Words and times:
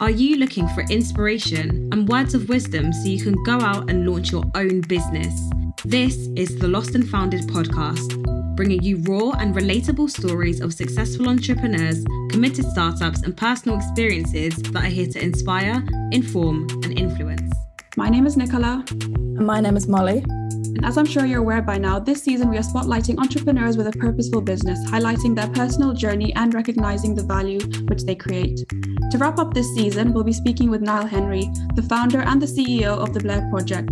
Are 0.00 0.08
you 0.08 0.36
looking 0.36 0.66
for 0.68 0.80
inspiration 0.84 1.90
and 1.92 2.08
words 2.08 2.32
of 2.32 2.48
wisdom 2.48 2.90
so 2.90 3.06
you 3.06 3.22
can 3.22 3.34
go 3.44 3.60
out 3.60 3.90
and 3.90 4.06
launch 4.08 4.32
your 4.32 4.44
own 4.54 4.80
business? 4.80 5.38
This 5.84 6.16
is 6.36 6.58
the 6.58 6.68
Lost 6.68 6.94
and 6.94 7.06
Founded 7.06 7.42
podcast, 7.42 8.16
bringing 8.56 8.82
you 8.82 8.96
raw 9.02 9.32
and 9.32 9.54
relatable 9.54 10.08
stories 10.08 10.62
of 10.62 10.72
successful 10.72 11.28
entrepreneurs, 11.28 12.02
committed 12.30 12.64
startups, 12.64 13.24
and 13.24 13.36
personal 13.36 13.76
experiences 13.76 14.56
that 14.56 14.84
are 14.84 14.88
here 14.88 15.06
to 15.06 15.22
inspire, 15.22 15.84
inform, 16.12 16.66
and 16.82 16.98
influence. 16.98 17.52
My 17.98 18.08
name 18.08 18.26
is 18.26 18.38
Nicola. 18.38 18.82
And 18.90 19.46
my 19.46 19.60
name 19.60 19.76
is 19.76 19.86
Molly. 19.86 20.24
And 20.26 20.82
as 20.82 20.96
I'm 20.96 21.04
sure 21.04 21.26
you're 21.26 21.40
aware 21.40 21.60
by 21.60 21.76
now, 21.76 21.98
this 21.98 22.22
season 22.22 22.48
we 22.48 22.56
are 22.56 22.62
spotlighting 22.62 23.18
entrepreneurs 23.18 23.76
with 23.76 23.86
a 23.86 23.92
purposeful 23.92 24.40
business, 24.40 24.78
highlighting 24.90 25.34
their 25.34 25.48
personal 25.48 25.92
journey 25.92 26.34
and 26.36 26.54
recognizing 26.54 27.14
the 27.14 27.22
value 27.22 27.60
which 27.88 28.04
they 28.04 28.14
create. 28.14 28.64
To 29.10 29.18
wrap 29.18 29.40
up 29.40 29.52
this 29.52 29.74
season, 29.74 30.12
we'll 30.12 30.22
be 30.22 30.32
speaking 30.32 30.70
with 30.70 30.82
Niall 30.82 31.04
Henry, 31.04 31.50
the 31.74 31.82
founder 31.82 32.20
and 32.20 32.40
the 32.40 32.46
CEO 32.46 32.96
of 32.96 33.12
the 33.12 33.18
Blair 33.18 33.44
Project. 33.50 33.90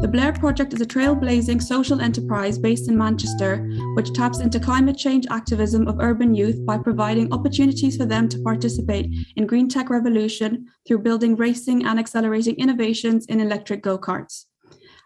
The 0.00 0.08
Blair 0.08 0.32
Project 0.32 0.72
is 0.72 0.80
a 0.80 0.86
trailblazing 0.86 1.60
social 1.60 2.00
enterprise 2.00 2.60
based 2.60 2.88
in 2.88 2.96
Manchester, 2.96 3.68
which 3.96 4.12
taps 4.12 4.38
into 4.38 4.60
climate 4.60 4.96
change 4.96 5.26
activism 5.30 5.88
of 5.88 5.98
urban 5.98 6.32
youth 6.32 6.64
by 6.64 6.78
providing 6.78 7.32
opportunities 7.32 7.96
for 7.96 8.06
them 8.06 8.28
to 8.28 8.38
participate 8.42 9.10
in 9.34 9.48
green 9.48 9.68
tech 9.68 9.90
revolution 9.90 10.68
through 10.86 11.00
building 11.00 11.34
racing 11.34 11.84
and 11.84 11.98
accelerating 11.98 12.54
innovations 12.54 13.26
in 13.26 13.40
electric 13.40 13.82
go-karts. 13.82 14.46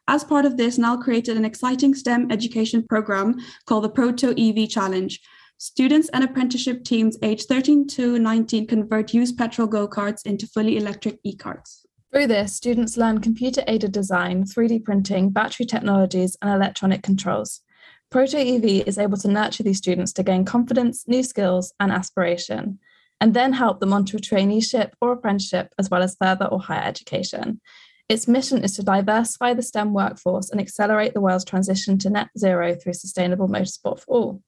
As 0.07 0.23
part 0.23 0.45
of 0.45 0.59
this, 0.59 0.77
Niall 0.77 0.99
created 0.99 1.39
an 1.39 1.47
exciting 1.47 1.95
STEM 1.95 2.31
education 2.31 2.87
program 2.87 3.37
called 3.65 3.85
the 3.85 3.89
Proto 3.89 4.35
EV 4.37 4.69
Challenge. 4.69 5.19
Students 5.59 6.11
and 6.11 6.23
apprenticeship 6.23 6.85
teams 6.85 7.17
aged 7.23 7.49
13 7.49 7.87
to 7.89 8.19
19 8.19 8.67
convert 8.67 9.15
used 9.15 9.39
petrol 9.39 9.67
go 9.67 9.89
karts 9.89 10.27
into 10.27 10.47
fully 10.47 10.77
electric 10.77 11.19
e 11.25 11.35
karts. 11.35 11.87
Through 12.13 12.27
this, 12.27 12.55
students 12.55 12.99
learn 12.99 13.23
computer 13.23 13.63
aided 13.67 13.93
design, 13.93 14.45
3D 14.45 14.85
printing, 14.85 15.31
battery 15.31 15.65
technologies, 15.65 16.37
and 16.43 16.51
electronic 16.51 17.03
controls. 17.03 17.63
Proto 18.11 18.37
EV 18.37 18.87
is 18.87 18.99
able 18.99 19.17
to 19.17 19.29
nurture 19.29 19.63
these 19.63 19.79
students 19.79 20.13
to 20.15 20.23
gain 20.23 20.45
confidence, 20.45 21.09
new 21.09 21.23
skills, 21.23 21.73
and 21.81 21.91
aspiration, 21.91 22.79
and 23.23 23.33
then 23.33 23.55
help 23.55 23.81
them 23.81 23.95
onto 23.95 24.19
a 24.19 24.21
traineeship 24.21 24.91
or 25.01 25.13
apprenticeship, 25.13 25.73
as 25.79 25.89
well 25.89 26.03
as 26.03 26.17
further 26.21 26.45
or 26.45 26.61
higher 26.61 26.85
education. 26.85 27.63
Its 28.11 28.29
mission 28.29 28.63
is 28.63 28.77
to 28.77 28.83
diversify 28.83 29.55
the 29.55 29.63
STEM 29.63 29.95
workforce 29.95 30.51
and 30.51 30.61
accelerate 30.61 31.15
the 31.15 31.21
world's 31.21 31.47
transition 31.47 31.97
to 31.99 32.11
net 32.11 32.29
zero 32.39 32.75
through 32.75 32.93
sustainable 32.93 33.49
motorsport 33.49 34.01
for 34.01 34.07
all. 34.07 34.43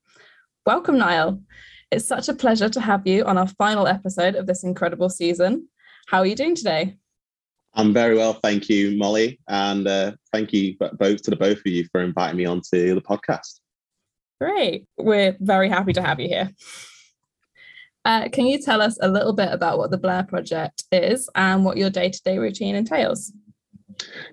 Welcome, 0.66 0.98
Niall. 0.98 1.40
It's 1.90 2.06
such 2.06 2.28
a 2.28 2.34
pleasure 2.34 2.68
to 2.68 2.80
have 2.80 3.06
you 3.06 3.24
on 3.24 3.38
our 3.38 3.46
final 3.46 3.86
episode 3.86 4.34
of 4.34 4.46
this 4.46 4.64
incredible 4.64 5.08
season. 5.08 5.68
How 6.08 6.18
are 6.18 6.26
you 6.26 6.34
doing 6.34 6.54
today? 6.54 6.96
I'm 7.74 7.94
very 7.94 8.16
well, 8.16 8.34
thank 8.34 8.68
you, 8.68 8.96
Molly, 8.98 9.40
and 9.48 9.86
uh, 9.86 10.12
thank 10.32 10.52
you 10.52 10.76
both 10.78 11.22
to 11.22 11.30
the 11.30 11.36
both 11.36 11.58
of 11.58 11.66
you 11.66 11.86
for 11.92 12.02
inviting 12.02 12.36
me 12.36 12.44
onto 12.44 12.94
the 12.94 13.00
podcast. 13.00 13.60
Great, 14.40 14.86
we're 14.98 15.36
very 15.40 15.68
happy 15.68 15.92
to 15.94 16.02
have 16.02 16.20
you 16.20 16.28
here. 16.28 16.50
Uh, 18.04 18.28
can 18.30 18.46
you 18.46 18.60
tell 18.60 18.80
us 18.80 18.98
a 19.00 19.08
little 19.08 19.32
bit 19.32 19.52
about 19.52 19.78
what 19.78 19.90
the 19.90 19.98
Blair 19.98 20.22
Project 20.22 20.84
is 20.92 21.28
and 21.34 21.64
what 21.64 21.76
your 21.76 21.90
day-to-day 21.90 22.38
routine 22.38 22.74
entails? 22.74 23.32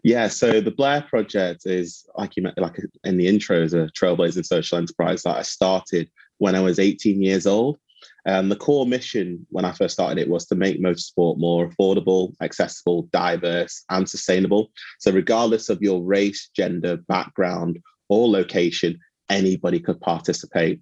Yeah, 0.04 0.28
so 0.28 0.62
the 0.62 0.72
Blair 0.72 1.02
Project 1.02 1.66
is 1.66 2.08
like 2.16 2.36
you 2.36 2.44
met, 2.44 2.58
like 2.58 2.80
in 3.04 3.18
the 3.18 3.28
intro, 3.28 3.62
is 3.62 3.74
a 3.74 3.90
trailblazing 3.98 4.46
social 4.46 4.78
enterprise 4.78 5.24
that 5.24 5.38
I 5.38 5.42
started 5.42 6.10
when 6.38 6.56
I 6.56 6.62
was 6.62 6.80
18 6.80 7.22
years 7.22 7.48
old. 7.48 7.78
And 8.26 8.52
the 8.52 8.56
core 8.56 8.86
mission 8.86 9.46
when 9.50 9.66
I 9.66 9.72
first 9.72 9.94
started 9.94 10.20
it 10.20 10.30
was 10.30 10.46
to 10.48 10.56
make 10.56 10.82
motorsport 10.82 11.38
more 11.38 11.70
affordable, 11.70 12.34
accessible, 12.42 13.04
diverse, 13.12 13.84
and 13.90 14.10
sustainable. 14.10 14.72
So, 15.00 15.12
regardless 15.12 15.70
of 15.70 15.82
your 15.82 16.04
race, 16.04 16.50
gender, 16.56 16.98
background, 16.98 17.80
or 18.10 18.28
location, 18.28 19.00
anybody 19.30 19.80
could 19.80 20.00
participate. 20.02 20.82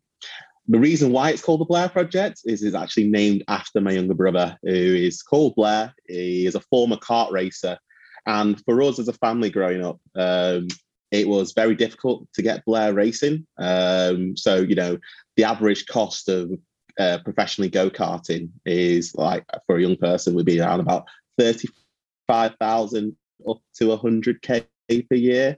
The 0.67 0.79
reason 0.79 1.11
why 1.11 1.31
it's 1.31 1.41
called 1.41 1.59
the 1.59 1.65
Blair 1.65 1.89
Project 1.89 2.41
is 2.45 2.63
it's 2.63 2.75
actually 2.75 3.09
named 3.09 3.43
after 3.49 3.81
my 3.81 3.91
younger 3.91 4.13
brother, 4.13 4.57
who 4.63 4.69
is 4.69 5.21
called 5.21 5.55
Blair. 5.55 5.93
He 6.07 6.45
is 6.45 6.55
a 6.55 6.61
former 6.61 6.95
kart 6.95 7.31
racer 7.31 7.77
and 8.25 8.61
for 8.65 8.81
us 8.81 8.99
as 8.99 9.07
a 9.07 9.13
family 9.13 9.49
growing 9.49 9.83
up, 9.83 9.99
um, 10.15 10.67
it 11.11 11.27
was 11.27 11.53
very 11.53 11.75
difficult 11.75 12.27
to 12.33 12.41
get 12.41 12.65
Blair 12.65 12.93
racing. 12.93 13.45
Um, 13.57 14.35
so, 14.35 14.55
you 14.55 14.75
know, 14.75 14.97
the 15.35 15.43
average 15.43 15.85
cost 15.85 16.27
of 16.29 16.51
uh, 16.99 17.19
professionally 17.23 17.69
go 17.69 17.89
karting 17.89 18.49
is 18.65 19.13
like 19.15 19.45
for 19.65 19.77
a 19.77 19.81
young 19.81 19.97
person 19.97 20.33
would 20.33 20.45
be 20.45 20.59
around 20.59 20.79
about 20.79 21.05
35,000 21.37 23.15
up 23.47 23.57
to 23.75 23.85
100k 23.85 24.65
per 24.87 25.15
year. 25.15 25.57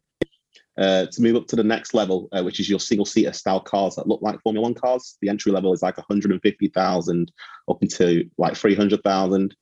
Uh, 0.78 1.06
to 1.06 1.22
move 1.22 1.38
up 1.38 1.48
to 1.48 1.56
the 1.56 1.64
next 1.64 1.94
level, 1.94 2.28
uh, 2.34 2.44
which 2.44 2.60
is 2.60 2.70
your 2.70 2.82
single 2.82 3.06
seater 3.06 3.32
style 3.32 3.62
cars 3.62 3.96
that 3.96 4.10
look 4.10 4.22
like 4.22 4.42
Formula 4.42 4.62
One 4.62 4.74
cars, 4.74 5.18
the 5.22 5.30
entry 5.30 5.54
level 5.54 5.72
is 5.72 5.82
like 5.82 5.96
150,000 5.96 7.32
up 7.70 7.78
into 7.82 8.30
like 8.38 8.58
300,000. 8.58 9.56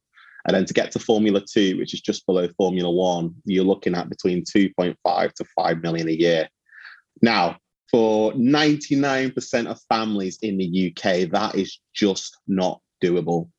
And 0.45 0.55
then 0.55 0.65
to 0.65 0.73
get 0.73 0.91
to 0.91 0.99
Formula 0.99 1.41
Two, 1.41 1.77
which 1.77 1.93
is 1.93 2.01
just 2.01 2.25
below 2.25 2.47
Formula 2.57 2.91
One, 2.91 3.35
you're 3.45 3.63
looking 3.63 3.95
at 3.95 4.09
between 4.09 4.43
2.5 4.43 5.33
to 5.33 5.45
5 5.55 5.81
million 5.81 6.09
a 6.09 6.11
year. 6.11 6.49
Now, 7.21 7.57
for 7.89 8.33
99% 8.33 9.67
of 9.67 9.79
families 9.87 10.39
in 10.41 10.57
the 10.57 10.91
UK, 10.91 11.29
that 11.31 11.55
is 11.55 11.79
just 11.93 12.37
not 12.47 12.81
doable. 13.03 13.49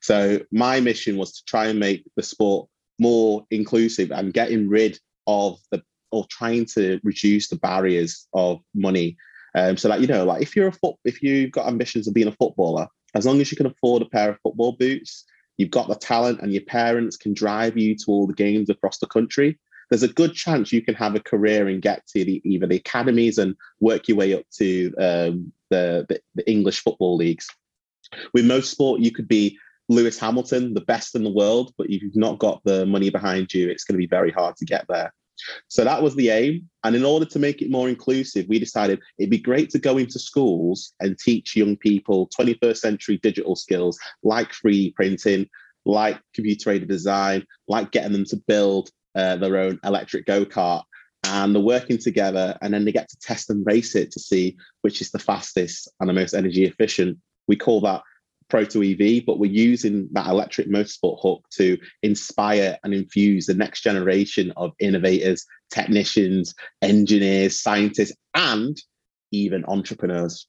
So, 0.00 0.40
my 0.50 0.80
mission 0.80 1.16
was 1.16 1.32
to 1.34 1.42
try 1.46 1.66
and 1.66 1.78
make 1.78 2.04
the 2.16 2.22
sport 2.22 2.68
more 2.98 3.44
inclusive 3.50 4.10
and 4.10 4.32
getting 4.32 4.68
rid 4.68 4.98
of 5.26 5.58
the 5.70 5.82
or 6.10 6.24
trying 6.30 6.64
to 6.64 7.00
reduce 7.02 7.48
the 7.48 7.56
barriers 7.56 8.28
of 8.34 8.60
money. 8.74 9.16
Um, 9.56 9.76
so 9.76 9.88
that 9.88 10.00
you 10.00 10.06
know, 10.06 10.24
like 10.24 10.42
if 10.42 10.56
you're 10.56 10.68
a 10.68 10.72
foot, 10.72 10.96
if 11.04 11.22
you've 11.22 11.52
got 11.52 11.68
ambitions 11.68 12.08
of 12.08 12.14
being 12.14 12.28
a 12.28 12.32
footballer, 12.32 12.88
as 13.14 13.26
long 13.26 13.40
as 13.40 13.50
you 13.50 13.56
can 13.56 13.66
afford 13.66 14.02
a 14.02 14.06
pair 14.06 14.30
of 14.30 14.38
football 14.42 14.72
boots 14.72 15.24
you've 15.56 15.70
got 15.70 15.88
the 15.88 15.94
talent 15.94 16.40
and 16.40 16.52
your 16.52 16.62
parents 16.62 17.16
can 17.16 17.34
drive 17.34 17.76
you 17.76 17.94
to 17.96 18.04
all 18.08 18.26
the 18.26 18.34
games 18.34 18.70
across 18.70 18.98
the 18.98 19.06
country, 19.06 19.58
there's 19.90 20.02
a 20.02 20.08
good 20.08 20.34
chance 20.34 20.72
you 20.72 20.82
can 20.82 20.94
have 20.94 21.14
a 21.14 21.20
career 21.20 21.68
and 21.68 21.82
get 21.82 22.06
to 22.08 22.24
the, 22.24 22.40
either 22.44 22.66
the 22.66 22.76
academies 22.76 23.38
and 23.38 23.54
work 23.80 24.08
your 24.08 24.16
way 24.16 24.34
up 24.34 24.44
to 24.58 24.92
um, 24.98 25.52
the, 25.70 26.06
the, 26.08 26.20
the 26.34 26.50
English 26.50 26.80
football 26.80 27.16
leagues. 27.16 27.46
With 28.32 28.46
most 28.46 28.70
sport, 28.70 29.00
you 29.00 29.12
could 29.12 29.28
be 29.28 29.58
Lewis 29.88 30.18
Hamilton, 30.18 30.74
the 30.74 30.80
best 30.80 31.14
in 31.14 31.24
the 31.24 31.30
world, 31.30 31.72
but 31.76 31.90
if 31.90 32.02
you've 32.02 32.16
not 32.16 32.38
got 32.38 32.62
the 32.64 32.86
money 32.86 33.10
behind 33.10 33.52
you, 33.52 33.68
it's 33.68 33.84
going 33.84 33.94
to 33.94 33.98
be 33.98 34.06
very 34.06 34.30
hard 34.30 34.56
to 34.56 34.64
get 34.64 34.86
there. 34.88 35.12
So 35.68 35.84
that 35.84 36.02
was 36.02 36.14
the 36.14 36.30
aim. 36.30 36.68
And 36.84 36.94
in 36.94 37.04
order 37.04 37.26
to 37.26 37.38
make 37.38 37.62
it 37.62 37.70
more 37.70 37.88
inclusive, 37.88 38.46
we 38.48 38.58
decided 38.58 39.00
it'd 39.18 39.30
be 39.30 39.38
great 39.38 39.70
to 39.70 39.78
go 39.78 39.98
into 39.98 40.18
schools 40.18 40.92
and 41.00 41.18
teach 41.18 41.56
young 41.56 41.76
people 41.76 42.28
21st 42.38 42.76
century 42.76 43.18
digital 43.22 43.56
skills 43.56 43.98
like 44.22 44.52
3D 44.52 44.94
printing, 44.94 45.48
like 45.84 46.20
computer 46.34 46.70
aided 46.70 46.88
design, 46.88 47.44
like 47.68 47.90
getting 47.90 48.12
them 48.12 48.24
to 48.26 48.36
build 48.36 48.90
uh, 49.14 49.36
their 49.36 49.58
own 49.58 49.78
electric 49.84 50.26
go 50.26 50.44
kart. 50.44 50.82
And 51.26 51.54
they're 51.54 51.62
working 51.62 51.96
together, 51.96 52.58
and 52.60 52.74
then 52.74 52.84
they 52.84 52.92
get 52.92 53.08
to 53.08 53.16
test 53.18 53.48
and 53.48 53.64
race 53.64 53.94
it 53.94 54.10
to 54.12 54.20
see 54.20 54.58
which 54.82 55.00
is 55.00 55.10
the 55.10 55.18
fastest 55.18 55.88
and 55.98 56.08
the 56.08 56.12
most 56.12 56.34
energy 56.34 56.66
efficient. 56.66 57.16
We 57.48 57.56
call 57.56 57.80
that 57.80 58.02
Proto 58.48 58.82
EV, 58.82 59.24
but 59.26 59.38
we're 59.38 59.50
using 59.50 60.08
that 60.12 60.26
electric 60.26 60.68
motorsport 60.68 61.20
hook 61.20 61.44
to 61.52 61.78
inspire 62.02 62.78
and 62.84 62.94
infuse 62.94 63.46
the 63.46 63.54
next 63.54 63.82
generation 63.82 64.52
of 64.56 64.72
innovators, 64.78 65.44
technicians, 65.70 66.54
engineers, 66.82 67.60
scientists, 67.60 68.16
and 68.34 68.76
even 69.32 69.64
entrepreneurs. 69.66 70.46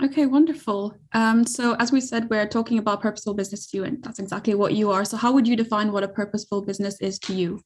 Okay, 0.00 0.26
wonderful. 0.26 0.94
Um, 1.12 1.44
so, 1.44 1.74
as 1.80 1.90
we 1.90 2.00
said, 2.00 2.30
we're 2.30 2.46
talking 2.46 2.78
about 2.78 3.02
purposeful 3.02 3.34
business 3.34 3.66
to 3.66 3.78
you, 3.78 3.84
and 3.84 4.02
that's 4.02 4.20
exactly 4.20 4.54
what 4.54 4.74
you 4.74 4.92
are. 4.92 5.04
So, 5.04 5.16
how 5.16 5.32
would 5.32 5.48
you 5.48 5.56
define 5.56 5.90
what 5.90 6.04
a 6.04 6.08
purposeful 6.08 6.62
business 6.62 7.00
is 7.00 7.18
to 7.20 7.34
you? 7.34 7.60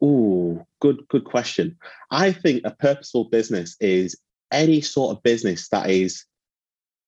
Oh, 0.00 0.64
good, 0.80 1.00
good 1.08 1.24
question. 1.24 1.76
I 2.12 2.30
think 2.30 2.62
a 2.64 2.70
purposeful 2.70 3.24
business 3.24 3.76
is 3.80 4.16
any 4.52 4.80
sort 4.80 5.16
of 5.16 5.22
business 5.24 5.68
that 5.70 5.90
is 5.90 6.24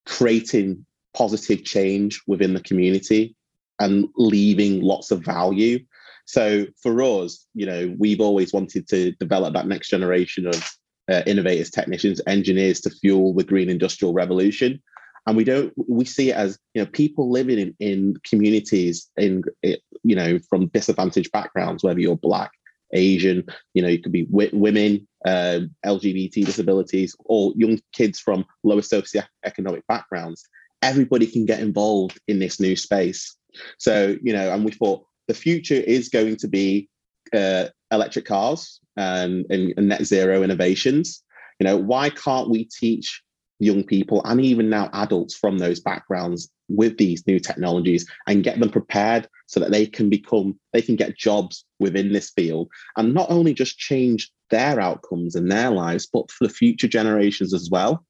creating 0.09 0.85
positive 1.15 1.63
change 1.63 2.21
within 2.27 2.53
the 2.53 2.61
community 2.61 3.35
and 3.79 4.09
leaving 4.17 4.81
lots 4.81 5.11
of 5.11 5.23
value. 5.23 5.79
So 6.25 6.65
for 6.83 7.01
us, 7.01 7.47
you 7.53 7.65
know, 7.65 7.95
we've 7.97 8.19
always 8.19 8.51
wanted 8.51 8.87
to 8.89 9.11
develop 9.13 9.53
that 9.53 9.67
next 9.67 9.89
generation 9.89 10.47
of 10.47 10.77
uh, 11.09 11.21
innovators, 11.25 11.69
technicians, 11.71 12.21
engineers 12.27 12.81
to 12.81 12.89
fuel 12.89 13.33
the 13.33 13.43
green 13.43 13.69
industrial 13.69 14.13
revolution. 14.13 14.81
And 15.25 15.37
we 15.37 15.43
don't, 15.43 15.73
we 15.75 16.05
see 16.05 16.29
it 16.31 16.35
as, 16.35 16.59
you 16.73 16.81
know, 16.81 16.89
people 16.91 17.31
living 17.31 17.59
in, 17.59 17.75
in 17.79 18.15
communities 18.27 19.09
in, 19.15 19.43
you 19.61 20.15
know, 20.15 20.39
from 20.49 20.67
disadvantaged 20.67 21.31
backgrounds, 21.31 21.83
whether 21.83 21.99
you're 21.99 22.17
black, 22.17 22.51
Asian, 22.93 23.43
you 23.73 23.81
know, 23.81 23.87
you 23.87 24.01
could 24.01 24.11
be 24.11 24.25
w- 24.25 24.49
women, 24.53 25.07
um, 25.25 25.75
LGBT 25.85 26.45
disabilities, 26.45 27.15
or 27.25 27.53
young 27.55 27.79
kids 27.93 28.19
from 28.19 28.45
lower 28.63 28.81
socioeconomic 28.81 29.81
backgrounds. 29.87 30.47
everybody 30.81 31.27
can 31.27 31.45
get 31.45 31.59
involved 31.59 32.19
in 32.27 32.39
this 32.39 32.59
new 32.59 32.75
space. 32.75 33.35
So, 33.77 34.15
you 34.21 34.33
know, 34.33 34.53
and 34.53 34.63
we 34.63 34.71
thought 34.71 35.05
the 35.27 35.33
future 35.33 35.75
is 35.75 36.09
going 36.09 36.37
to 36.37 36.47
be 36.47 36.89
uh, 37.33 37.65
electric 37.91 38.25
cars 38.25 38.79
and, 38.95 39.45
and, 39.49 39.73
and 39.77 39.89
net 39.89 40.05
zero 40.05 40.41
innovations. 40.43 41.23
You 41.59 41.65
know, 41.65 41.77
why 41.77 42.09
can't 42.09 42.49
we 42.49 42.65
teach 42.65 43.21
young 43.59 43.83
people 43.83 44.21
and 44.25 44.41
even 44.41 44.69
now 44.69 44.89
adults 44.93 45.35
from 45.35 45.57
those 45.57 45.79
backgrounds 45.79 46.49
with 46.69 46.97
these 46.97 47.25
new 47.27 47.39
technologies 47.39 48.09
and 48.27 48.43
get 48.43 48.59
them 48.59 48.69
prepared 48.69 49.27
so 49.47 49.59
that 49.59 49.71
they 49.71 49.85
can 49.85 50.09
become 50.09 50.57
they 50.73 50.81
can 50.81 50.95
get 50.95 51.17
jobs 51.17 51.65
within 51.79 52.13
this 52.13 52.29
field 52.31 52.69
and 52.97 53.13
not 53.13 53.29
only 53.29 53.53
just 53.53 53.77
change 53.77 54.31
their 54.49 54.79
outcomes 54.79 55.35
and 55.35 55.51
their 55.51 55.69
lives 55.69 56.07
but 56.11 56.31
for 56.31 56.47
the 56.47 56.53
future 56.53 56.87
generations 56.87 57.53
as 57.53 57.69
well. 57.69 58.05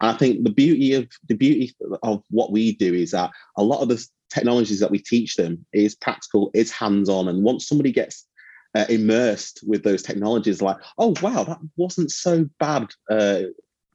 And 0.00 0.10
i 0.10 0.16
think 0.16 0.42
the 0.42 0.50
beauty 0.50 0.94
of 0.94 1.06
the 1.28 1.34
beauty 1.34 1.74
of 2.02 2.22
what 2.30 2.50
we 2.50 2.74
do 2.76 2.94
is 2.94 3.10
that 3.10 3.30
a 3.58 3.62
lot 3.62 3.82
of 3.82 3.88
the 3.88 4.04
technologies 4.30 4.80
that 4.80 4.90
we 4.90 4.98
teach 4.98 5.36
them 5.36 5.64
is 5.72 5.94
practical 5.94 6.50
is 6.54 6.72
hands-on. 6.72 7.28
And 7.28 7.44
once 7.44 7.68
somebody 7.68 7.92
gets 7.92 8.26
uh, 8.74 8.86
immersed 8.88 9.60
with 9.66 9.84
those 9.84 10.02
technologies 10.02 10.60
like 10.60 10.76
oh 10.98 11.14
wow 11.22 11.44
that 11.44 11.58
wasn't 11.76 12.10
so 12.10 12.44
bad 12.58 12.90
uh, 13.08 13.42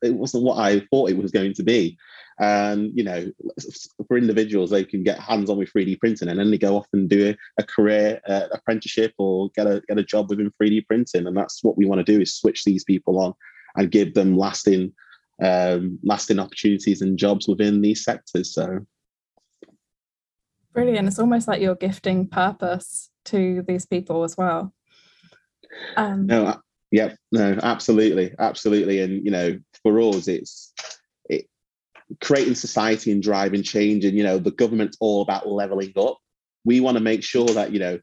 it 0.02 0.16
wasn't 0.16 0.44
what 0.44 0.58
I 0.58 0.82
thought 0.92 1.10
it 1.10 1.18
was 1.18 1.32
going 1.32 1.54
to 1.54 1.64
be. 1.64 1.98
And 2.40 2.92
you 2.96 3.04
know, 3.04 3.32
for 4.08 4.18
individuals, 4.18 4.70
they 4.70 4.86
can 4.86 5.04
get 5.04 5.20
hands 5.20 5.50
on 5.50 5.58
with 5.58 5.74
3D 5.74 6.00
printing, 6.00 6.30
and 6.30 6.40
then 6.40 6.52
they 6.52 6.58
go 6.58 6.78
off 6.78 6.88
and 6.94 7.10
do 7.10 7.30
a, 7.30 7.38
a 7.62 7.64
career 7.64 8.22
uh, 8.28 8.48
apprenticeship 8.52 9.14
or 9.18 9.50
get 9.56 9.68
a 9.68 9.82
get 9.88 9.98
a 9.98 10.04
job 10.04 10.30
within 10.30 10.52
3D 10.62 10.88
printing. 10.88 11.28
And 11.28 11.36
that's 11.36 11.64
what 11.64 11.78
we 11.78 11.86
want 11.86 12.06
to 12.06 12.12
do 12.12 12.22
is 12.22 12.34
switch 12.34 12.64
these 12.64 12.84
people 12.84 13.20
on 13.20 13.34
and 13.76 13.92
give 13.92 14.14
them 14.14 14.38
lasting 14.38 14.94
um, 15.44 16.00
lasting 16.04 16.40
opportunities 16.40 17.02
and 17.02 17.18
jobs 17.18 17.48
within 17.48 17.82
these 17.82 18.04
sectors. 18.04 18.54
So 18.54 18.86
brilliant! 20.74 21.08
It's 21.08 21.20
almost 21.20 21.48
like 21.48 21.62
you're 21.62 21.76
gifting 21.76 22.28
purpose 22.28 23.10
to 23.26 23.64
these 23.68 23.86
people 23.86 24.24
as 24.24 24.38
well. 24.38 24.74
Um, 25.98 26.26
no, 26.26 26.62
yeah, 26.92 27.14
no, 27.32 27.58
absolutely, 27.62 28.34
absolutely. 28.40 29.02
And 29.02 29.24
you 29.24 29.32
know, 29.32 29.60
for 29.84 30.00
us, 30.00 30.28
it's 30.28 30.74
it 31.30 31.48
creating 32.22 32.56
society 32.56 33.12
and 33.12 33.22
driving 33.22 33.64
change. 33.64 34.06
And 34.06 34.18
you 34.18 34.24
know, 34.24 34.38
the 34.38 34.52
government's 34.52 34.98
all 35.00 35.22
about 35.22 35.48
leveling 35.48 35.94
up. 35.98 36.18
We 36.66 36.80
want 36.80 36.98
to 36.98 37.04
make 37.04 37.24
sure 37.24 37.48
that 37.48 37.72
you 37.72 37.80
know, 37.80 38.00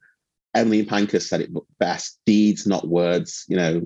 Emily 0.54 0.84
Pankhurst 0.84 1.28
said 1.28 1.40
it 1.40 1.50
best: 1.78 2.18
deeds, 2.26 2.66
not 2.66 2.88
words. 2.88 3.44
You 3.48 3.56
know, 3.56 3.82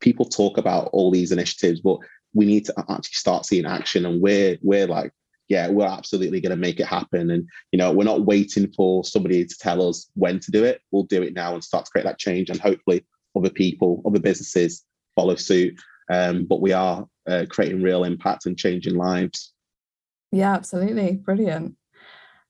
people 0.00 0.26
talk 0.26 0.58
about 0.58 0.90
all 0.92 1.10
these 1.10 1.32
initiatives, 1.32 1.80
but 1.80 1.98
we 2.34 2.44
need 2.44 2.66
to 2.66 2.74
actually 2.78 3.14
start 3.14 3.46
seeing 3.46 3.66
action. 3.66 4.04
And 4.04 4.20
we're 4.20 4.58
we're 4.60 4.86
like, 4.86 5.12
yeah, 5.48 5.68
we're 5.68 5.86
absolutely 5.86 6.42
going 6.42 6.50
to 6.50 6.56
make 6.56 6.78
it 6.78 6.86
happen. 6.86 7.30
And 7.30 7.48
you 7.72 7.78
know, 7.78 7.90
we're 7.90 8.04
not 8.04 8.26
waiting 8.26 8.70
for 8.76 9.02
somebody 9.02 9.46
to 9.46 9.58
tell 9.58 9.88
us 9.88 10.10
when 10.14 10.40
to 10.40 10.50
do 10.50 10.62
it. 10.62 10.82
We'll 10.90 11.04
do 11.04 11.22
it 11.22 11.32
now 11.32 11.54
and 11.54 11.64
start 11.64 11.86
to 11.86 11.90
create 11.90 12.04
that 12.04 12.18
change. 12.18 12.50
And 12.50 12.60
hopefully, 12.60 13.06
other 13.36 13.50
people, 13.50 14.02
other 14.06 14.20
businesses 14.20 14.84
follow 15.14 15.36
suit. 15.36 15.80
Um, 16.10 16.44
but 16.44 16.60
we 16.60 16.72
are 16.72 17.06
uh, 17.28 17.46
creating 17.48 17.82
real 17.82 18.04
impact 18.04 18.46
and 18.46 18.58
changing 18.58 18.96
lives. 18.96 19.52
Yeah, 20.30 20.52
absolutely. 20.54 21.12
Brilliant. 21.12 21.76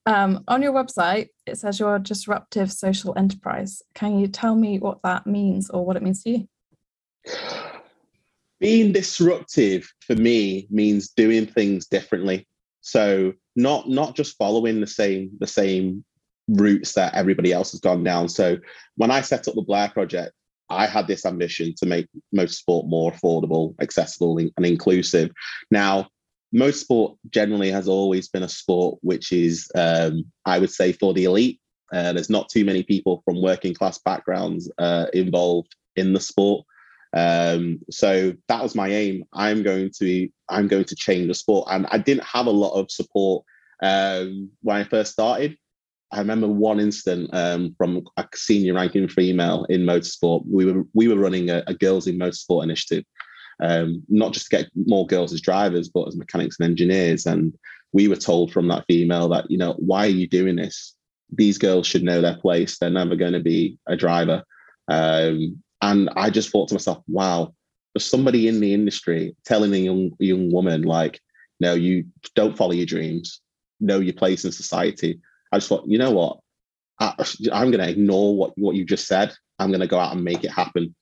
Um, 0.07 0.43
on 0.49 0.63
your 0.63 0.73
website, 0.73 1.29
it 1.47 1.59
says 1.59 1.79
you're 1.79 1.97
a 1.97 2.03
disruptive 2.03 2.73
social 2.73 3.17
enterprise. 3.17 3.83
Can 3.95 4.19
you 4.19 4.27
tell 4.27 4.57
me 4.57 4.79
what 4.79 5.03
that 5.05 5.27
means 5.27 5.71
or 5.71 5.85
what 5.85 5.97
it 5.97 6.03
means 6.03 6.23
to 6.25 6.31
you? 6.31 6.49
Being 8.59 8.93
disruptive 8.93 9.93
for 10.01 10.17
me 10.17 10.67
means 10.71 11.11
doing 11.11 11.47
things 11.47 11.87
differently. 11.87 12.47
So 12.81 13.33
not 13.55 13.89
not 13.89 14.17
just 14.17 14.37
following 14.37 14.81
the 14.81 14.87
same 14.87 15.31
the 15.39 15.47
same 15.47 16.05
routes 16.49 16.95
that 16.95 17.15
everybody 17.15 17.53
else 17.53 17.71
has 17.73 17.81
gone 17.81 18.03
down. 18.03 18.29
So 18.29 18.59
when 18.97 19.11
I 19.11 19.21
set 19.21 19.47
up 19.47 19.55
the 19.55 19.63
Blair 19.63 19.89
Project, 19.89 20.33
I 20.73 20.87
had 20.87 21.07
this 21.07 21.27
ambition 21.27 21.75
to 21.77 21.87
make 21.87 22.09
motorsport 22.35 22.89
more 22.89 23.13
affordable, 23.13 23.75
accessible, 23.81 24.39
and 24.39 24.67
inclusive. 24.67 25.31
Now, 25.71 26.09
motorsport 26.55 27.17
generally 27.31 27.71
has 27.71 27.89
always 27.89 28.29
been 28.29 28.43
a 28.43 28.49
sport 28.49 28.99
which 29.03 29.33
is, 29.33 29.71
um, 29.75 30.25
I 30.45 30.59
would 30.59 30.71
say, 30.71 30.93
for 30.93 31.15
the 31.15 31.25
elite. 31.25 31.61
Uh, 31.93 32.13
there's 32.13 32.31
not 32.31 32.49
too 32.49 32.65
many 32.65 32.83
people 32.83 33.23
from 33.25 33.43
working 33.43 33.75
class 33.75 33.99
backgrounds 33.99 34.71
uh, 34.79 35.07
involved 35.13 35.75
in 35.97 36.13
the 36.13 36.21
sport. 36.21 36.65
Um, 37.15 37.81
so 37.91 38.33
that 38.49 38.63
was 38.63 38.75
my 38.75 38.89
aim. 38.89 39.25
I'm 39.33 39.63
going 39.63 39.91
to 39.99 40.29
I'm 40.49 40.69
going 40.69 40.85
to 40.85 40.97
change 40.97 41.29
the 41.29 41.35
sport, 41.35 41.69
and 41.71 41.87
I 41.91 41.99
didn't 41.99 42.25
have 42.25 42.47
a 42.47 42.51
lot 42.51 42.73
of 42.73 42.91
support 42.91 43.45
um, 43.83 44.51
when 44.63 44.77
I 44.77 44.85
first 44.85 45.13
started. 45.13 45.57
I 46.13 46.19
remember 46.19 46.47
one 46.47 46.79
incident 46.79 47.31
um, 47.33 47.75
from 47.79 48.05
a 48.19 48.27
senior 48.35 48.75
ranking 48.75 49.09
female 49.09 49.65
in 49.71 49.83
motorsport. 49.83 50.45
We 50.47 50.67
were 50.67 50.85
we 50.93 51.09
were 51.09 51.17
running 51.17 51.49
a, 51.49 51.63
a 51.67 51.75
girls 51.75 52.07
in 52.07 52.19
motorsport 52.19 52.65
initiative, 52.65 53.05
um, 53.63 54.03
not 54.09 54.33
just 54.33 54.51
to 54.51 54.57
get 54.57 54.71
more 54.75 55.07
girls 55.07 55.33
as 55.33 55.41
drivers, 55.41 55.89
but 55.89 56.07
as 56.07 56.17
mechanics 56.17 56.57
and 56.61 56.69
engineers. 56.69 57.25
And 57.25 57.55
we 57.93 58.09
were 58.09 58.17
told 58.17 58.53
from 58.53 58.69
that 58.69 58.85
female 58.89 59.29
that 59.31 59.51
you 59.51 59.57
know 59.57 59.73
why 59.79 60.05
are 60.07 60.11
you 60.11 60.29
doing 60.29 60.57
this? 60.57 60.95
These 61.35 61.57
girls 61.57 61.87
should 61.87 62.03
know 62.03 62.21
their 62.21 62.37
place. 62.37 62.79
They're 62.79 62.91
never 62.91 63.17
going 63.17 63.33
to 63.33 63.41
be 63.41 63.79
a 63.87 63.97
driver. 63.97 64.43
Um, 64.89 65.63
and 65.81 66.11
I 66.15 66.29
just 66.29 66.51
thought 66.51 66.69
to 66.69 66.75
myself, 66.75 67.03
wow, 67.09 67.55
there's 67.95 68.05
somebody 68.05 68.49
in 68.49 68.61
the 68.61 68.75
industry 68.75 69.35
telling 69.47 69.73
a 69.73 69.79
young 69.79 70.11
young 70.19 70.53
woman 70.53 70.83
like, 70.83 71.21
no, 71.59 71.73
you 71.73 72.05
don't 72.35 72.57
follow 72.57 72.73
your 72.73 72.87
dreams, 72.87 73.41
know 73.81 73.99
your 73.99 74.15
place 74.15 74.45
in 74.45 74.53
society 74.53 75.19
I 75.53 75.59
just 75.59 75.69
thought, 75.69 75.87
you 75.87 75.99
know 75.99 76.11
what? 76.11 76.39
I, 76.99 77.15
am 77.53 77.71
going 77.71 77.79
to 77.79 77.89
ignore 77.89 78.37
what, 78.37 78.53
what 78.57 78.77
you 78.77 78.85
just 78.85 79.07
said. 79.07 79.33
I'm 79.59 79.71
going 79.71 79.81
to 79.81 79.87
go 79.87 79.99
out 79.99 80.15
and 80.15 80.25
make 80.25 80.45
it 80.45 80.51
happen. 80.51 80.95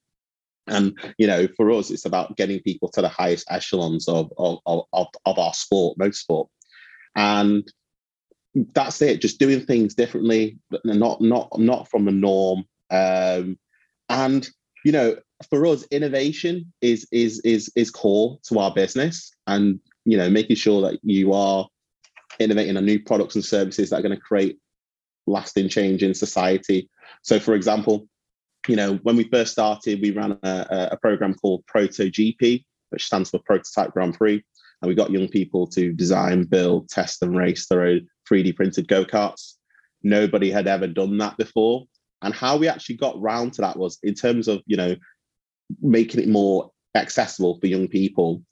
And 0.66 0.98
you 1.18 1.26
know, 1.26 1.48
for 1.56 1.70
us, 1.72 1.90
it's 1.90 2.04
about 2.04 2.36
getting 2.36 2.60
people 2.60 2.88
to 2.90 3.02
the 3.02 3.08
highest 3.08 3.46
echelons 3.50 4.08
of 4.08 4.32
of 4.38 4.58
of, 4.64 5.08
of 5.24 5.38
our 5.38 5.52
sport, 5.54 5.98
motorsport, 5.98 6.46
and 7.16 7.70
that's 8.74 9.02
it. 9.02 9.20
Just 9.20 9.40
doing 9.40 9.64
things 9.64 9.94
differently, 9.94 10.58
not 10.84 11.20
not 11.20 11.48
not 11.58 11.88
from 11.88 12.04
the 12.04 12.12
norm. 12.12 12.64
Um, 12.90 13.58
and 14.08 14.48
you 14.84 14.92
know, 14.92 15.16
for 15.48 15.66
us, 15.66 15.84
innovation 15.90 16.72
is 16.80 17.06
is 17.10 17.40
is 17.40 17.70
is 17.74 17.90
core 17.90 18.38
to 18.44 18.58
our 18.58 18.72
business, 18.72 19.32
and 19.46 19.80
you 20.04 20.16
know, 20.16 20.30
making 20.30 20.56
sure 20.56 20.82
that 20.82 21.00
you 21.02 21.32
are 21.32 21.66
innovating 22.40 22.76
on 22.76 22.84
new 22.84 23.00
products 23.00 23.34
and 23.34 23.44
services 23.44 23.90
that 23.90 24.00
are 24.00 24.02
going 24.02 24.16
to 24.16 24.20
create 24.20 24.58
lasting 25.26 25.68
change 25.68 26.02
in 26.02 26.14
society. 26.14 26.88
So, 27.22 27.38
for 27.38 27.54
example, 27.54 28.08
you 28.68 28.76
know, 28.76 28.94
when 29.02 29.16
we 29.16 29.24
first 29.24 29.52
started, 29.52 30.00
we 30.00 30.10
ran 30.10 30.38
a, 30.42 30.88
a 30.92 30.96
program 30.96 31.34
called 31.34 31.64
Proto 31.66 32.10
GP, 32.10 32.64
which 32.90 33.06
stands 33.06 33.30
for 33.30 33.38
Prototype 33.40 33.92
Grand 33.92 34.14
Prix. 34.14 34.42
And 34.82 34.88
we 34.88 34.94
got 34.94 35.10
young 35.10 35.28
people 35.28 35.66
to 35.68 35.92
design, 35.92 36.44
build, 36.44 36.88
test, 36.88 37.22
and 37.22 37.36
race 37.36 37.66
their 37.66 37.82
own 37.82 38.08
3D 38.30 38.56
printed 38.56 38.88
go 38.88 39.04
karts. 39.04 39.54
Nobody 40.02 40.50
had 40.50 40.66
ever 40.66 40.86
done 40.86 41.18
that 41.18 41.36
before. 41.36 41.84
And 42.22 42.34
how 42.34 42.56
we 42.56 42.68
actually 42.68 42.96
got 42.96 43.20
round 43.20 43.54
to 43.54 43.62
that 43.62 43.78
was 43.78 43.98
in 44.02 44.14
terms 44.14 44.48
of, 44.48 44.62
you 44.66 44.76
know, 44.76 44.96
making 45.80 46.20
it 46.20 46.28
more 46.28 46.70
accessible 46.94 47.58
for 47.60 47.66
young 47.66 47.88
people. 47.88 48.42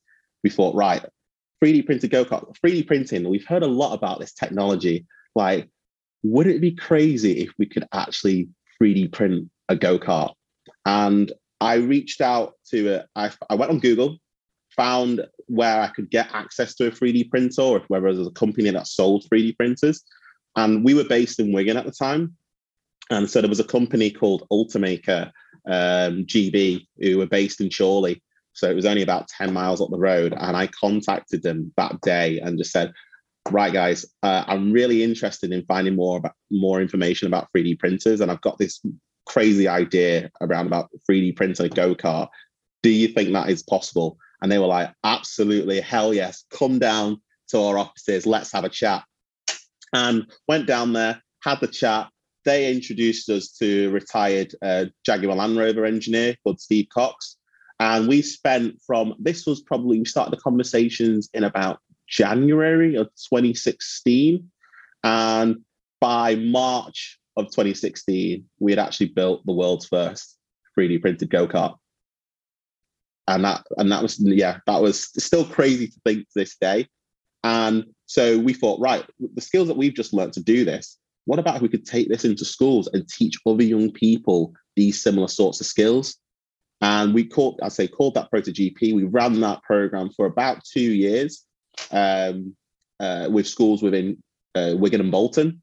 We 0.44 0.50
thought, 0.50 0.74
right, 0.74 1.04
3D 1.62 1.86
printed 1.86 2.10
go 2.10 2.24
kart, 2.24 2.54
3D 2.64 2.86
printing, 2.86 3.28
we've 3.28 3.46
heard 3.46 3.62
a 3.62 3.68
lot 3.68 3.94
about 3.94 4.20
this 4.20 4.32
technology. 4.32 5.06
Like, 5.34 5.68
would 6.22 6.46
it 6.46 6.60
be 6.60 6.72
crazy 6.72 7.40
if 7.40 7.50
we 7.58 7.66
could 7.66 7.86
actually 7.92 8.48
3D 8.80 9.12
print 9.12 9.50
a 9.68 9.76
go 9.76 9.98
kart? 9.98 10.34
And 10.86 11.32
I 11.60 11.74
reached 11.74 12.20
out 12.20 12.54
to 12.70 12.88
it. 12.88 13.06
I, 13.16 13.30
I 13.50 13.54
went 13.54 13.70
on 13.70 13.80
Google, 13.80 14.18
found 14.76 15.26
where 15.46 15.80
I 15.80 15.88
could 15.88 16.10
get 16.10 16.32
access 16.32 16.74
to 16.76 16.86
a 16.86 16.90
3D 16.90 17.30
printer, 17.30 17.62
or 17.62 17.80
whether 17.88 18.12
there 18.12 18.18
was 18.18 18.28
a 18.28 18.32
company 18.32 18.70
that 18.70 18.86
sold 18.86 19.26
3D 19.32 19.56
printers. 19.56 20.02
And 20.56 20.84
we 20.84 20.94
were 20.94 21.04
based 21.04 21.40
in 21.40 21.52
Wigan 21.52 21.76
at 21.76 21.84
the 21.84 21.92
time. 21.92 22.36
And 23.10 23.28
so 23.28 23.40
there 23.40 23.48
was 23.48 23.60
a 23.60 23.64
company 23.64 24.10
called 24.10 24.46
Ultimaker 24.50 25.30
um, 25.66 26.24
GB 26.24 26.86
who 27.00 27.18
were 27.18 27.26
based 27.26 27.60
in 27.60 27.70
Chorley. 27.70 28.22
So 28.58 28.68
it 28.68 28.74
was 28.74 28.86
only 28.86 29.02
about 29.02 29.28
10 29.28 29.52
miles 29.52 29.80
up 29.80 29.90
the 29.90 29.98
road. 29.98 30.34
And 30.36 30.56
I 30.56 30.66
contacted 30.66 31.42
them 31.42 31.72
that 31.76 32.00
day 32.00 32.40
and 32.40 32.58
just 32.58 32.72
said, 32.72 32.92
right, 33.50 33.72
guys, 33.72 34.04
uh, 34.22 34.44
I'm 34.46 34.72
really 34.72 35.02
interested 35.02 35.52
in 35.52 35.64
finding 35.66 35.94
more 35.94 36.18
about 36.18 36.34
more 36.50 36.80
information 36.80 37.28
about 37.28 37.48
3D 37.56 37.78
printers. 37.78 38.20
And 38.20 38.30
I've 38.30 38.40
got 38.40 38.58
this 38.58 38.80
crazy 39.26 39.68
idea 39.68 40.30
around 40.40 40.66
about 40.66 40.90
3D 41.08 41.36
printer 41.36 41.68
go-kart. 41.68 42.28
Do 42.82 42.90
you 42.90 43.08
think 43.08 43.32
that 43.32 43.48
is 43.48 43.62
possible? 43.62 44.18
And 44.42 44.50
they 44.50 44.58
were 44.58 44.66
like, 44.66 44.92
absolutely, 45.04 45.80
hell 45.80 46.12
yes. 46.12 46.44
Come 46.50 46.78
down 46.78 47.20
to 47.48 47.60
our 47.60 47.78
offices. 47.78 48.26
Let's 48.26 48.52
have 48.52 48.64
a 48.64 48.68
chat. 48.68 49.04
And 49.92 50.26
went 50.46 50.66
down 50.66 50.92
there, 50.92 51.22
had 51.42 51.60
the 51.60 51.68
chat. 51.68 52.08
They 52.44 52.72
introduced 52.72 53.28
us 53.28 53.50
to 53.58 53.90
retired 53.90 54.54
uh, 54.62 54.86
Jaguar 55.04 55.36
Land 55.36 55.56
Rover 55.58 55.84
engineer 55.84 56.34
called 56.42 56.60
Steve 56.60 56.86
Cox. 56.92 57.37
And 57.80 58.08
we 58.08 58.22
spent 58.22 58.80
from 58.86 59.14
this 59.18 59.46
was 59.46 59.60
probably 59.60 59.98
we 59.98 60.04
started 60.04 60.32
the 60.32 60.42
conversations 60.42 61.28
in 61.32 61.44
about 61.44 61.80
January 62.08 62.96
of 62.96 63.06
2016. 63.30 64.50
And 65.04 65.58
by 66.00 66.34
March 66.34 67.18
of 67.36 67.46
2016, 67.46 68.44
we 68.58 68.72
had 68.72 68.78
actually 68.78 69.08
built 69.08 69.46
the 69.46 69.52
world's 69.52 69.86
first 69.86 70.36
3D 70.76 71.00
printed 71.00 71.30
go 71.30 71.46
kart. 71.46 71.76
And 73.28 73.44
that 73.44 73.64
and 73.76 73.92
that 73.92 74.02
was 74.02 74.18
yeah, 74.18 74.58
that 74.66 74.80
was 74.80 75.10
still 75.22 75.44
crazy 75.44 75.86
to 75.86 76.00
think 76.04 76.20
to 76.20 76.32
this 76.34 76.56
day. 76.56 76.88
And 77.44 77.84
so 78.06 78.38
we 78.38 78.54
thought, 78.54 78.80
right, 78.80 79.04
the 79.34 79.40
skills 79.40 79.68
that 79.68 79.76
we've 79.76 79.94
just 79.94 80.12
learned 80.12 80.32
to 80.32 80.42
do 80.42 80.64
this, 80.64 80.98
what 81.26 81.38
about 81.38 81.56
if 81.56 81.62
we 81.62 81.68
could 81.68 81.86
take 81.86 82.08
this 82.08 82.24
into 82.24 82.44
schools 82.44 82.88
and 82.92 83.06
teach 83.08 83.36
other 83.46 83.62
young 83.62 83.92
people 83.92 84.54
these 84.76 85.00
similar 85.00 85.28
sorts 85.28 85.60
of 85.60 85.66
skills? 85.66 86.16
And 86.80 87.12
we 87.12 87.24
called, 87.24 87.60
I 87.62 87.68
say, 87.68 87.88
called 87.88 88.14
that 88.14 88.30
ProtoGP. 88.30 88.94
We 88.94 89.04
ran 89.04 89.40
that 89.40 89.62
program 89.62 90.10
for 90.10 90.26
about 90.26 90.64
two 90.64 90.80
years 90.80 91.44
um, 91.90 92.54
uh, 93.00 93.28
with 93.30 93.48
schools 93.48 93.82
within 93.82 94.22
uh, 94.54 94.74
Wigan 94.76 95.00
and 95.00 95.10
Bolton. 95.10 95.60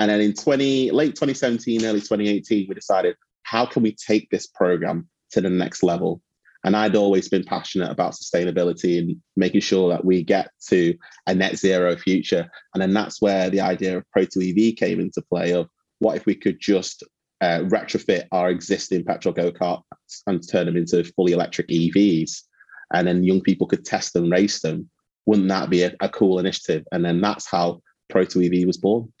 And 0.00 0.10
then 0.10 0.20
in 0.20 0.34
20, 0.34 0.90
late 0.90 1.14
2017, 1.14 1.84
early 1.84 2.00
2018, 2.00 2.66
we 2.68 2.74
decided, 2.74 3.16
how 3.42 3.66
can 3.66 3.82
we 3.82 3.92
take 3.92 4.30
this 4.30 4.46
program 4.46 5.08
to 5.32 5.40
the 5.40 5.50
next 5.50 5.82
level? 5.82 6.22
And 6.64 6.76
I'd 6.76 6.96
always 6.96 7.28
been 7.28 7.44
passionate 7.44 7.90
about 7.90 8.14
sustainability 8.14 8.98
and 8.98 9.16
making 9.36 9.60
sure 9.60 9.88
that 9.90 10.04
we 10.04 10.22
get 10.22 10.50
to 10.68 10.94
a 11.26 11.34
net 11.34 11.56
zero 11.56 11.96
future. 11.96 12.48
And 12.74 12.82
then 12.82 12.92
that's 12.92 13.22
where 13.22 13.48
the 13.48 13.60
idea 13.60 13.96
of 13.96 14.10
Proto 14.10 14.40
EV 14.40 14.76
came 14.76 15.00
into 15.00 15.22
play 15.22 15.52
of 15.52 15.68
what 16.00 16.16
if 16.16 16.26
we 16.26 16.34
could 16.34 16.60
just 16.60 17.04
uh, 17.40 17.60
retrofit 17.64 18.24
our 18.32 18.50
existing 18.50 19.04
petrol 19.04 19.32
go 19.32 19.52
karts 19.52 19.82
and 20.26 20.46
turn 20.46 20.66
them 20.66 20.76
into 20.76 21.04
fully 21.04 21.32
electric 21.32 21.68
EVs, 21.68 22.42
and 22.92 23.06
then 23.06 23.22
young 23.24 23.40
people 23.40 23.66
could 23.66 23.84
test 23.84 24.12
them, 24.12 24.30
race 24.30 24.60
them. 24.60 24.88
Wouldn't 25.26 25.48
that 25.48 25.70
be 25.70 25.82
a, 25.82 25.94
a 26.00 26.08
cool 26.08 26.38
initiative? 26.38 26.84
And 26.90 27.04
then 27.04 27.20
that's 27.20 27.46
how 27.46 27.82
Proto 28.08 28.40
EV 28.40 28.66
was 28.66 28.78
born. 28.78 29.12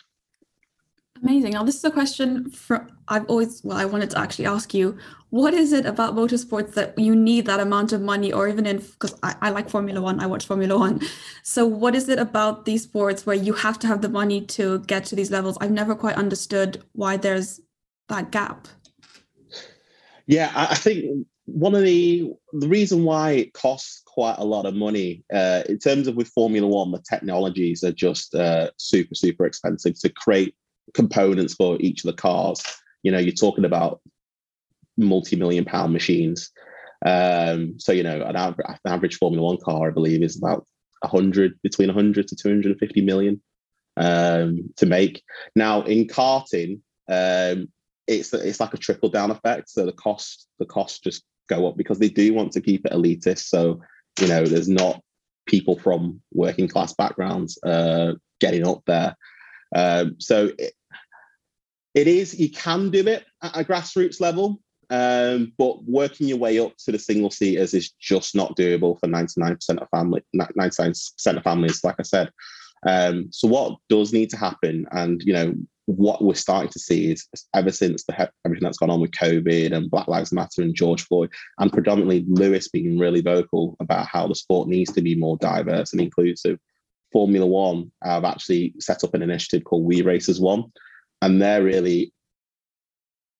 Amazing. 1.22 1.52
Now, 1.52 1.64
this 1.64 1.76
is 1.76 1.84
a 1.84 1.90
question 1.90 2.50
from 2.50 2.88
I've 3.08 3.26
always, 3.26 3.62
well, 3.64 3.76
I 3.76 3.86
wanted 3.86 4.10
to 4.10 4.18
actually 4.18 4.46
ask 4.46 4.72
you, 4.72 4.96
what 5.30 5.52
is 5.52 5.72
it 5.72 5.84
about 5.86 6.14
motorsports 6.14 6.74
that 6.74 6.98
you 6.98 7.16
need 7.16 7.46
that 7.46 7.58
amount 7.58 7.92
of 7.92 8.00
money, 8.00 8.32
or 8.32 8.48
even 8.48 8.66
in, 8.66 8.78
because 8.78 9.18
I, 9.22 9.34
I 9.40 9.50
like 9.50 9.68
Formula 9.68 10.00
One, 10.00 10.20
I 10.20 10.26
watch 10.26 10.46
Formula 10.46 10.78
One. 10.78 11.00
So, 11.42 11.66
what 11.66 11.94
is 11.94 12.08
it 12.08 12.18
about 12.18 12.66
these 12.66 12.84
sports 12.84 13.26
where 13.26 13.36
you 13.36 13.54
have 13.54 13.78
to 13.80 13.86
have 13.86 14.02
the 14.02 14.08
money 14.08 14.42
to 14.46 14.80
get 14.80 15.04
to 15.06 15.16
these 15.16 15.30
levels? 15.30 15.58
I've 15.60 15.70
never 15.70 15.94
quite 15.94 16.16
understood 16.16 16.84
why 16.92 17.16
there's 17.16 17.60
that 18.08 18.30
gap. 18.30 18.68
Yeah, 20.26 20.52
I 20.54 20.74
think 20.74 21.26
one 21.46 21.74
of 21.74 21.82
the 21.82 22.30
the 22.52 22.68
reason 22.68 23.04
why 23.04 23.30
it 23.30 23.54
costs 23.54 24.02
quite 24.06 24.36
a 24.38 24.44
lot 24.44 24.66
of 24.66 24.74
money 24.74 25.24
uh, 25.32 25.62
in 25.68 25.78
terms 25.78 26.06
of 26.06 26.16
with 26.16 26.28
Formula 26.28 26.66
One, 26.66 26.90
the 26.90 27.02
technologies 27.08 27.82
are 27.82 27.92
just 27.92 28.34
uh, 28.34 28.70
super 28.76 29.14
super 29.14 29.46
expensive 29.46 29.98
to 30.00 30.10
create 30.10 30.54
components 30.94 31.54
for 31.54 31.78
each 31.80 32.04
of 32.04 32.08
the 32.08 32.20
cars. 32.20 32.62
You 33.02 33.12
know, 33.12 33.18
you're 33.18 33.32
talking 33.32 33.64
about 33.64 34.00
multi-million 34.98 35.64
pound 35.64 35.92
machines. 35.92 36.50
Um, 37.06 37.78
so 37.78 37.92
you 37.92 38.02
know, 38.02 38.20
an 38.22 38.36
average, 38.36 38.66
an 38.68 38.92
average 38.92 39.16
Formula 39.16 39.46
One 39.46 39.58
car, 39.64 39.88
I 39.88 39.90
believe, 39.92 40.22
is 40.22 40.36
about 40.36 40.66
100 41.00 41.58
between 41.62 41.88
100 41.88 42.28
to 42.28 42.36
250 42.36 43.00
million 43.02 43.40
um, 43.96 44.70
to 44.76 44.84
make. 44.84 45.22
Now 45.54 45.82
in 45.82 46.06
karting, 46.06 46.80
um, 47.08 47.68
it's 48.08 48.32
it's 48.32 48.58
like 48.58 48.74
a 48.74 48.78
trickle 48.78 49.10
down 49.10 49.30
effect. 49.30 49.70
So 49.70 49.86
the 49.86 49.92
cost 49.92 50.48
the 50.58 50.66
costs 50.66 50.98
just 50.98 51.22
go 51.48 51.68
up 51.68 51.76
because 51.76 51.98
they 51.98 52.08
do 52.08 52.34
want 52.34 52.52
to 52.52 52.60
keep 52.60 52.84
it 52.84 52.92
elitist. 52.92 53.48
So 53.48 53.80
you 54.18 54.26
know, 54.26 54.44
there's 54.44 54.68
not 54.68 55.00
people 55.46 55.78
from 55.78 56.20
working 56.32 56.68
class 56.68 56.94
backgrounds 56.94 57.58
uh, 57.62 58.14
getting 58.40 58.66
up 58.66 58.82
there. 58.86 59.16
Um, 59.74 60.16
so 60.18 60.50
it, 60.58 60.72
it 61.94 62.08
is 62.08 62.38
you 62.38 62.50
can 62.50 62.90
do 62.90 63.06
it 63.06 63.24
at 63.42 63.56
a 63.56 63.64
grassroots 63.64 64.20
level, 64.20 64.60
um, 64.90 65.52
but 65.58 65.84
working 65.84 66.28
your 66.28 66.38
way 66.38 66.58
up 66.58 66.76
to 66.78 66.92
the 66.92 66.98
single 66.98 67.30
seaters 67.30 67.74
is 67.74 67.90
just 68.00 68.34
not 68.34 68.56
doable 68.56 68.98
for 68.98 69.06
99% 69.06 69.78
of 69.78 69.88
family 69.90 70.22
99% 70.34 71.36
of 71.36 71.42
families, 71.42 71.84
like 71.84 71.96
I 71.98 72.02
said. 72.02 72.30
Um, 72.86 73.28
so 73.32 73.48
what 73.48 73.78
does 73.88 74.12
need 74.12 74.30
to 74.30 74.36
happen, 74.36 74.86
and 74.92 75.20
you 75.22 75.32
know 75.32 75.54
what 75.88 76.22
we're 76.22 76.34
starting 76.34 76.70
to 76.70 76.78
see 76.78 77.10
is 77.12 77.26
ever 77.54 77.72
since 77.72 78.04
the 78.04 78.30
everything 78.44 78.64
that's 78.64 78.76
gone 78.76 78.90
on 78.90 79.00
with 79.00 79.10
COVID 79.12 79.72
and 79.72 79.90
Black 79.90 80.06
Lives 80.06 80.32
Matter 80.32 80.60
and 80.60 80.74
George 80.74 81.02
Floyd, 81.06 81.30
and 81.58 81.72
predominantly 81.72 82.26
Lewis 82.28 82.68
being 82.68 82.98
really 82.98 83.22
vocal 83.22 83.74
about 83.80 84.06
how 84.06 84.28
the 84.28 84.34
sport 84.34 84.68
needs 84.68 84.92
to 84.92 85.00
be 85.00 85.14
more 85.14 85.38
diverse 85.38 85.92
and 85.92 86.02
inclusive. 86.02 86.58
Formula 87.10 87.46
One 87.46 87.90
have 88.04 88.24
actually 88.24 88.74
set 88.78 89.02
up 89.02 89.14
an 89.14 89.22
initiative 89.22 89.64
called 89.64 89.86
We 89.86 90.02
Race 90.02 90.28
as 90.28 90.40
One, 90.40 90.64
and 91.22 91.40
they're 91.40 91.62
really 91.62 92.12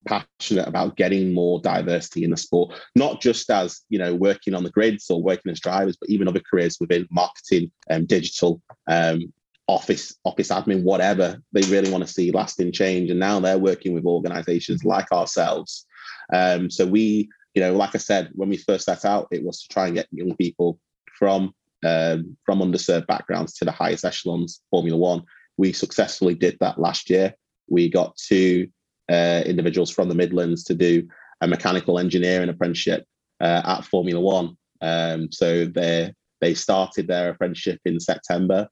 passionate 0.06 0.66
about 0.66 0.96
getting 0.96 1.34
more 1.34 1.60
diversity 1.60 2.24
in 2.24 2.30
the 2.30 2.36
sport, 2.38 2.74
not 2.94 3.20
just 3.20 3.50
as 3.50 3.82
you 3.90 3.98
know 3.98 4.14
working 4.14 4.54
on 4.54 4.64
the 4.64 4.70
grids 4.70 5.10
or 5.10 5.22
working 5.22 5.52
as 5.52 5.60
drivers, 5.60 5.98
but 6.00 6.08
even 6.08 6.26
other 6.26 6.40
careers 6.50 6.78
within 6.80 7.06
marketing 7.10 7.70
and 7.90 8.08
digital, 8.08 8.62
um, 8.86 9.30
office, 9.68 10.16
office 10.24 10.48
admin, 10.48 10.82
whatever. 10.82 11.40
They 11.52 11.62
really 11.62 11.90
want 11.90 12.06
to 12.06 12.12
see 12.12 12.32
lasting 12.32 12.72
change, 12.72 13.10
and 13.10 13.20
now 13.20 13.38
they're 13.38 13.58
working 13.58 13.94
with 13.94 14.04
organisations 14.04 14.84
like 14.84 15.12
ourselves. 15.12 15.86
Um, 16.32 16.70
so 16.70 16.86
we, 16.86 17.28
you 17.54 17.62
know, 17.62 17.74
like 17.74 17.94
I 17.94 17.98
said, 17.98 18.30
when 18.32 18.48
we 18.48 18.56
first 18.56 18.86
set 18.86 19.04
out, 19.04 19.28
it 19.30 19.44
was 19.44 19.62
to 19.62 19.68
try 19.68 19.86
and 19.86 19.94
get 19.94 20.08
young 20.10 20.34
people 20.36 20.80
from 21.18 21.54
um, 21.86 22.36
from 22.44 22.58
underserved 22.58 23.06
backgrounds 23.06 23.54
to 23.54 23.64
the 23.64 23.70
highest 23.70 24.04
echelons, 24.04 24.62
Formula 24.70 24.98
One. 24.98 25.22
We 25.56 25.72
successfully 25.72 26.34
did 26.34 26.56
that 26.60 26.80
last 26.80 27.08
year 27.08 27.34
we 27.68 27.88
got 27.88 28.16
two 28.16 28.68
uh, 29.10 29.42
individuals 29.46 29.90
from 29.90 30.08
the 30.08 30.14
Midlands 30.14 30.64
to 30.64 30.74
do 30.74 31.06
a 31.40 31.46
mechanical 31.46 31.98
engineering 31.98 32.48
apprenticeship 32.48 33.04
uh, 33.40 33.62
at 33.64 33.84
Formula 33.84 34.20
One. 34.20 34.56
Um, 34.80 35.30
so 35.30 35.66
they 35.66 36.12
they 36.40 36.54
started 36.54 37.08
their 37.08 37.30
apprenticeship 37.30 37.80
in 37.84 37.98
September. 38.00 38.68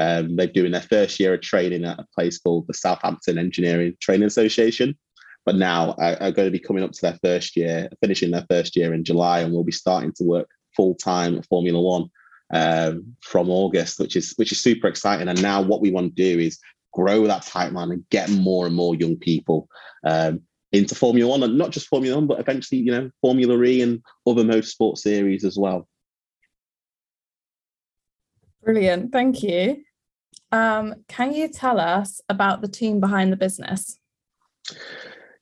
Um, 0.00 0.34
they're 0.34 0.46
doing 0.46 0.72
their 0.72 0.80
first 0.80 1.20
year 1.20 1.34
of 1.34 1.42
training 1.42 1.84
at 1.84 2.00
a 2.00 2.06
place 2.14 2.38
called 2.38 2.66
the 2.66 2.74
Southampton 2.74 3.36
Engineering 3.38 3.94
Training 4.00 4.26
Association. 4.26 4.98
But 5.46 5.56
now 5.56 5.94
are, 5.98 6.16
are 6.20 6.32
going 6.32 6.46
to 6.46 6.58
be 6.58 6.58
coming 6.58 6.82
up 6.82 6.92
to 6.92 7.02
their 7.02 7.18
first 7.22 7.56
year, 7.56 7.88
finishing 8.00 8.30
their 8.30 8.46
first 8.50 8.76
year 8.76 8.94
in 8.94 9.04
July, 9.04 9.40
and 9.40 9.52
we'll 9.52 9.64
be 9.64 9.72
starting 9.72 10.12
to 10.16 10.24
work 10.24 10.48
full 10.76 10.94
time 10.94 11.36
at 11.36 11.46
Formula 11.46 11.80
One 11.80 12.10
um, 12.52 13.16
from 13.22 13.50
August, 13.50 13.98
which 13.98 14.16
is 14.16 14.32
which 14.36 14.52
is 14.52 14.60
super 14.60 14.86
exciting. 14.86 15.28
And 15.28 15.42
now 15.42 15.62
what 15.62 15.80
we 15.80 15.90
want 15.90 16.16
to 16.16 16.22
do 16.22 16.40
is 16.40 16.58
grow 16.92 17.26
that 17.26 17.46
pipeline 17.46 17.90
and 17.90 18.08
get 18.10 18.30
more 18.30 18.66
and 18.66 18.74
more 18.74 18.94
young 18.94 19.16
people 19.16 19.68
um, 20.04 20.40
into 20.72 20.94
Formula 20.94 21.28
One, 21.28 21.42
and 21.42 21.58
not 21.58 21.72
just 21.72 21.88
Formula 21.88 22.16
One, 22.16 22.26
but 22.26 22.40
eventually, 22.40 22.80
you 22.80 22.92
know, 22.92 23.10
Formula 23.20 23.62
E 23.62 23.82
and 23.82 24.02
other 24.26 24.44
motorsport 24.44 24.98
series 24.98 25.44
as 25.44 25.58
well. 25.58 25.88
Brilliant, 28.62 29.10
thank 29.12 29.42
you. 29.42 29.82
Um, 30.52 30.94
can 31.08 31.32
you 31.32 31.48
tell 31.48 31.78
us 31.78 32.20
about 32.28 32.60
the 32.60 32.68
team 32.68 33.00
behind 33.00 33.32
the 33.32 33.36
business? 33.36 33.98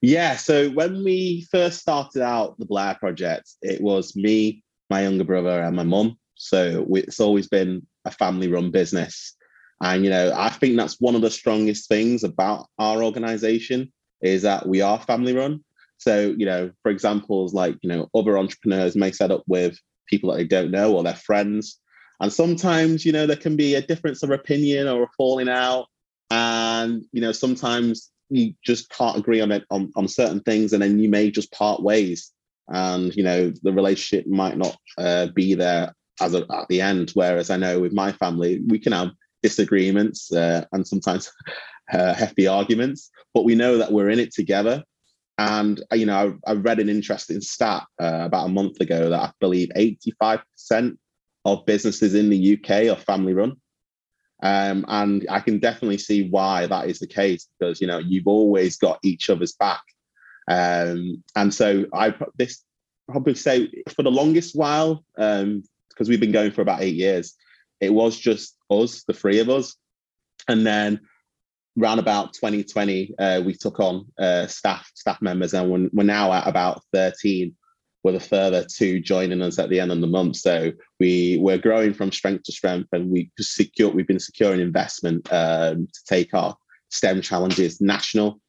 Yeah, 0.01 0.37
so 0.37 0.71
when 0.71 1.03
we 1.03 1.47
first 1.51 1.81
started 1.81 2.23
out 2.23 2.59
the 2.59 2.67
Blair 2.67 2.95
project, 2.95 3.51
it 3.63 3.81
was 3.81 4.15
me, 4.15 4.63
my 4.91 5.03
younger 5.03 5.25
brother, 5.25 5.63
and 5.63 5.75
my 5.75 5.83
mum. 5.83 6.17
So 6.37 6.87
it's 6.91 7.21
always 7.21 7.49
been 7.49 7.87
a 8.05 8.11
family 8.11 8.49
run 8.49 8.71
business. 8.71 9.35
And 9.81 10.05
you 10.05 10.11
know, 10.11 10.33
I 10.37 10.51
think 10.51 10.77
that's 10.77 11.01
one 11.01 11.15
of 11.15 11.23
the 11.23 11.31
strongest 11.31 11.89
things 11.89 12.25
about 12.25 12.67
our 12.79 13.03
organization 13.03 13.93
is 14.23 14.43
that 14.43 14.69
we 14.69 14.81
are 14.81 15.01
family 15.01 15.35
run. 15.35 15.65
So, 15.99 16.35
you 16.37 16.47
know, 16.47 16.71
for 16.83 16.91
examples 16.91 17.55
like, 17.55 17.77
you 17.83 17.89
know, 17.89 18.09
other 18.15 18.39
entrepreneurs 18.39 18.95
may 18.97 19.11
set 19.11 19.31
up 19.31 19.43
with 19.47 19.79
people 20.09 20.31
that 20.31 20.37
they 20.37 20.45
don't 20.45 20.71
know 20.71 20.95
or 20.95 21.03
their 21.03 21.15
friends. 21.15 21.81
And 22.21 22.33
sometimes, 22.33 23.05
you 23.05 23.13
know, 23.13 23.27
there 23.27 23.37
can 23.37 23.57
be 23.57 23.75
a 23.75 23.83
difference 23.83 24.23
of 24.23 24.31
opinion 24.31 24.89
or 24.89 25.05
a 25.05 25.09
falling 25.17 25.49
out. 25.49 25.87
And, 26.31 27.05
you 27.13 27.21
know, 27.21 27.33
sometimes 27.33 28.11
you 28.29 28.55
just 28.65 28.91
can't 28.91 29.17
agree 29.17 29.41
on 29.41 29.53
it 29.53 29.65
on, 29.71 29.91
on 29.97 30.09
certain 30.09 30.41
things 30.41 30.73
and 30.73 30.83
then 30.83 30.99
you 30.99 31.09
may 31.09 31.31
just 31.31 31.53
part 31.53 31.83
ways. 31.83 32.33
And, 32.69 33.15
you 33.15 33.23
know, 33.23 33.53
the 33.63 33.73
relationship 33.73 34.27
might 34.27 34.59
not 34.59 34.77
uh, 34.99 35.29
be 35.35 35.55
there 35.55 35.95
as 36.21 36.35
a, 36.35 36.45
at 36.53 36.69
the 36.69 36.81
end. 36.81 37.13
Whereas 37.15 37.51
I 37.51 37.57
know 37.57 37.81
with 37.81 37.93
my 37.93 38.13
family, 38.13 38.61
we 38.67 38.79
can 38.79 38.93
have 38.93 39.11
disagreements 39.43 40.33
uh, 40.33 40.65
and 40.73 40.87
sometimes 40.87 41.33
uh, 41.93 42.15
hefty 42.15 42.47
arguments, 42.47 43.11
but 43.33 43.45
we 43.45 43.55
know 43.55 43.79
that 43.79 43.93
we're 43.93 44.11
in 44.11 44.19
it 44.19 44.33
together. 44.33 44.83
And 45.39 45.81
uh, 45.93 45.97
you 45.97 46.07
know, 46.07 46.37
I, 46.47 46.51
I 46.51 46.55
read 46.55 46.81
an 46.81 46.89
interesting 46.89 47.41
stat 47.41 47.85
uh, 48.03 48.23
about 48.25 48.47
a 48.47 48.51
month 48.51 48.81
ago 48.81 49.09
that 49.09 49.21
I 49.21 49.31
believe 49.41 49.71
85% 49.77 50.99
of 51.55 51.67
businesses 51.67 52.15
in 52.15 52.31
the 52.31 52.59
UK 52.59 52.89
are 52.89 53.01
family 53.01 53.35
run. 53.35 53.57
Um, 54.43 54.85
and 54.89 55.27
I 55.29 55.41
can 55.41 55.59
definitely 55.59 55.99
see 55.99 56.29
why 56.29 56.67
that 56.67 56.89
is 56.89 57.01
the 57.01 57.09
case 57.09 57.49
because 57.59 57.81
you 57.81 57.87
know 57.89 57.99
you've 57.99 58.29
always 58.29 58.77
got 58.77 59.01
each 59.03 59.31
other's 59.31 59.55
back. 59.55 59.83
Um, 60.49 61.23
and 61.35 61.53
so 61.53 61.87
I 61.93 62.15
this 62.37 62.65
probably 63.09 63.35
say 63.35 63.71
for 63.89 64.03
the 64.03 64.11
longest 64.11 64.55
while, 64.55 65.05
because 65.17 65.43
um, 65.43 65.63
we've 66.07 66.21
been 66.21 66.33
going 66.33 66.53
for 66.53 66.63
about 66.63 66.83
eight 66.83 66.95
years, 66.95 67.35
it 67.81 67.93
was 67.93 68.19
just 68.19 68.57
us, 68.71 69.03
the 69.05 69.13
three 69.13 69.41
of 69.41 69.49
us. 69.49 69.75
And 70.47 70.67
then 70.67 71.01
around 71.81 71.99
about 71.99 72.35
2020, 72.35 73.15
uh, 73.19 73.43
we 73.45 73.55
took 73.55 73.81
on 73.81 74.07
uh, 74.19 74.47
staff 74.47 74.91
staff 74.95 75.21
members, 75.21 75.55
and 75.55 75.71
we're, 75.71 75.89
we're 75.93 76.05
now 76.05 76.33
at 76.33 76.47
about 76.47 76.83
13 76.93 77.55
with 78.05 78.15
a 78.15 78.21
further 78.21 78.65
two 78.65 79.01
joining 79.01 79.43
us 79.43 79.59
at 79.59 79.71
the 79.71 79.81
end 79.81 79.91
of 79.91 80.01
the 80.01 80.07
month. 80.07 80.37
So 80.37 80.73
we 81.01 81.39
we're 81.41 81.59
growing 81.59 81.93
from 81.95 82.13
strength 82.13 82.45
to 82.45 82.53
strength, 82.53 82.89
and 82.93 83.11
we 83.11 83.31
secure 83.41 83.91
we've 83.91 84.07
been 84.07 84.21
securing 84.21 84.61
investment 84.61 85.31
um, 85.33 85.89
to 85.93 86.05
take 86.07 86.35
our 86.35 86.57
STEM 86.91 87.23
challenges 87.23 87.81
national. 87.81 88.41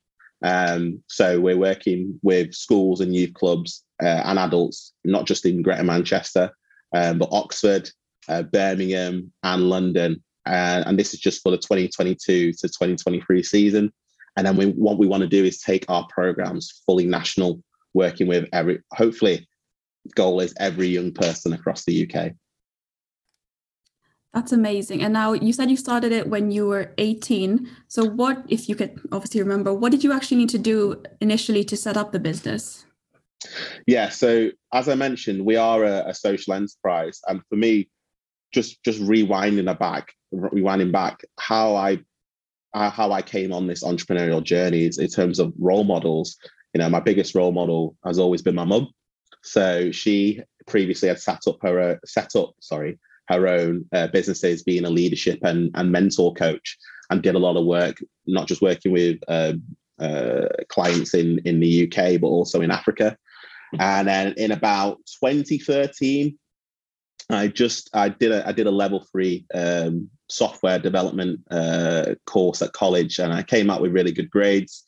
Um, 0.41 1.03
so 1.08 1.39
we're 1.39 1.58
working 1.58 2.20
with 2.24 2.53
schools 2.53 3.01
and 3.01 3.15
youth 3.15 3.34
clubs 3.34 3.84
uh, 4.01 4.22
and 4.25 4.39
adults, 4.39 4.94
not 5.03 5.25
just 5.25 5.46
in 5.46 5.62
Greater 5.62 5.84
Manchester, 5.84 6.51
um, 6.96 7.18
but 7.18 7.29
Oxford, 7.32 7.89
uh, 8.29 8.44
Birmingham, 8.44 9.32
and 9.44 9.70
London. 9.70 10.24
Uh, 10.46 10.84
and 10.86 10.98
this 10.98 11.13
is 11.13 11.20
just 11.20 11.44
for 11.44 11.51
the 11.51 11.58
2022 11.58 12.53
to 12.53 12.68
2023 12.68 13.44
season. 13.44 13.91
And 14.38 14.48
then 14.48 14.56
we, 14.56 14.68
what 14.68 14.98
we 14.98 15.08
want 15.08 15.22
to 15.22 15.27
do 15.27 15.44
is 15.44 15.60
take 15.60 15.86
our 15.89 16.08
programs 16.08 16.82
fully 16.86 17.06
national, 17.06 17.62
working 17.93 18.27
with 18.27 18.48
every, 18.53 18.81
hopefully, 18.93 19.48
goal 20.15 20.39
is 20.39 20.53
every 20.60 20.88
young 20.88 21.12
person 21.12 21.53
across 21.53 21.86
the 21.86 22.10
UK. 22.10 22.34
That's 24.34 24.51
amazing. 24.51 25.01
And 25.01 25.13
now 25.13 25.34
you 25.34 25.51
said 25.51 25.72
you 25.72 25.77
started 25.77 26.12
it 26.12 26.27
when 26.27 26.51
you 26.51 26.67
were 26.67 26.93
18. 27.00 27.67
So, 27.88 28.05
what, 28.05 28.43
if 28.48 28.69
you 28.69 28.75
could 28.75 29.00
obviously 29.12 29.41
remember, 29.41 29.74
what 29.74 29.91
did 29.91 30.03
you 30.03 30.12
actually 30.13 30.38
need 30.38 30.50
to 30.50 30.60
do 30.60 31.01
initially 31.19 31.63
to 31.63 31.75
set 31.75 31.98
up 31.98 32.12
the 32.12 32.19
business? 32.19 32.86
Yeah. 33.88 34.10
So, 34.10 34.50
as 34.72 34.88
I 34.88 34.96
mentioned, 34.96 35.46
we 35.46 35.55
are 35.55 35.84
a, 35.84 36.10
a 36.10 36.13
social 36.13 36.53
enterprise. 36.53 37.19
And 37.27 37.41
for 37.50 37.55
me, 37.55 37.89
just 38.53 38.84
just 38.84 39.01
rewinding 39.01 39.65
back, 39.79 40.13
rewinding 40.34 40.91
back, 40.91 41.22
how 41.39 41.75
I 41.75 42.00
how 42.74 43.12
I 43.12 43.24
came 43.24 43.51
on 43.51 43.65
this 43.65 43.84
entrepreneurial 43.84 44.43
journey 44.43 44.86
is 44.86 45.00
in 45.00 45.08
terms 45.08 45.39
of 45.39 45.53
role 45.58 45.84
models. 45.84 46.38
You 46.73 46.79
know, 46.79 46.89
my 46.89 46.99
biggest 46.99 47.35
role 47.35 47.51
model 47.51 47.95
has 48.05 48.19
always 48.19 48.41
been 48.41 48.55
my 48.55 48.65
mum. 48.65 48.89
So 49.43 49.91
she 49.91 50.41
previously 50.67 51.07
had 51.07 51.19
set 51.19 51.47
up 51.47 51.57
her 51.63 51.99
set 52.05 52.35
up, 52.35 52.53
sorry, 52.59 52.99
her 53.27 53.47
own 53.47 53.85
uh, 53.93 54.07
businesses, 54.07 54.63
being 54.63 54.85
a 54.85 54.89
leadership 54.89 55.39
and, 55.43 55.71
and 55.75 55.91
mentor 55.91 56.33
coach, 56.33 56.77
and 57.09 57.21
did 57.21 57.35
a 57.35 57.39
lot 57.39 57.57
of 57.57 57.65
work, 57.65 58.01
not 58.27 58.47
just 58.47 58.61
working 58.61 58.91
with 58.91 59.19
uh, 59.27 59.53
uh, 59.99 60.47
clients 60.69 61.13
in 61.13 61.39
in 61.45 61.59
the 61.59 61.85
UK, 61.85 62.19
but 62.19 62.27
also 62.27 62.61
in 62.61 62.71
Africa. 62.71 63.17
And 63.77 64.07
then 64.07 64.33
in 64.38 64.51
about 64.51 64.97
2013, 65.21 66.38
I 67.29 67.47
just 67.47 67.89
I 67.93 68.09
did 68.09 68.31
a 68.31 68.47
I 68.47 68.51
did 68.51 68.67
a 68.67 68.71
level 68.71 69.05
three 69.11 69.45
um, 69.53 70.09
software 70.29 70.79
development 70.79 71.41
uh, 71.51 72.15
course 72.25 72.61
at 72.61 72.73
college, 72.73 73.19
and 73.19 73.33
I 73.33 73.43
came 73.43 73.69
out 73.69 73.81
with 73.81 73.93
really 73.93 74.11
good 74.11 74.31
grades. 74.31 74.83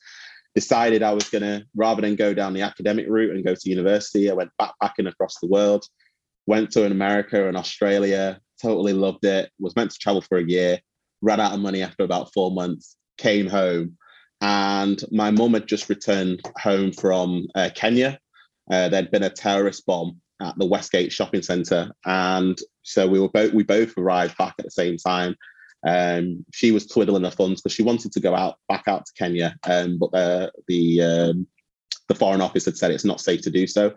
Decided 0.54 1.02
I 1.02 1.12
was 1.12 1.28
gonna 1.30 1.64
rather 1.74 2.02
than 2.02 2.16
go 2.16 2.34
down 2.34 2.52
the 2.52 2.62
academic 2.62 3.06
route 3.08 3.34
and 3.34 3.44
go 3.44 3.54
to 3.54 3.70
university, 3.70 4.30
I 4.30 4.34
went 4.34 4.50
backpacking 4.60 5.08
across 5.08 5.38
the 5.40 5.48
world. 5.48 5.84
Went 6.46 6.70
to 6.72 6.84
America 6.84 7.48
and 7.48 7.56
Australia. 7.56 8.40
Totally 8.60 8.92
loved 8.92 9.24
it. 9.24 9.50
Was 9.58 9.76
meant 9.76 9.92
to 9.92 9.98
travel 9.98 10.20
for 10.20 10.38
a 10.38 10.44
year. 10.44 10.78
Ran 11.22 11.40
out 11.40 11.54
of 11.54 11.60
money 11.60 11.82
after 11.82 12.04
about 12.04 12.32
four 12.34 12.50
months. 12.50 12.96
Came 13.16 13.46
home, 13.46 13.96
and 14.40 15.02
my 15.12 15.30
mum 15.30 15.54
had 15.54 15.68
just 15.68 15.88
returned 15.88 16.40
home 16.58 16.92
from 16.92 17.46
uh, 17.54 17.70
Kenya. 17.74 18.18
Uh, 18.70 18.88
there'd 18.88 19.10
been 19.10 19.22
a 19.22 19.30
terrorist 19.30 19.86
bomb 19.86 20.20
at 20.40 20.58
the 20.58 20.66
Westgate 20.66 21.12
shopping 21.12 21.42
centre, 21.42 21.92
and 22.04 22.58
so 22.82 23.06
we 23.06 23.20
were 23.20 23.28
both 23.28 23.52
we 23.52 23.62
both 23.62 23.96
arrived 23.96 24.36
back 24.36 24.54
at 24.58 24.64
the 24.64 24.70
same 24.70 24.96
time. 24.96 25.36
Um, 25.86 26.44
she 26.52 26.70
was 26.70 26.86
twiddling 26.86 27.24
her 27.24 27.30
thumbs 27.30 27.60
because 27.60 27.74
she 27.74 27.82
wanted 27.82 28.12
to 28.12 28.20
go 28.20 28.34
out 28.34 28.56
back 28.68 28.84
out 28.86 29.04
to 29.06 29.12
Kenya, 29.18 29.56
um, 29.64 29.98
but 29.98 30.12
the 30.12 30.52
the 30.68 31.02
um, 31.02 31.46
the 32.08 32.14
foreign 32.14 32.40
office 32.40 32.64
had 32.64 32.76
said 32.76 32.90
it's 32.90 33.04
not 33.04 33.20
safe 33.20 33.42
to 33.42 33.50
do 33.50 33.66
so. 33.66 33.92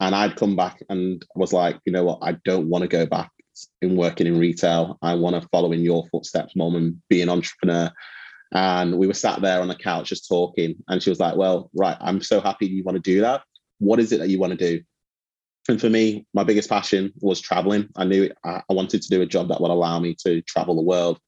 And 0.00 0.14
I'd 0.14 0.36
come 0.36 0.56
back 0.56 0.82
and 0.88 1.24
was 1.34 1.52
like, 1.52 1.78
you 1.84 1.92
know 1.92 2.04
what, 2.04 2.20
I 2.22 2.32
don't 2.44 2.68
want 2.68 2.82
to 2.82 2.88
go 2.88 3.04
back 3.04 3.30
in 3.82 3.96
working 3.96 4.26
in 4.26 4.38
retail. 4.38 4.96
I 5.02 5.14
want 5.14 5.40
to 5.40 5.48
follow 5.48 5.72
in 5.72 5.80
your 5.80 6.06
footsteps, 6.12 6.54
mom, 6.54 6.76
and 6.76 7.02
be 7.08 7.20
an 7.20 7.28
entrepreneur. 7.28 7.90
And 8.52 8.96
we 8.96 9.06
were 9.06 9.14
sat 9.14 9.40
there 9.42 9.60
on 9.60 9.68
the 9.68 9.74
couch 9.74 10.08
just 10.08 10.28
talking, 10.28 10.76
and 10.88 11.02
she 11.02 11.10
was 11.10 11.20
like, 11.20 11.36
"Well, 11.36 11.70
right, 11.74 11.96
I'm 12.00 12.22
so 12.22 12.40
happy 12.40 12.66
you 12.66 12.82
want 12.84 12.96
to 12.96 13.02
do 13.02 13.20
that. 13.20 13.42
What 13.78 14.00
is 14.00 14.12
it 14.12 14.20
that 14.20 14.30
you 14.30 14.38
want 14.38 14.58
to 14.58 14.76
do?" 14.76 14.82
And 15.68 15.78
for 15.78 15.90
me, 15.90 16.26
my 16.32 16.44
biggest 16.44 16.70
passion 16.70 17.12
was 17.20 17.40
traveling. 17.40 17.88
I 17.96 18.04
knew 18.04 18.30
I 18.44 18.62
wanted 18.70 19.02
to 19.02 19.08
do 19.10 19.20
a 19.20 19.26
job 19.26 19.48
that 19.48 19.60
would 19.60 19.70
allow 19.70 19.98
me 19.98 20.16
to 20.24 20.40
travel 20.42 20.74
the 20.74 20.82
world. 20.82 21.18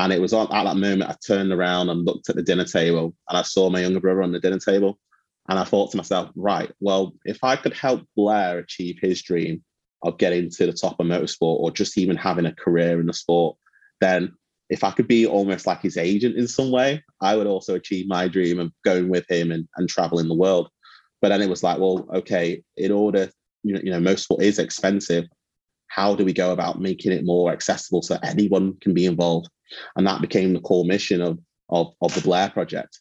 And 0.00 0.14
it 0.14 0.20
was 0.20 0.32
on, 0.32 0.50
at 0.50 0.64
that 0.64 0.76
moment 0.76 1.10
I 1.10 1.16
turned 1.26 1.52
around 1.52 1.90
and 1.90 2.06
looked 2.06 2.30
at 2.30 2.36
the 2.36 2.42
dinner 2.42 2.64
table 2.64 3.14
and 3.28 3.36
I 3.36 3.42
saw 3.42 3.68
my 3.68 3.80
younger 3.80 4.00
brother 4.00 4.22
on 4.22 4.32
the 4.32 4.40
dinner 4.40 4.58
table. 4.58 4.98
And 5.48 5.58
I 5.58 5.64
thought 5.64 5.90
to 5.90 5.98
myself, 5.98 6.30
right, 6.34 6.72
well, 6.80 7.12
if 7.26 7.44
I 7.44 7.56
could 7.56 7.74
help 7.74 8.02
Blair 8.16 8.58
achieve 8.58 8.96
his 9.00 9.20
dream 9.20 9.62
of 10.02 10.16
getting 10.16 10.48
to 10.48 10.66
the 10.66 10.72
top 10.72 10.98
of 10.98 11.06
motorsport 11.06 11.60
or 11.60 11.70
just 11.70 11.98
even 11.98 12.16
having 12.16 12.46
a 12.46 12.54
career 12.54 12.98
in 12.98 13.06
the 13.06 13.12
sport, 13.12 13.58
then 14.00 14.32
if 14.70 14.84
I 14.84 14.90
could 14.92 15.06
be 15.06 15.26
almost 15.26 15.66
like 15.66 15.82
his 15.82 15.98
agent 15.98 16.36
in 16.36 16.48
some 16.48 16.70
way, 16.70 17.04
I 17.20 17.36
would 17.36 17.46
also 17.46 17.74
achieve 17.74 18.08
my 18.08 18.26
dream 18.26 18.58
of 18.58 18.72
going 18.84 19.10
with 19.10 19.28
him 19.28 19.52
and, 19.52 19.68
and 19.76 19.86
traveling 19.86 20.28
the 20.28 20.34
world. 20.34 20.70
But 21.20 21.28
then 21.28 21.42
it 21.42 21.50
was 21.50 21.62
like, 21.62 21.78
well, 21.78 22.08
okay, 22.14 22.62
in 22.78 22.90
order 22.90 23.30
you 23.62 23.74
know, 23.74 23.80
you 23.82 23.90
know, 23.90 24.00
motorsport 24.00 24.40
is 24.40 24.58
expensive. 24.58 25.26
How 25.90 26.14
do 26.14 26.24
we 26.24 26.32
go 26.32 26.52
about 26.52 26.80
making 26.80 27.12
it 27.12 27.24
more 27.24 27.52
accessible 27.52 28.02
so 28.02 28.16
anyone 28.22 28.74
can 28.80 28.94
be 28.94 29.06
involved? 29.06 29.48
And 29.96 30.06
that 30.06 30.20
became 30.20 30.52
the 30.52 30.60
core 30.60 30.84
mission 30.84 31.20
of 31.20 31.38
of, 31.68 31.94
of 32.00 32.14
the 32.14 32.20
Blair 32.20 32.50
project. 32.50 33.00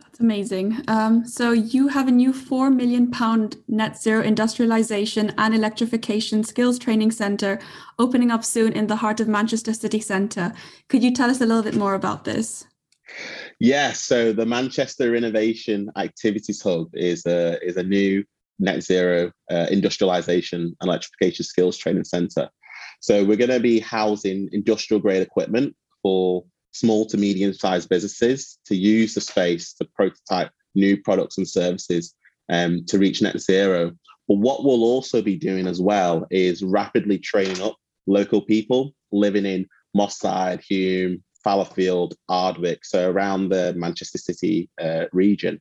That's 0.00 0.20
amazing. 0.20 0.82
Um, 0.88 1.26
so 1.26 1.52
you 1.52 1.88
have 1.88 2.08
a 2.08 2.10
new 2.10 2.32
four 2.32 2.70
million 2.70 3.10
pound 3.10 3.56
net 3.68 4.00
zero 4.00 4.22
industrialization 4.22 5.34
and 5.38 5.54
electrification 5.54 6.44
skills 6.44 6.78
training 6.78 7.10
center 7.10 7.58
opening 7.98 8.30
up 8.30 8.44
soon 8.44 8.72
in 8.72 8.86
the 8.86 8.96
heart 8.96 9.20
of 9.20 9.28
Manchester 9.28 9.72
city 9.72 10.00
centre. 10.00 10.52
Could 10.88 11.02
you 11.02 11.12
tell 11.12 11.30
us 11.30 11.40
a 11.40 11.46
little 11.46 11.62
bit 11.62 11.74
more 11.74 11.94
about 11.94 12.24
this? 12.24 12.66
Yeah, 13.60 13.92
so 13.92 14.32
the 14.32 14.46
Manchester 14.46 15.14
Innovation 15.14 15.90
Activities 15.96 16.62
Hub 16.62 16.88
is 16.94 17.24
a 17.26 17.62
is 17.62 17.76
a 17.76 17.82
new 17.82 18.24
net 18.58 18.82
zero 18.82 19.30
uh, 19.50 19.66
industrialization 19.70 20.74
and 20.80 20.88
electrification 20.88 21.44
skills 21.44 21.76
training 21.76 22.04
center. 22.04 22.48
So 23.00 23.24
we're 23.24 23.36
going 23.36 23.50
to 23.50 23.60
be 23.60 23.80
housing 23.80 24.48
industrial 24.52 25.00
grade 25.00 25.22
equipment 25.22 25.76
for 26.02 26.44
small 26.72 27.06
to 27.06 27.16
medium 27.16 27.52
sized 27.52 27.88
businesses 27.88 28.58
to 28.66 28.76
use 28.76 29.14
the 29.14 29.20
space 29.20 29.72
to 29.74 29.88
prototype 29.94 30.50
new 30.74 31.00
products 31.02 31.38
and 31.38 31.48
services 31.48 32.14
um, 32.50 32.84
to 32.86 32.98
reach 32.98 33.22
net 33.22 33.40
zero. 33.40 33.92
But 34.28 34.38
what 34.38 34.64
we'll 34.64 34.84
also 34.84 35.22
be 35.22 35.36
doing 35.36 35.66
as 35.66 35.80
well 35.80 36.26
is 36.30 36.62
rapidly 36.62 37.18
training 37.18 37.62
up 37.62 37.76
local 38.06 38.42
people 38.42 38.92
living 39.12 39.46
in 39.46 39.66
Moss 39.94 40.18
Side, 40.18 40.60
Hulme, 40.60 41.22
Fallowfield, 41.44 42.14
Ardwick, 42.28 42.84
so 42.84 43.08
around 43.10 43.48
the 43.48 43.72
Manchester 43.76 44.18
City 44.18 44.68
uh, 44.80 45.04
region 45.12 45.60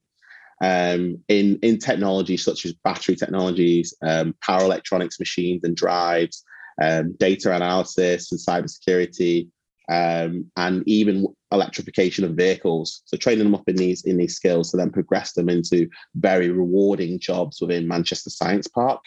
um, 0.64 1.18
in 1.28 1.60
in 1.62 1.78
technology 1.80 2.38
such 2.38 2.66
as 2.66 2.74
battery 2.84 3.16
technologies, 3.16 3.94
um, 4.06 4.36
power 4.42 4.64
electronics, 4.64 5.20
machines 5.20 5.64
and 5.64 5.76
drives, 5.76 6.44
um, 6.82 7.14
data 7.20 7.54
analysis 7.54 8.32
and 8.32 8.40
cybersecurity, 8.40 9.50
um, 9.92 10.50
and 10.56 10.84
even 10.88 11.28
electrification 11.52 12.24
of 12.24 12.36
vehicles. 12.36 13.02
So 13.06 13.18
training 13.18 13.44
them 13.44 13.56
up 13.56 13.68
in 13.68 13.76
these 13.76 14.04
in 14.06 14.18
these 14.18 14.36
skills 14.36 14.72
to 14.72 14.78
then 14.78 14.92
progress 14.92 15.34
them 15.34 15.50
into 15.50 15.90
very 16.16 16.50
rewarding 16.50 17.20
jobs 17.20 17.60
within 17.62 17.88
Manchester 17.88 18.30
Science 18.30 18.68
Park. 18.68 19.02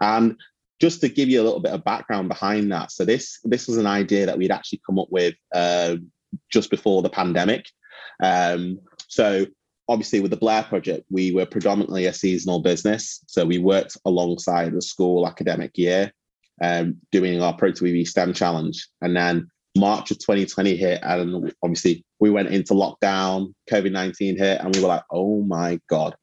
And 0.00 0.36
just 0.80 1.00
to 1.02 1.08
give 1.08 1.28
you 1.28 1.40
a 1.40 1.44
little 1.44 1.60
bit 1.60 1.72
of 1.72 1.84
background 1.84 2.28
behind 2.28 2.72
that, 2.72 2.90
so 2.90 3.04
this 3.04 3.38
this 3.44 3.68
was 3.68 3.76
an 3.76 3.86
idea 3.86 4.26
that 4.26 4.36
we'd 4.36 4.50
actually 4.50 4.82
come 4.84 4.98
up 4.98 5.08
with 5.10 5.34
uh, 5.54 5.96
just 6.50 6.70
before 6.70 7.02
the 7.02 7.10
pandemic. 7.10 7.66
Um, 8.22 8.80
so 9.08 9.46
obviously 9.92 10.20
with 10.20 10.30
the 10.30 10.38
Blair 10.38 10.62
project, 10.62 11.04
we 11.10 11.32
were 11.32 11.44
predominantly 11.44 12.06
a 12.06 12.14
seasonal 12.14 12.60
business. 12.60 13.22
So 13.26 13.44
we 13.44 13.58
worked 13.58 13.98
alongside 14.06 14.72
the 14.72 14.80
school 14.80 15.28
academic 15.28 15.76
year, 15.76 16.10
um, 16.62 16.96
doing 17.10 17.42
our 17.42 17.54
Proto 17.54 17.86
EV 17.86 18.08
STEM 18.08 18.32
challenge. 18.32 18.88
And 19.02 19.14
then 19.14 19.50
March 19.76 20.10
of 20.10 20.18
2020 20.18 20.76
hit, 20.76 21.00
and 21.02 21.52
obviously 21.62 22.06
we 22.20 22.30
went 22.30 22.48
into 22.48 22.72
lockdown, 22.72 23.52
COVID 23.70 23.92
19 23.92 24.38
hit, 24.38 24.60
and 24.62 24.74
we 24.74 24.80
were 24.80 24.88
like, 24.88 25.04
oh 25.10 25.42
my 25.42 25.78
God, 25.90 26.16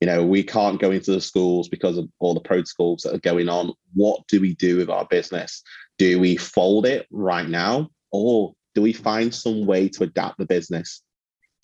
you 0.00 0.06
know, 0.06 0.24
we 0.24 0.42
can't 0.42 0.80
go 0.80 0.90
into 0.90 1.12
the 1.12 1.20
schools 1.20 1.68
because 1.68 1.98
of 1.98 2.08
all 2.18 2.32
the 2.32 2.40
protocols 2.40 3.02
that 3.02 3.14
are 3.14 3.20
going 3.20 3.50
on. 3.50 3.74
What 3.92 4.26
do 4.28 4.40
we 4.40 4.54
do 4.54 4.78
with 4.78 4.88
our 4.88 5.06
business? 5.10 5.62
Do 5.98 6.18
we 6.18 6.36
fold 6.36 6.86
it 6.86 7.06
right 7.10 7.48
now? 7.48 7.90
Or 8.10 8.54
do 8.74 8.80
we 8.80 8.94
find 8.94 9.34
some 9.34 9.66
way 9.66 9.90
to 9.90 10.04
adapt 10.04 10.38
the 10.38 10.46
business 10.46 11.02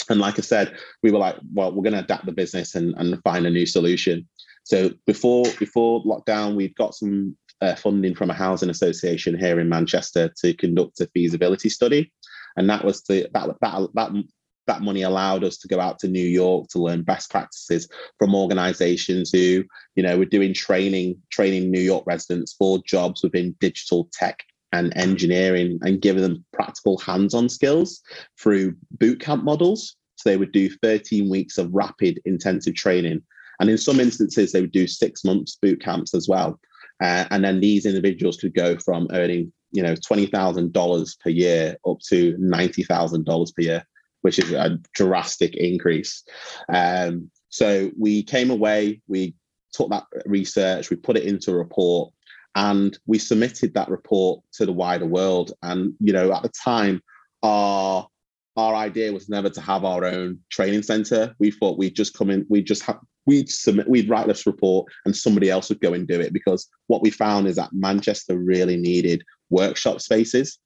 and 0.09 0.21
like 0.21 0.39
I 0.39 0.43
said, 0.43 0.77
we 1.03 1.11
were 1.11 1.19
like, 1.19 1.37
well, 1.53 1.73
we're 1.73 1.83
going 1.83 1.95
to 1.95 2.01
adapt 2.01 2.27
the 2.27 2.33
business 2.33 2.75
and, 2.75 2.95
and 2.97 3.23
find 3.23 3.47
a 3.47 3.51
new 3.51 3.67
solution. 3.67 4.29
So 4.65 4.91
before 5.07 5.45
before 5.59 6.05
lockdown, 6.05 6.55
we'd 6.55 6.77
got 6.77 6.95
some 6.95 7.37
uh, 7.61 7.75
funding 7.75 8.15
from 8.15 8.31
a 8.31 8.35
housing 8.35 8.71
association 8.71 9.39
here 9.39 9.61
in 9.61 9.69
Manchester 9.69 10.33
to 10.41 10.55
conduct 10.55 11.01
a 11.01 11.09
feasibility 11.09 11.69
study, 11.69 12.13
and 12.57 12.69
that 12.71 12.85
was 12.85 13.03
the 13.05 13.29
that 13.35 13.49
that 13.61 13.89
that 13.95 14.25
that 14.67 14.83
money 14.83 15.03
allowed 15.03 15.43
us 15.43 15.57
to 15.59 15.69
go 15.69 15.81
out 15.81 15.99
to 15.99 16.09
New 16.09 16.25
York 16.25 16.69
to 16.69 16.79
learn 16.79 17.03
best 17.03 17.31
practices 17.31 17.89
from 18.19 18.35
organizations 18.35 19.31
who, 19.33 19.65
you 19.97 20.03
know, 20.03 20.17
were 20.17 20.25
doing 20.25 20.55
training, 20.55 21.21
training 21.31 21.71
New 21.71 21.81
York 21.81 22.05
residents 22.07 22.53
for 22.53 22.81
jobs 22.87 23.23
within 23.25 23.57
digital 23.61 24.09
tech 24.13 24.39
and 24.73 24.97
engineering 24.97 25.79
and 25.83 26.01
giving 26.01 26.23
them 26.23 26.45
practical 26.53 26.99
hands-on 26.99 27.49
skills 27.49 28.01
through 28.39 28.75
boot 28.93 29.21
camp 29.21 29.45
models. 29.45 29.97
So 30.17 30.31
they 30.31 30.37
would 30.37 30.53
do 30.53 30.71
13 30.71 31.29
weeks 31.29 31.59
of 31.59 31.73
rapid 31.73 32.21
intensive 32.25 32.75
training. 32.75 33.23
And 33.61 33.69
in 33.69 33.79
some 33.79 34.01
instances, 34.01 34.53
they 34.53 34.61
would 34.61 34.73
do 34.73 34.87
six 34.87 35.25
months 35.25 35.59
boot 35.61 35.81
camps 35.81 36.15
as 36.15 36.29
well. 36.29 36.59
Uh, 37.03 37.25
and 37.31 37.45
then 37.45 37.61
these 37.61 37.87
individuals 37.87 38.37
could 38.37 38.55
go 38.55 38.77
from 38.79 39.09
earning, 39.13 39.53
you 39.73 39.83
know, 39.83 39.95
$20,000 39.95 41.21
per 41.21 41.31
year 41.31 41.77
up 41.87 41.99
to 42.09 42.35
$90,000 42.35 43.55
per 43.55 43.63
year 43.63 43.85
which 44.23 44.39
is 44.39 44.53
a 44.53 44.79
drastic 44.95 45.55
increase. 45.57 46.25
Um, 46.69 47.31
so 47.51 47.91
we 47.99 48.23
came 48.23 48.51
away, 48.51 49.03
we 49.07 49.35
took 49.73 49.91
that 49.91 50.05
research, 50.25 50.91
we 50.91 50.97
put 50.97 51.17
it 51.17 51.25
into 51.25 51.51
a 51.51 51.57
report, 51.57 52.13
and 52.55 52.99
we 53.07 53.19
submitted 53.19 53.75
that 53.75 53.89
report 53.89 54.43
to 54.53 54.67
the 54.67 54.73
wider 54.73 55.07
world. 55.07 55.53
And 55.63 55.95
you 56.01 56.13
know, 56.13 56.33
at 56.33 56.43
the 56.43 56.51
time, 56.51 57.03
our 57.43 58.09
our 58.57 58.75
idea 58.75 59.13
was 59.13 59.29
never 59.29 59.49
to 59.49 59.61
have 59.61 59.85
our 59.85 60.05
own 60.05 60.39
training 60.51 60.83
center. 60.83 61.35
We 61.39 61.51
thought 61.51 61.79
we'd 61.79 61.97
just 61.97 62.15
come 62.15 62.31
in, 62.31 62.47
we'd 62.49 62.67
just 62.67 62.83
have 62.83 62.99
we'd 63.25 63.49
submit, 63.49 63.89
we'd 63.89 64.09
write 64.09 64.27
this 64.27 64.47
report, 64.47 64.93
and 65.05 65.17
somebody 65.17 65.49
else 65.49 65.69
would 65.69 65.81
go 65.81 65.95
and 65.95 66.07
do 66.07 66.21
it. 66.21 66.33
Because 66.33 66.69
what 66.89 67.03
we 67.03 67.11
found 67.11 67.47
is 67.47 67.57
that 67.57 67.73
Manchester 67.73 68.37
really 68.37 68.77
needed 68.77 69.23
workshop 69.51 70.01
spaces. 70.01 70.59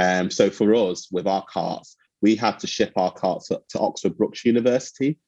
Um, 0.00 0.30
so 0.30 0.48
for 0.48 0.74
us, 0.74 1.08
with 1.10 1.26
our 1.26 1.44
karts, 1.46 1.94
we 2.22 2.34
had 2.34 2.58
to 2.60 2.66
ship 2.66 2.92
our 2.96 3.12
karts 3.12 3.52
up 3.52 3.66
to 3.68 3.78
Oxford 3.78 4.16
Brookes 4.16 4.44
University 4.44 5.18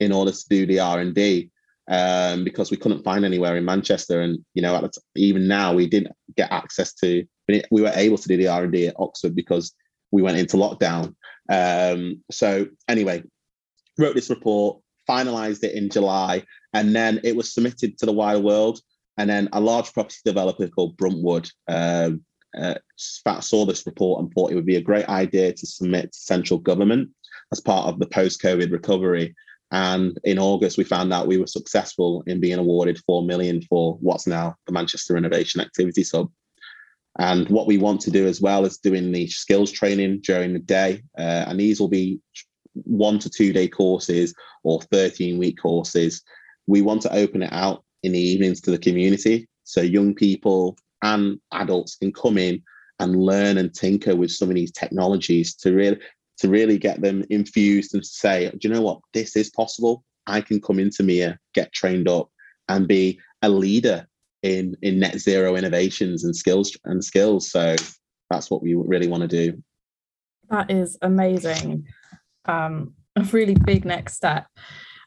in 0.00 0.12
order 0.12 0.30
to 0.30 0.48
do 0.48 0.64
the 0.64 0.80
R 0.80 1.00
and 1.00 1.14
D 1.14 1.50
um, 1.88 2.44
because 2.44 2.70
we 2.70 2.76
couldn't 2.76 3.04
find 3.04 3.24
anywhere 3.24 3.56
in 3.56 3.64
Manchester. 3.64 4.20
And 4.20 4.38
you 4.54 4.62
know, 4.62 4.80
t- 4.80 5.00
even 5.16 5.48
now 5.48 5.74
we 5.74 5.86
didn't 5.86 6.14
get 6.36 6.52
access 6.52 6.94
to. 6.94 7.24
We 7.48 7.82
were 7.82 7.92
able 7.94 8.18
to 8.18 8.28
do 8.28 8.36
the 8.36 8.48
R 8.48 8.64
and 8.64 8.72
D 8.72 8.88
at 8.88 8.96
Oxford 8.98 9.34
because 9.34 9.74
we 10.10 10.22
went 10.22 10.38
into 10.38 10.56
lockdown. 10.56 11.14
Um, 11.50 12.22
so 12.30 12.66
anyway, 12.88 13.22
wrote 13.98 14.14
this 14.14 14.30
report, 14.30 14.80
finalised 15.08 15.64
it 15.64 15.74
in 15.74 15.88
July, 15.90 16.44
and 16.74 16.94
then 16.94 17.20
it 17.24 17.36
was 17.36 17.52
submitted 17.52 17.98
to 17.98 18.06
the 18.06 18.12
wider 18.12 18.40
world. 18.40 18.80
And 19.16 19.28
then 19.28 19.48
a 19.52 19.60
large 19.60 19.92
property 19.92 20.18
developer 20.24 20.68
called 20.68 20.96
Bruntwood 20.96 21.50
um, 21.66 22.24
uh, 22.56 22.74
saw 22.96 23.64
this 23.64 23.84
report 23.84 24.20
and 24.20 24.32
thought 24.32 24.52
it 24.52 24.54
would 24.54 24.66
be 24.66 24.76
a 24.76 24.80
great 24.80 25.08
idea 25.08 25.52
to 25.52 25.66
submit 25.66 26.12
to 26.12 26.18
central 26.18 26.60
government 26.60 27.10
as 27.52 27.60
part 27.60 27.88
of 27.88 27.98
the 27.98 28.06
post-COVID 28.06 28.70
recovery. 28.70 29.34
And 29.70 30.18
in 30.24 30.38
August, 30.38 30.78
we 30.78 30.84
found 30.84 31.12
out 31.12 31.26
we 31.26 31.36
were 31.36 31.46
successful 31.46 32.22
in 32.26 32.40
being 32.40 32.58
awarded 32.58 32.98
four 33.06 33.22
million 33.22 33.60
for 33.62 33.98
what's 34.00 34.26
now 34.26 34.56
the 34.66 34.72
Manchester 34.72 35.16
Innovation 35.16 35.60
Activities 35.60 36.12
Hub. 36.12 36.30
And 37.18 37.48
what 37.48 37.66
we 37.66 37.78
want 37.78 38.00
to 38.02 38.10
do 38.10 38.26
as 38.26 38.40
well 38.40 38.64
is 38.64 38.78
doing 38.78 39.12
the 39.12 39.26
skills 39.26 39.72
training 39.72 40.20
during 40.22 40.52
the 40.52 40.60
day, 40.60 41.02
uh, 41.18 41.44
and 41.48 41.58
these 41.58 41.80
will 41.80 41.88
be 41.88 42.20
one 42.74 43.18
to 43.18 43.28
two 43.28 43.52
day 43.52 43.68
courses 43.68 44.34
or 44.62 44.80
13 44.82 45.36
week 45.36 45.58
courses. 45.60 46.22
We 46.66 46.80
want 46.80 47.02
to 47.02 47.14
open 47.14 47.42
it 47.42 47.52
out 47.52 47.84
in 48.02 48.12
the 48.12 48.20
evenings 48.20 48.60
to 48.62 48.70
the 48.70 48.78
community. 48.78 49.48
So 49.64 49.80
young 49.80 50.14
people, 50.14 50.76
and 51.02 51.40
adults 51.52 51.96
can 51.96 52.12
come 52.12 52.38
in 52.38 52.62
and 53.00 53.16
learn 53.16 53.58
and 53.58 53.74
tinker 53.74 54.16
with 54.16 54.30
some 54.30 54.48
of 54.48 54.54
these 54.54 54.72
technologies 54.72 55.54
to 55.56 55.72
really 55.72 55.98
to 56.38 56.48
really 56.48 56.78
get 56.78 57.00
them 57.00 57.24
infused 57.30 57.94
and 57.94 58.04
say, 58.04 58.50
do 58.50 58.68
you 58.68 58.74
know 58.74 58.82
what, 58.82 59.00
this 59.12 59.36
is 59.36 59.50
possible. 59.50 60.04
I 60.26 60.40
can 60.40 60.60
come 60.60 60.78
into 60.78 61.02
MIA, 61.02 61.38
get 61.54 61.72
trained 61.72 62.08
up, 62.08 62.28
and 62.68 62.86
be 62.86 63.18
a 63.42 63.48
leader 63.48 64.06
in 64.42 64.76
in 64.82 65.00
net 65.00 65.18
zero 65.18 65.56
innovations 65.56 66.24
and 66.24 66.36
skills 66.36 66.76
and 66.84 67.02
skills. 67.04 67.50
So 67.50 67.74
that's 68.30 68.50
what 68.50 68.62
we 68.62 68.74
really 68.74 69.08
want 69.08 69.22
to 69.22 69.28
do. 69.28 69.62
That 70.50 70.70
is 70.70 70.96
amazing. 71.02 71.86
Um, 72.44 72.94
a 73.16 73.22
really 73.22 73.54
big 73.54 73.84
next 73.84 74.14
step. 74.14 74.46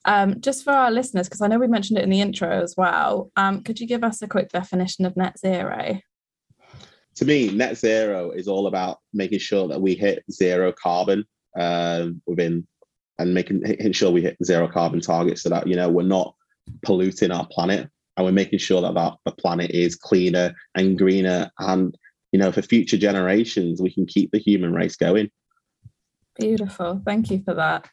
Um, 0.05 0.41
just 0.41 0.63
for 0.63 0.71
our 0.71 0.91
listeners, 0.91 1.27
because 1.27 1.41
I 1.41 1.47
know 1.47 1.59
we 1.59 1.67
mentioned 1.67 1.99
it 1.99 2.03
in 2.03 2.09
the 2.09 2.21
intro 2.21 2.63
as 2.63 2.73
well, 2.75 3.31
um, 3.35 3.61
could 3.61 3.79
you 3.79 3.87
give 3.87 4.03
us 4.03 4.21
a 4.21 4.27
quick 4.27 4.49
definition 4.49 5.05
of 5.05 5.15
net 5.15 5.37
zero? 5.39 5.99
To 7.15 7.25
me, 7.25 7.51
net 7.51 7.77
zero 7.77 8.31
is 8.31 8.47
all 8.47 8.67
about 8.67 8.99
making 9.13 9.39
sure 9.39 9.67
that 9.67 9.81
we 9.81 9.95
hit 9.95 10.23
zero 10.31 10.71
carbon 10.71 11.25
um, 11.59 12.21
within 12.25 12.67
and 13.19 13.33
making, 13.33 13.61
making 13.61 13.91
sure 13.91 14.11
we 14.11 14.21
hit 14.21 14.37
zero 14.43 14.67
carbon 14.67 15.01
targets 15.01 15.43
so 15.43 15.49
that 15.49 15.67
you 15.67 15.75
know 15.75 15.89
we're 15.89 16.03
not 16.03 16.35
polluting 16.83 17.31
our 17.31 17.47
planet. 17.51 17.89
And 18.17 18.25
we're 18.25 18.33
making 18.33 18.59
sure 18.59 18.81
that, 18.81 18.93
that 18.93 19.13
the 19.25 19.31
planet 19.31 19.71
is 19.71 19.95
cleaner 19.95 20.53
and 20.75 20.97
greener. 20.97 21.49
And 21.59 21.95
you 22.31 22.39
know 22.39 22.51
for 22.51 22.61
future 22.61 22.97
generations 22.97 23.81
we 23.81 23.93
can 23.93 24.05
keep 24.05 24.31
the 24.31 24.39
human 24.39 24.73
race 24.73 24.95
going. 24.95 25.29
Beautiful. 26.39 27.01
Thank 27.05 27.29
you 27.29 27.41
for 27.43 27.53
that 27.55 27.89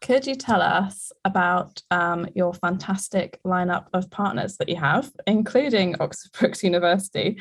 could 0.00 0.26
you 0.26 0.34
tell 0.34 0.62
us 0.62 1.12
about 1.24 1.82
um, 1.90 2.26
your 2.34 2.54
fantastic 2.54 3.38
lineup 3.44 3.86
of 3.92 4.10
partners 4.10 4.56
that 4.56 4.68
you 4.68 4.76
have, 4.76 5.12
including 5.26 5.94
Oxford 6.00 6.32
Brookes 6.38 6.64
University, 6.64 7.38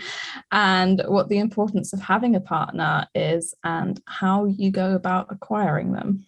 and 0.52 1.02
what 1.08 1.30
the 1.30 1.39
importance 1.39 1.93
of 1.93 2.02
having 2.02 2.36
a 2.36 2.41
partner 2.41 3.08
is 3.15 3.54
and 3.63 4.02
how 4.08 4.45
you 4.45 4.72
go 4.72 4.93
about 4.93 5.28
acquiring 5.30 5.93
them? 5.93 6.26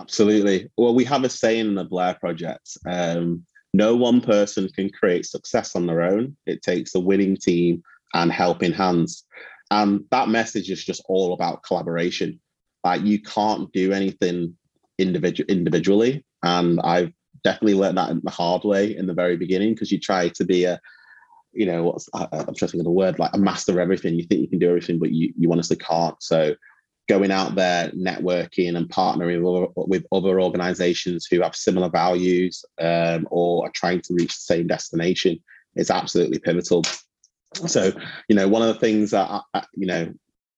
Absolutely. 0.00 0.70
Well, 0.76 0.94
we 0.94 1.04
have 1.04 1.24
a 1.24 1.28
saying 1.28 1.66
in 1.66 1.74
the 1.74 1.84
Blair 1.84 2.14
Project 2.14 2.76
um, 2.86 3.44
no 3.72 3.94
one 3.94 4.20
person 4.20 4.68
can 4.74 4.90
create 4.90 5.26
success 5.26 5.76
on 5.76 5.86
their 5.86 6.02
own. 6.02 6.36
It 6.46 6.62
takes 6.62 6.94
a 6.94 7.00
winning 7.00 7.36
team 7.36 7.82
and 8.14 8.32
helping 8.32 8.72
hands. 8.72 9.24
And 9.70 10.04
that 10.10 10.28
message 10.28 10.70
is 10.70 10.84
just 10.84 11.02
all 11.08 11.34
about 11.34 11.62
collaboration. 11.62 12.40
Like 12.84 13.02
you 13.02 13.20
can't 13.20 13.72
do 13.72 13.92
anything 13.92 14.56
individual 14.98 15.46
individually, 15.48 16.24
and 16.42 16.80
I've 16.82 17.12
definitely 17.42 17.74
learned 17.74 17.98
that 17.98 18.14
the 18.22 18.30
hard 18.30 18.64
way 18.64 18.96
in 18.96 19.06
the 19.06 19.14
very 19.14 19.36
beginning 19.36 19.74
because 19.74 19.92
you 19.92 19.98
try 19.98 20.28
to 20.28 20.44
be 20.44 20.64
a 20.64 20.80
you 21.52 21.66
know 21.66 21.84
what's 21.84 22.08
I, 22.12 22.26
am 22.32 22.44
trying 22.46 22.54
to 22.54 22.68
think 22.68 22.80
of 22.80 22.84
the 22.84 22.90
word 22.90 23.18
like 23.18 23.30
a 23.34 23.38
master 23.38 23.72
of 23.72 23.78
everything. 23.78 24.14
You 24.14 24.24
think 24.24 24.40
you 24.40 24.48
can 24.48 24.58
do 24.58 24.68
everything 24.68 24.98
but 24.98 25.12
you 25.12 25.32
you 25.38 25.50
honestly 25.52 25.76
can't. 25.76 26.20
So 26.22 26.54
going 27.08 27.30
out 27.30 27.54
there 27.54 27.90
networking 27.90 28.76
and 28.76 28.88
partnering 28.88 29.42
with, 29.76 30.06
other 30.10 30.40
organizations 30.40 31.26
who 31.30 31.42
have 31.42 31.54
similar 31.54 31.90
values 31.90 32.64
um, 32.80 33.28
or 33.30 33.66
are 33.66 33.72
trying 33.74 34.00
to 34.00 34.14
reach 34.14 34.34
the 34.34 34.54
same 34.54 34.66
destination 34.66 35.38
is 35.76 35.90
absolutely 35.90 36.38
pivotal. 36.38 36.82
So 37.54 37.92
you 38.28 38.36
know 38.36 38.48
one 38.48 38.62
of 38.62 38.68
the 38.68 38.80
things 38.80 39.12
that 39.12 39.42
I, 39.54 39.64
you 39.74 39.86
know 39.86 40.12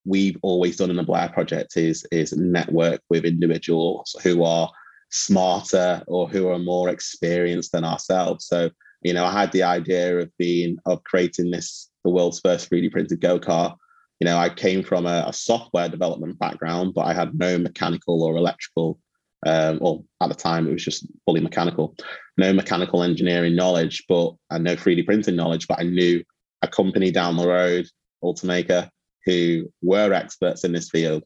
we've 0.06 0.36
always 0.42 0.76
done 0.76 0.90
in 0.90 0.96
the 0.96 1.02
Blair 1.02 1.28
Project 1.28 1.76
is 1.76 2.06
is 2.12 2.32
network 2.32 3.00
with 3.10 3.24
individuals 3.24 4.14
who 4.22 4.44
are 4.44 4.70
smarter 5.10 6.02
or 6.06 6.28
who 6.28 6.48
are 6.48 6.58
more 6.58 6.88
experienced 6.88 7.72
than 7.72 7.84
ourselves. 7.84 8.46
So, 8.46 8.70
you 9.02 9.12
know, 9.12 9.24
I 9.24 9.32
had 9.32 9.52
the 9.52 9.64
idea 9.64 10.18
of 10.18 10.30
being 10.38 10.78
of 10.86 11.02
creating 11.04 11.50
this 11.50 11.90
the 12.04 12.10
world's 12.10 12.40
first 12.40 12.70
3D 12.70 12.92
printed 12.92 13.20
go 13.20 13.38
kart. 13.38 13.76
You 14.20 14.24
know, 14.24 14.38
I 14.38 14.48
came 14.48 14.82
from 14.82 15.06
a, 15.06 15.24
a, 15.26 15.32
software 15.32 15.90
development 15.90 16.38
background, 16.38 16.94
but 16.94 17.02
I 17.02 17.12
had 17.12 17.38
no 17.38 17.58
mechanical 17.58 18.22
or 18.22 18.36
electrical, 18.36 18.98
um, 19.44 19.78
or 19.82 20.04
at 20.22 20.30
the 20.30 20.34
time 20.34 20.66
it 20.66 20.72
was 20.72 20.84
just 20.84 21.06
fully 21.26 21.40
mechanical, 21.40 21.94
no 22.38 22.50
mechanical 22.54 23.02
engineering 23.02 23.54
knowledge, 23.54 24.04
but 24.08 24.34
and 24.50 24.64
no 24.64 24.74
3D 24.74 25.04
printing 25.04 25.36
knowledge. 25.36 25.66
But 25.68 25.80
I 25.80 25.82
knew 25.82 26.22
a 26.62 26.68
company 26.68 27.10
down 27.10 27.36
the 27.36 27.46
road, 27.46 27.86
Ultimaker, 28.24 28.88
who 29.26 29.70
were 29.82 30.12
experts 30.12 30.64
in 30.64 30.72
this 30.72 30.88
field. 30.90 31.24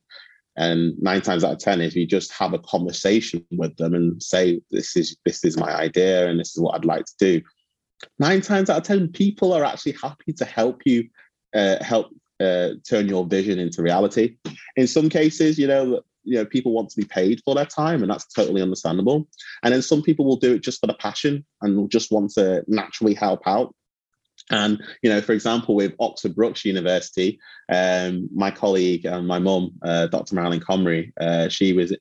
And 0.56 0.94
nine 1.00 1.20
times 1.22 1.44
out 1.44 1.52
of 1.52 1.58
ten, 1.58 1.80
if 1.80 1.94
you 1.94 2.06
just 2.06 2.32
have 2.32 2.52
a 2.52 2.58
conversation 2.58 3.46
with 3.52 3.76
them 3.76 3.94
and 3.94 4.20
say, 4.22 4.60
"This 4.70 4.96
is 4.96 5.16
this 5.24 5.44
is 5.44 5.56
my 5.56 5.72
idea, 5.74 6.28
and 6.28 6.40
this 6.40 6.50
is 6.50 6.60
what 6.60 6.74
I'd 6.74 6.84
like 6.84 7.04
to 7.06 7.14
do," 7.18 7.42
nine 8.18 8.40
times 8.40 8.68
out 8.68 8.78
of 8.78 8.82
ten, 8.82 9.08
people 9.08 9.52
are 9.52 9.64
actually 9.64 9.92
happy 9.92 10.32
to 10.32 10.44
help 10.44 10.82
you 10.84 11.08
uh, 11.54 11.82
help 11.82 12.10
uh, 12.40 12.70
turn 12.88 13.08
your 13.08 13.26
vision 13.26 13.58
into 13.58 13.82
reality. 13.82 14.36
In 14.76 14.86
some 14.86 15.08
cases, 15.08 15.58
you 15.58 15.66
know, 15.66 16.02
you 16.24 16.36
know, 16.36 16.44
people 16.44 16.72
want 16.72 16.90
to 16.90 16.96
be 16.96 17.06
paid 17.06 17.40
for 17.44 17.54
their 17.54 17.66
time, 17.66 18.02
and 18.02 18.10
that's 18.10 18.26
totally 18.26 18.62
understandable. 18.62 19.28
And 19.62 19.72
then 19.72 19.82
some 19.82 20.02
people 20.02 20.24
will 20.24 20.36
do 20.36 20.54
it 20.54 20.62
just 20.62 20.80
for 20.80 20.86
the 20.86 20.94
passion 20.94 21.44
and 21.62 21.76
will 21.76 21.88
just 21.88 22.10
want 22.10 22.32
to 22.32 22.64
naturally 22.66 23.14
help 23.14 23.46
out. 23.46 23.74
And 24.50 24.82
you 25.02 25.10
know, 25.10 25.20
for 25.20 25.32
example, 25.32 25.74
with 25.74 25.94
Oxford 26.00 26.34
Brookes 26.34 26.64
University, 26.64 27.38
um, 27.72 28.28
my 28.34 28.50
colleague 28.50 29.04
and 29.04 29.26
my 29.26 29.38
mum, 29.38 29.72
uh, 29.82 30.08
Dr. 30.08 30.34
Marilyn 30.34 30.60
Comrie, 30.60 31.12
uh, 31.20 31.48
she 31.48 31.72
was 31.72 31.96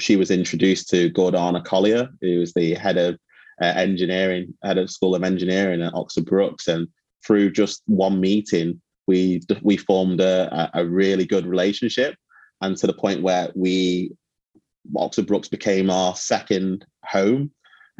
she 0.00 0.16
was 0.16 0.30
introduced 0.30 0.88
to 0.90 1.10
Gordana 1.10 1.64
Collier, 1.64 2.08
who 2.20 2.40
was 2.40 2.52
the 2.52 2.74
head 2.74 2.98
of 2.98 3.16
uh, 3.62 3.66
engineering, 3.66 4.52
head 4.64 4.78
of 4.78 4.90
School 4.90 5.14
of 5.14 5.22
Engineering 5.22 5.82
at 5.82 5.94
Oxford 5.94 6.26
Brookes, 6.26 6.66
and 6.66 6.88
through 7.24 7.52
just 7.52 7.82
one 7.86 8.20
meeting, 8.20 8.80
we 9.06 9.40
we 9.62 9.76
formed 9.76 10.20
a, 10.20 10.70
a 10.74 10.84
really 10.84 11.24
good 11.24 11.46
relationship, 11.46 12.16
and 12.60 12.76
to 12.76 12.86
the 12.86 12.92
point 12.92 13.22
where 13.22 13.50
we 13.54 14.12
Oxford 14.96 15.26
Brookes 15.26 15.48
became 15.48 15.90
our 15.90 16.16
second 16.16 16.84
home 17.04 17.50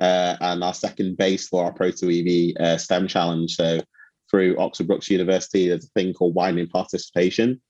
uh, 0.00 0.36
and 0.40 0.64
our 0.64 0.74
second 0.74 1.16
base 1.16 1.48
for 1.48 1.64
our 1.64 1.72
Proto 1.72 2.08
EV 2.08 2.54
uh, 2.60 2.78
STEM 2.78 3.08
challenge. 3.08 3.56
So 3.56 3.80
through 4.30 4.58
Oxford 4.58 4.88
Brookes 4.88 5.10
University, 5.10 5.68
there's 5.68 5.84
a 5.84 6.00
thing 6.00 6.12
called 6.12 6.34
widening 6.34 6.68
participation. 6.68 7.60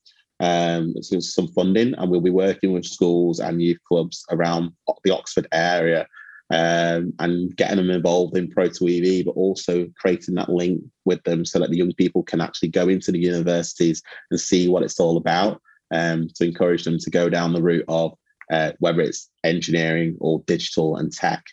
Um, 0.41 0.95
so 1.01 1.21
some 1.21 1.49
funding, 1.49 1.95
and 1.95 2.11
we'll 2.11 2.21
be 2.21 2.31
working 2.31 2.73
with 2.73 2.85
schools 2.85 3.41
and 3.41 3.63
youth 3.63 3.79
clubs 3.87 4.25
around 4.31 4.73
the 5.05 5.11
Oxford 5.11 5.47
area 5.53 6.07
um, 6.51 7.13
and 7.19 7.55
getting 7.57 7.77
them 7.77 7.91
involved 7.91 8.37
in 8.37 8.51
Proto 8.51 8.87
EV, 8.89 9.25
but 9.25 9.33
also 9.33 9.87
creating 9.99 10.35
that 10.35 10.49
link 10.49 10.83
with 11.05 11.23
them 11.25 11.45
so 11.45 11.59
that 11.59 11.71
the 11.71 11.77
young 11.77 11.93
people 11.95 12.23
can 12.23 12.41
actually 12.41 12.69
go 12.69 12.89
into 12.89 13.13
the 13.13 13.19
universities 13.19 14.03
and 14.31 14.41
see 14.41 14.69
what 14.69 14.83
it's 14.83 15.01
all 15.01 15.17
about. 15.17 15.61
Um, 15.91 16.29
to 16.37 16.45
encourage 16.45 16.83
them 16.83 16.99
to 16.99 17.11
go 17.11 17.29
down 17.29 17.53
the 17.53 17.63
route 17.63 17.85
of 17.87 18.15
uh, 18.51 18.73
whether 18.81 19.01
it's 19.01 19.31
engineering 19.45 20.17
or 20.19 20.43
digital 20.47 20.97
and 20.97 21.13
tech. 21.13 21.45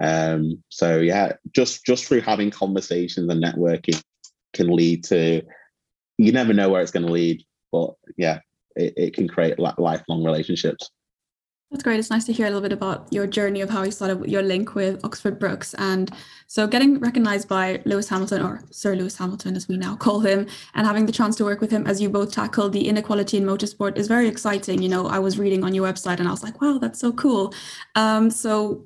Um, 0.00 0.62
so 0.68 0.98
yeah, 0.98 1.34
just 1.54 1.84
just 1.84 2.06
through 2.06 2.22
having 2.22 2.50
conversations 2.50 3.30
and 3.30 3.42
networking 3.42 4.00
can 4.52 4.74
lead 4.74 5.04
to. 5.04 5.42
You 6.18 6.32
never 6.32 6.52
know 6.52 6.68
where 6.68 6.82
it's 6.82 6.90
going 6.90 7.06
to 7.06 7.12
lead, 7.12 7.44
but 7.72 7.94
yeah, 8.18 8.40
it, 8.76 8.92
it 8.96 9.14
can 9.14 9.28
create 9.28 9.58
lifelong 9.58 10.22
relationships. 10.22 10.90
That's 11.70 11.84
great. 11.84 12.00
It's 12.00 12.10
nice 12.10 12.24
to 12.24 12.32
hear 12.32 12.46
a 12.46 12.48
little 12.48 12.62
bit 12.62 12.72
about 12.72 13.06
your 13.12 13.28
journey 13.28 13.60
of 13.60 13.70
how 13.70 13.84
you 13.84 13.92
started 13.92 14.28
your 14.28 14.42
link 14.42 14.74
with 14.74 15.04
Oxford 15.04 15.38
Brookes. 15.38 15.72
And 15.74 16.10
so 16.48 16.66
getting 16.66 16.98
recognized 16.98 17.46
by 17.46 17.80
Lewis 17.84 18.08
Hamilton, 18.08 18.42
or 18.42 18.64
Sir 18.72 18.96
Lewis 18.96 19.16
Hamilton 19.16 19.54
as 19.54 19.68
we 19.68 19.76
now 19.76 19.94
call 19.94 20.18
him, 20.18 20.48
and 20.74 20.84
having 20.84 21.06
the 21.06 21.12
chance 21.12 21.36
to 21.36 21.44
work 21.44 21.60
with 21.60 21.70
him 21.70 21.86
as 21.86 22.00
you 22.00 22.10
both 22.10 22.32
tackle 22.32 22.70
the 22.70 22.88
inequality 22.88 23.36
in 23.36 23.44
motorsport 23.44 23.96
is 23.96 24.08
very 24.08 24.26
exciting. 24.26 24.82
You 24.82 24.88
know, 24.88 25.06
I 25.06 25.20
was 25.20 25.38
reading 25.38 25.62
on 25.62 25.72
your 25.72 25.86
website 25.86 26.18
and 26.18 26.26
I 26.26 26.32
was 26.32 26.42
like, 26.42 26.60
wow, 26.60 26.78
that's 26.78 26.98
so 26.98 27.12
cool. 27.12 27.54
Um, 27.94 28.32
so 28.32 28.84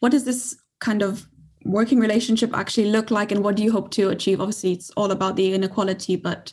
what 0.00 0.12
does 0.12 0.24
this 0.24 0.56
kind 0.80 1.02
of 1.02 1.26
working 1.64 1.98
relationship 1.98 2.54
actually 2.54 2.90
look 2.90 3.10
like 3.10 3.32
and 3.32 3.42
what 3.42 3.56
do 3.56 3.62
you 3.62 3.72
hope 3.72 3.90
to 3.92 4.10
achieve? 4.10 4.40
Obviously, 4.40 4.72
it's 4.72 4.90
all 4.90 5.10
about 5.10 5.36
the 5.36 5.52
inequality, 5.52 6.16
but 6.16 6.52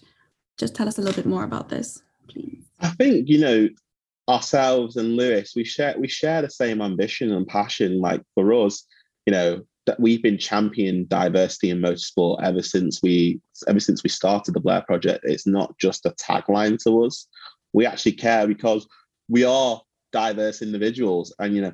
just 0.57 0.75
tell 0.75 0.87
us 0.87 0.97
a 0.97 1.01
little 1.01 1.15
bit 1.15 1.29
more 1.29 1.43
about 1.43 1.69
this, 1.69 2.01
please. 2.27 2.63
I 2.79 2.89
think, 2.89 3.29
you 3.29 3.39
know, 3.39 3.69
ourselves 4.27 4.95
and 4.95 5.15
Lewis, 5.15 5.53
we 5.55 5.63
share 5.63 5.95
we 5.97 6.07
share 6.07 6.41
the 6.41 6.49
same 6.49 6.81
ambition 6.81 7.31
and 7.31 7.47
passion. 7.47 7.99
Like 7.99 8.21
for 8.33 8.51
us, 8.53 8.85
you 9.25 9.31
know, 9.31 9.61
that 9.85 9.99
we've 9.99 10.23
been 10.23 10.37
championing 10.37 11.05
diversity 11.05 11.69
in 11.69 11.79
motorsport 11.79 12.41
ever 12.43 12.61
since 12.61 13.01
we 13.03 13.39
ever 13.67 13.79
since 13.79 14.03
we 14.03 14.09
started 14.09 14.53
the 14.53 14.59
Blair 14.59 14.81
Project. 14.81 15.23
It's 15.23 15.47
not 15.47 15.77
just 15.77 16.05
a 16.05 16.11
tagline 16.11 16.81
to 16.83 17.03
us. 17.03 17.27
We 17.73 17.85
actually 17.85 18.13
care 18.13 18.47
because 18.47 18.87
we 19.29 19.43
are 19.43 19.81
diverse 20.11 20.61
individuals. 20.61 21.33
And 21.39 21.55
you 21.55 21.61
know, 21.61 21.73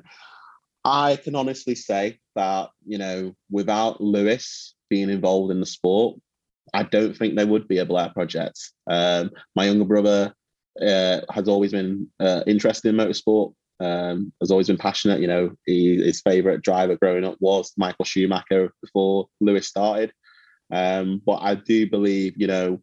I 0.84 1.16
can 1.16 1.34
honestly 1.34 1.74
say 1.74 2.18
that, 2.34 2.70
you 2.86 2.98
know, 2.98 3.34
without 3.50 4.00
Lewis 4.00 4.74
being 4.90 5.10
involved 5.10 5.52
in 5.52 5.60
the 5.60 5.66
sport, 5.66 6.18
I 6.74 6.82
don't 6.82 7.16
think 7.16 7.36
there 7.36 7.46
would 7.46 7.68
be 7.68 7.78
a 7.78 7.86
Blair 7.86 8.10
Project. 8.10 8.58
Um, 8.90 9.30
my 9.54 9.66
younger 9.66 9.84
brother 9.84 10.34
uh, 10.80 11.20
has 11.30 11.48
always 11.48 11.72
been 11.72 12.08
uh, 12.18 12.42
interested 12.46 12.88
in 12.88 12.96
motorsport. 12.96 13.54
Um, 13.80 14.32
has 14.40 14.50
always 14.50 14.68
been 14.68 14.78
passionate. 14.78 15.20
You 15.20 15.26
know, 15.26 15.50
he, 15.66 15.96
his 16.02 16.20
favorite 16.20 16.62
driver 16.62 16.96
growing 16.96 17.24
up 17.24 17.36
was 17.40 17.72
Michael 17.76 18.04
Schumacher 18.04 18.72
before 18.80 19.28
Lewis 19.40 19.68
started. 19.68 20.12
Um, 20.72 21.20
but 21.24 21.42
I 21.42 21.56
do 21.56 21.88
believe, 21.88 22.34
you 22.36 22.46
know, 22.46 22.80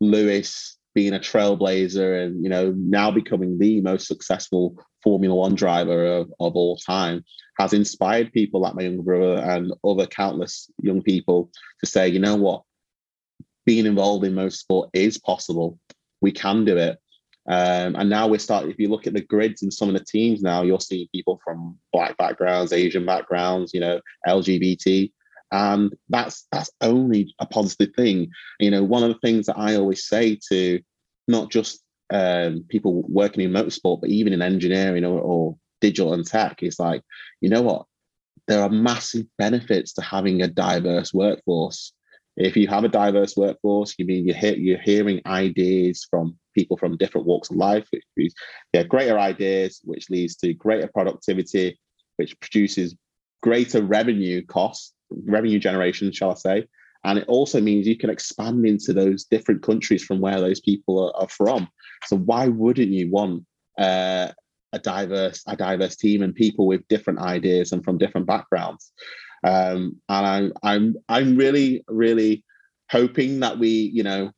Lewis 0.00 0.78
being 0.94 1.14
a 1.14 1.18
trailblazer 1.18 2.24
and 2.24 2.42
you 2.42 2.50
know 2.50 2.72
now 2.76 3.10
becoming 3.10 3.58
the 3.58 3.80
most 3.80 4.06
successful 4.06 4.76
Formula 5.02 5.34
One 5.34 5.54
driver 5.54 6.06
of, 6.06 6.32
of 6.40 6.54
all 6.54 6.76
time 6.76 7.24
has 7.58 7.72
inspired 7.72 8.32
people 8.32 8.60
like 8.60 8.74
my 8.74 8.82
younger 8.82 9.02
brother 9.02 9.42
and 9.42 9.72
other 9.84 10.06
countless 10.06 10.70
young 10.80 11.02
people 11.02 11.50
to 11.80 11.86
say, 11.86 12.08
you 12.08 12.18
know 12.18 12.36
what, 12.36 12.62
being 13.66 13.86
involved 13.86 14.24
in 14.24 14.34
motorsport 14.34 14.88
is 14.92 15.18
possible. 15.18 15.78
We 16.20 16.32
can 16.32 16.64
do 16.64 16.76
it. 16.76 16.98
Um, 17.48 17.96
and 17.96 18.08
now 18.08 18.28
we're 18.28 18.38
starting, 18.38 18.70
if 18.70 18.78
you 18.78 18.88
look 18.88 19.06
at 19.06 19.14
the 19.14 19.20
grids 19.20 19.62
and 19.62 19.72
some 19.72 19.88
of 19.88 19.94
the 19.94 20.04
teams 20.04 20.42
now, 20.42 20.62
you're 20.62 20.80
seeing 20.80 21.08
people 21.12 21.40
from 21.42 21.76
black 21.92 22.16
backgrounds, 22.16 22.72
Asian 22.72 23.04
backgrounds, 23.04 23.74
you 23.74 23.80
know, 23.80 24.00
LGBT. 24.26 25.10
And 25.52 25.94
that's 26.08 26.46
that's 26.50 26.70
only 26.80 27.34
a 27.38 27.46
positive 27.46 27.94
thing. 27.94 28.30
You 28.58 28.70
know, 28.70 28.82
one 28.82 29.02
of 29.02 29.10
the 29.10 29.18
things 29.20 29.46
that 29.46 29.58
I 29.58 29.76
always 29.76 30.06
say 30.06 30.38
to 30.50 30.80
not 31.28 31.50
just 31.50 31.82
um, 32.12 32.64
people 32.68 33.04
working 33.08 33.44
in 33.44 33.52
motorsport, 33.52 34.00
but 34.00 34.10
even 34.10 34.32
in 34.32 34.42
engineering 34.42 35.04
or, 35.04 35.20
or 35.20 35.56
digital 35.80 36.14
and 36.14 36.26
tech 36.26 36.62
is 36.62 36.80
like, 36.80 37.02
you 37.40 37.50
know 37.50 37.62
what? 37.62 37.86
There 38.48 38.62
are 38.62 38.70
massive 38.70 39.26
benefits 39.38 39.92
to 39.94 40.02
having 40.02 40.42
a 40.42 40.48
diverse 40.48 41.12
workforce. 41.12 41.92
If 42.36 42.56
you 42.56 42.66
have 42.68 42.84
a 42.84 42.88
diverse 42.88 43.36
workforce, 43.36 43.94
you 43.98 44.06
mean 44.06 44.26
you're, 44.26 44.54
you're 44.56 44.80
hearing 44.80 45.20
ideas 45.26 46.06
from 46.08 46.38
people 46.54 46.76
from 46.76 46.96
different 46.96 47.26
walks 47.26 47.50
of 47.50 47.56
life, 47.56 47.86
which 48.14 48.32
get 48.72 48.88
greater 48.88 49.18
ideas, 49.18 49.80
which 49.84 50.08
leads 50.10 50.36
to 50.36 50.54
greater 50.54 50.88
productivity, 50.88 51.78
which 52.16 52.38
produces 52.40 52.96
greater 53.42 53.82
revenue 53.82 54.44
costs, 54.46 54.92
revenue 55.24 55.58
generation, 55.58 56.12
shall 56.12 56.32
I 56.32 56.34
say. 56.34 56.66
And 57.04 57.18
it 57.18 57.26
also 57.26 57.60
means 57.60 57.86
you 57.86 57.96
can 57.96 58.10
expand 58.10 58.64
into 58.64 58.92
those 58.92 59.24
different 59.24 59.62
countries 59.62 60.04
from 60.04 60.20
where 60.20 60.40
those 60.40 60.60
people 60.60 61.02
are, 61.04 61.22
are 61.22 61.28
from. 61.28 61.68
So 62.06 62.16
why 62.16 62.48
wouldn't 62.48 62.90
you 62.90 63.10
want 63.10 63.44
uh, 63.78 64.28
a 64.72 64.78
diverse 64.78 65.42
a 65.46 65.56
diverse 65.56 65.96
team 65.96 66.22
and 66.22 66.34
people 66.34 66.66
with 66.66 66.86
different 66.88 67.18
ideas 67.18 67.72
and 67.72 67.84
from 67.84 67.98
different 67.98 68.26
backgrounds? 68.26 68.92
Um, 69.44 70.00
and 70.08 70.26
I'm 70.26 70.52
I'm 70.62 70.96
I'm 71.08 71.36
really 71.36 71.84
really 71.88 72.44
hoping 72.90 73.40
that 73.40 73.58
we 73.58 73.68
you 73.68 74.04
know 74.04 74.30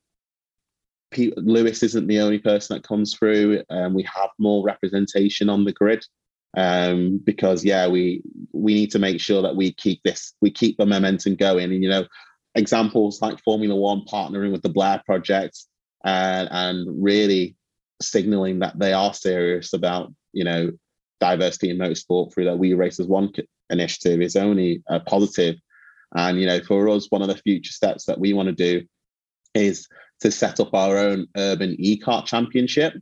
Lewis 1.37 1.83
isn't 1.83 2.07
the 2.07 2.19
only 2.19 2.39
person 2.39 2.75
that 2.75 2.87
comes 2.87 3.13
through. 3.13 3.63
Um, 3.69 3.93
we 3.93 4.03
have 4.03 4.29
more 4.39 4.65
representation 4.65 5.49
on 5.49 5.63
the 5.63 5.71
grid 5.71 6.03
um, 6.55 7.19
because 7.23 7.63
yeah, 7.65 7.87
we 7.87 8.21
we 8.51 8.73
need 8.73 8.91
to 8.91 8.99
make 8.99 9.19
sure 9.19 9.41
that 9.41 9.55
we 9.55 9.73
keep 9.73 10.01
this, 10.03 10.33
we 10.41 10.51
keep 10.51 10.77
the 10.77 10.85
momentum 10.85 11.35
going. 11.35 11.71
And 11.71 11.83
you 11.83 11.89
know, 11.89 12.05
examples 12.55 13.21
like 13.21 13.43
Formula 13.43 13.75
One 13.75 14.01
partnering 14.11 14.51
with 14.51 14.61
the 14.61 14.69
Blair 14.69 15.01
Project 15.05 15.57
and 16.03 16.47
and 16.51 17.03
really 17.03 17.55
signaling 18.01 18.59
that 18.59 18.77
they 18.77 18.93
are 18.93 19.13
serious 19.13 19.73
about 19.73 20.13
you 20.33 20.43
know 20.43 20.71
diversity 21.19 21.69
in 21.69 21.77
motorsport 21.77 22.33
through 22.33 22.45
that 22.45 22.59
We 22.59 22.73
Race 22.73 22.99
as 22.99 23.07
One 23.07 23.31
initiative 23.69 24.21
is 24.21 24.35
only 24.35 24.83
a 24.87 24.99
positive. 24.99 25.55
And 26.15 26.39
you 26.39 26.45
know, 26.45 26.61
for 26.61 26.87
us, 26.89 27.07
one 27.09 27.21
of 27.21 27.27
the 27.27 27.37
future 27.37 27.71
steps 27.71 28.05
that 28.05 28.19
we 28.19 28.33
want 28.33 28.47
to 28.47 28.55
do 28.55 28.85
is 29.53 29.87
to 30.21 30.31
set 30.31 30.59
up 30.59 30.73
our 30.73 30.97
own 30.97 31.27
urban 31.35 31.75
e-kart 31.79 32.25
championship, 32.25 32.93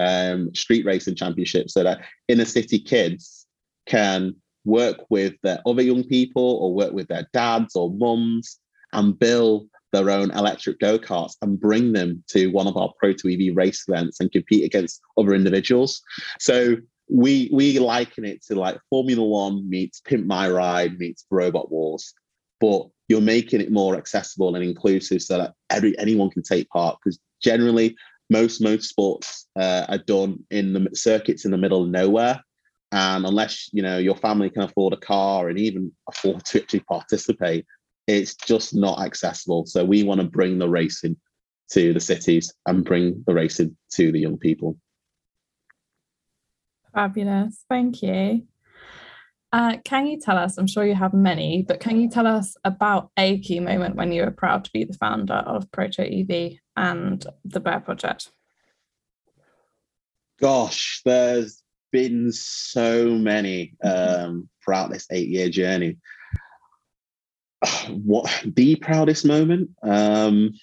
um, 0.00 0.54
street 0.54 0.84
racing 0.84 1.14
championship, 1.14 1.70
so 1.70 1.84
that 1.84 2.00
inner 2.28 2.44
city 2.44 2.78
kids 2.78 3.46
can 3.86 4.34
work 4.64 4.98
with 5.10 5.34
their 5.42 5.60
other 5.66 5.82
young 5.82 6.04
people 6.04 6.58
or 6.60 6.74
work 6.74 6.92
with 6.92 7.08
their 7.08 7.26
dads 7.32 7.76
or 7.76 7.90
mums 7.90 8.58
and 8.92 9.18
build 9.18 9.68
their 9.92 10.10
own 10.10 10.30
electric 10.32 10.78
go-karts 10.78 11.34
and 11.42 11.60
bring 11.60 11.92
them 11.92 12.22
to 12.28 12.48
one 12.48 12.66
of 12.66 12.76
our 12.76 12.92
Proto 12.98 13.28
EV 13.28 13.56
race 13.56 13.84
events 13.88 14.20
and 14.20 14.30
compete 14.30 14.64
against 14.64 15.00
other 15.18 15.34
individuals. 15.34 16.00
So 16.38 16.76
we 17.08 17.50
we 17.52 17.78
liken 17.78 18.24
it 18.24 18.44
to 18.44 18.54
like 18.54 18.78
Formula 18.88 19.24
One 19.24 19.68
meets 19.68 20.00
Pimp 20.00 20.26
My 20.26 20.48
Ride 20.48 20.98
meets 20.98 21.26
Robot 21.30 21.70
Wars, 21.70 22.14
but 22.60 22.86
you're 23.08 23.20
making 23.20 23.60
it 23.60 23.72
more 23.72 23.96
accessible 23.96 24.54
and 24.54 24.64
inclusive 24.64 25.22
so 25.22 25.38
that 25.38 25.54
every 25.70 25.98
anyone 25.98 26.30
can 26.30 26.44
take 26.44 26.68
part. 26.68 26.98
Because 27.02 27.18
generally, 27.42 27.96
most 28.30 28.62
motorsports 28.62 29.44
uh, 29.56 29.86
are 29.88 29.98
done 29.98 30.38
in 30.50 30.72
the 30.72 30.88
circuits 30.94 31.44
in 31.44 31.50
the 31.50 31.58
middle 31.58 31.82
of 31.82 31.90
nowhere, 31.90 32.40
and 32.92 33.26
unless 33.26 33.68
you 33.72 33.82
know 33.82 33.98
your 33.98 34.16
family 34.16 34.50
can 34.50 34.62
afford 34.62 34.94
a 34.94 34.98
car 34.98 35.48
and 35.48 35.58
even 35.58 35.92
afford 36.08 36.44
to 36.46 36.62
actually 36.62 36.80
participate, 36.80 37.66
it's 38.06 38.34
just 38.34 38.74
not 38.74 39.00
accessible. 39.00 39.66
So 39.66 39.84
we 39.84 40.02
want 40.02 40.20
to 40.20 40.26
bring 40.26 40.58
the 40.58 40.68
racing 40.68 41.16
to 41.72 41.92
the 41.92 42.00
cities 42.00 42.52
and 42.66 42.84
bring 42.84 43.22
the 43.26 43.34
racing 43.34 43.76
to 43.92 44.10
the 44.12 44.20
young 44.20 44.38
people. 44.38 44.76
Fabulous. 46.94 47.64
Thank 47.68 48.02
you. 48.02 48.46
Uh, 49.52 49.78
can 49.84 50.06
you 50.06 50.18
tell 50.18 50.38
us, 50.38 50.58
I'm 50.58 50.66
sure 50.66 50.84
you 50.84 50.94
have 50.94 51.12
many, 51.12 51.64
but 51.66 51.80
can 51.80 52.00
you 52.00 52.08
tell 52.08 52.26
us 52.26 52.56
about 52.64 53.10
a 53.16 53.40
key 53.40 53.58
moment 53.58 53.96
when 53.96 54.12
you 54.12 54.22
were 54.22 54.30
proud 54.30 54.64
to 54.64 54.70
be 54.72 54.84
the 54.84 54.94
founder 54.94 55.34
of 55.34 55.70
Proto 55.72 56.02
EV 56.02 56.58
and 56.80 57.26
the 57.44 57.60
Blair 57.60 57.80
Project? 57.80 58.30
Gosh, 60.40 61.02
there's 61.04 61.62
been 61.92 62.32
so 62.32 63.10
many 63.10 63.74
um, 63.84 64.48
throughout 64.64 64.90
this 64.90 65.06
eight 65.12 65.28
year 65.28 65.48
journey. 65.48 65.98
What 67.90 68.44
the 68.46 68.76
proudest 68.76 69.26
moment? 69.26 69.70
Um, 69.82 70.54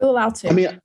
We're 0.00 0.08
allowed 0.08 0.36
to. 0.36 0.48
I 0.48 0.52
mean, 0.52 0.80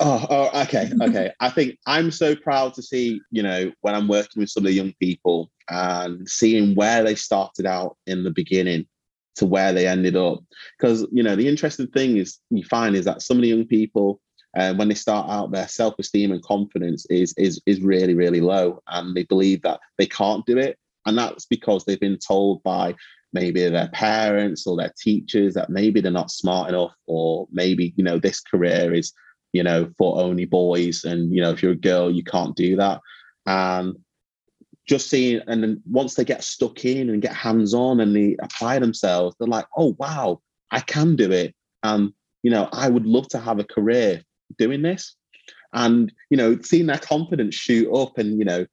oh, 0.00 0.26
oh, 0.28 0.62
okay, 0.62 0.90
okay. 1.00 1.30
I 1.40 1.50
think 1.50 1.78
I'm 1.86 2.10
so 2.10 2.34
proud 2.34 2.74
to 2.74 2.82
see, 2.82 3.20
you 3.30 3.44
know, 3.44 3.70
when 3.82 3.94
I'm 3.94 4.08
working 4.08 4.40
with 4.40 4.50
some 4.50 4.64
of 4.64 4.68
the 4.68 4.74
young 4.74 4.92
people 5.00 5.52
and 5.68 6.28
seeing 6.28 6.74
where 6.74 7.04
they 7.04 7.14
started 7.14 7.66
out 7.66 7.96
in 8.08 8.24
the 8.24 8.32
beginning 8.32 8.88
to 9.36 9.46
where 9.46 9.72
they 9.72 9.86
ended 9.86 10.16
up. 10.16 10.40
Because, 10.78 11.06
you 11.12 11.22
know, 11.22 11.36
the 11.36 11.48
interesting 11.48 11.86
thing 11.88 12.16
is 12.16 12.38
you 12.50 12.64
find 12.64 12.96
is 12.96 13.04
that 13.04 13.24
of 13.30 13.36
the 13.36 13.48
young 13.48 13.66
people, 13.66 14.20
uh, 14.56 14.74
when 14.74 14.88
they 14.88 14.94
start 14.94 15.28
out, 15.28 15.52
their 15.52 15.68
self-esteem 15.68 16.32
and 16.32 16.42
confidence 16.42 17.06
is 17.10 17.34
is 17.36 17.60
is 17.66 17.80
really, 17.80 18.14
really 18.14 18.40
low. 18.40 18.82
And 18.88 19.14
they 19.14 19.24
believe 19.24 19.62
that 19.62 19.80
they 19.98 20.06
can't 20.06 20.46
do 20.46 20.58
it. 20.58 20.78
And 21.04 21.16
that's 21.16 21.46
because 21.46 21.84
they've 21.84 22.00
been 22.00 22.18
told 22.18 22.62
by 22.62 22.94
maybe 23.32 23.68
their 23.68 23.88
parents 23.88 24.66
or 24.66 24.76
their 24.76 24.92
teachers 24.98 25.54
that 25.54 25.70
maybe 25.70 26.00
they're 26.00 26.10
not 26.10 26.30
smart 26.30 26.70
enough 26.70 26.94
or 27.06 27.46
maybe 27.52 27.92
you 27.96 28.04
know 28.04 28.18
this 28.18 28.40
career 28.40 28.94
is 28.94 29.12
you 29.52 29.62
know 29.62 29.90
for 29.98 30.18
only 30.18 30.46
boys 30.46 31.04
and 31.04 31.34
you 31.34 31.42
know 31.42 31.50
if 31.50 31.62
you're 31.62 31.72
a 31.72 31.76
girl 31.90 32.10
you 32.10 32.24
can't 32.24 32.56
do 32.56 32.76
that 32.76 33.00
and 33.46 33.94
just 34.86 35.10
seeing 35.10 35.40
and 35.46 35.62
then 35.62 35.82
once 35.86 36.14
they 36.14 36.24
get 36.24 36.44
stuck 36.44 36.84
in 36.84 37.10
and 37.10 37.22
get 37.22 37.32
hands 37.32 37.74
on 37.74 38.00
and 38.00 38.14
they 38.14 38.36
apply 38.40 38.78
themselves 38.78 39.34
they're 39.38 39.48
like 39.48 39.66
oh 39.76 39.96
wow 39.98 40.40
i 40.70 40.80
can 40.80 41.16
do 41.16 41.30
it 41.32 41.54
and 41.82 42.12
you 42.42 42.50
know 42.50 42.68
i 42.72 42.88
would 42.88 43.06
love 43.06 43.28
to 43.28 43.38
have 43.38 43.58
a 43.58 43.64
career 43.64 44.22
doing 44.58 44.82
this 44.82 45.16
and 45.72 46.12
you 46.30 46.36
know 46.36 46.58
seeing 46.62 46.86
their 46.86 46.98
confidence 46.98 47.54
shoot 47.54 47.92
up 47.92 48.16
and 48.18 48.38
you 48.38 48.44
know 48.44 48.64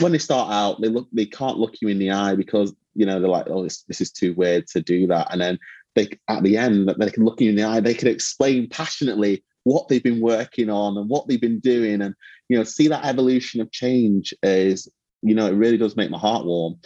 when 0.00 0.12
they 0.12 0.18
start 0.18 0.52
out 0.52 0.80
they 0.80 0.88
look 0.88 1.08
they 1.12 1.26
can't 1.26 1.58
look 1.58 1.80
you 1.80 1.88
in 1.88 1.98
the 1.98 2.10
eye 2.10 2.34
because 2.34 2.74
you 2.94 3.06
know, 3.06 3.20
they're 3.20 3.28
like, 3.28 3.48
oh, 3.48 3.62
this, 3.62 3.82
this 3.82 4.00
is 4.00 4.10
too 4.10 4.32
weird 4.34 4.66
to 4.68 4.80
do 4.80 5.06
that. 5.08 5.28
And 5.30 5.40
then 5.40 5.58
they, 5.94 6.08
at 6.28 6.42
the 6.42 6.56
end, 6.56 6.88
they 6.88 7.10
can 7.10 7.24
look 7.24 7.40
you 7.40 7.50
in 7.50 7.56
the 7.56 7.64
eye, 7.64 7.80
they 7.80 7.94
can 7.94 8.08
explain 8.08 8.68
passionately 8.68 9.44
what 9.64 9.88
they've 9.88 10.02
been 10.02 10.20
working 10.20 10.70
on 10.70 10.96
and 10.96 11.08
what 11.08 11.26
they've 11.26 11.40
been 11.40 11.60
doing. 11.60 12.02
And, 12.02 12.14
you 12.48 12.56
know, 12.56 12.64
see 12.64 12.88
that 12.88 13.04
evolution 13.04 13.60
of 13.60 13.70
change 13.72 14.34
is, 14.42 14.88
you 15.24 15.34
know, 15.34 15.46
it 15.46 15.54
really 15.54 15.78
does 15.78 15.96
make 15.96 16.10
my 16.10 16.18
heart 16.18 16.44
warm. 16.44 16.76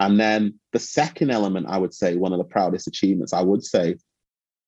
And 0.00 0.18
then 0.18 0.60
the 0.72 0.78
second 0.78 1.30
element, 1.30 1.66
I 1.68 1.76
would 1.76 1.92
say, 1.92 2.14
one 2.14 2.32
of 2.32 2.38
the 2.38 2.44
proudest 2.44 2.86
achievements, 2.86 3.32
I 3.32 3.42
would 3.42 3.64
say, 3.64 3.96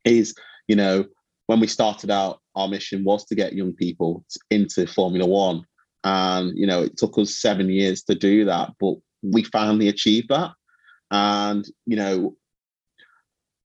is, 0.04 0.34
you 0.66 0.74
know, 0.74 1.04
when 1.46 1.60
we 1.60 1.68
started 1.68 2.10
out, 2.10 2.40
our 2.56 2.68
mission 2.68 3.04
was 3.04 3.24
to 3.26 3.36
get 3.36 3.52
young 3.52 3.72
people 3.72 4.24
into 4.50 4.86
Formula 4.86 5.26
One. 5.26 5.64
And, 6.02 6.58
you 6.58 6.66
know, 6.66 6.82
it 6.82 6.96
took 6.96 7.16
us 7.18 7.38
seven 7.38 7.68
years 7.68 8.02
to 8.04 8.14
do 8.14 8.44
that, 8.46 8.70
but 8.80 8.94
we 9.22 9.44
finally 9.44 9.88
achieved 9.88 10.30
that. 10.30 10.52
And, 11.10 11.64
you 11.86 11.96
know, 11.96 12.36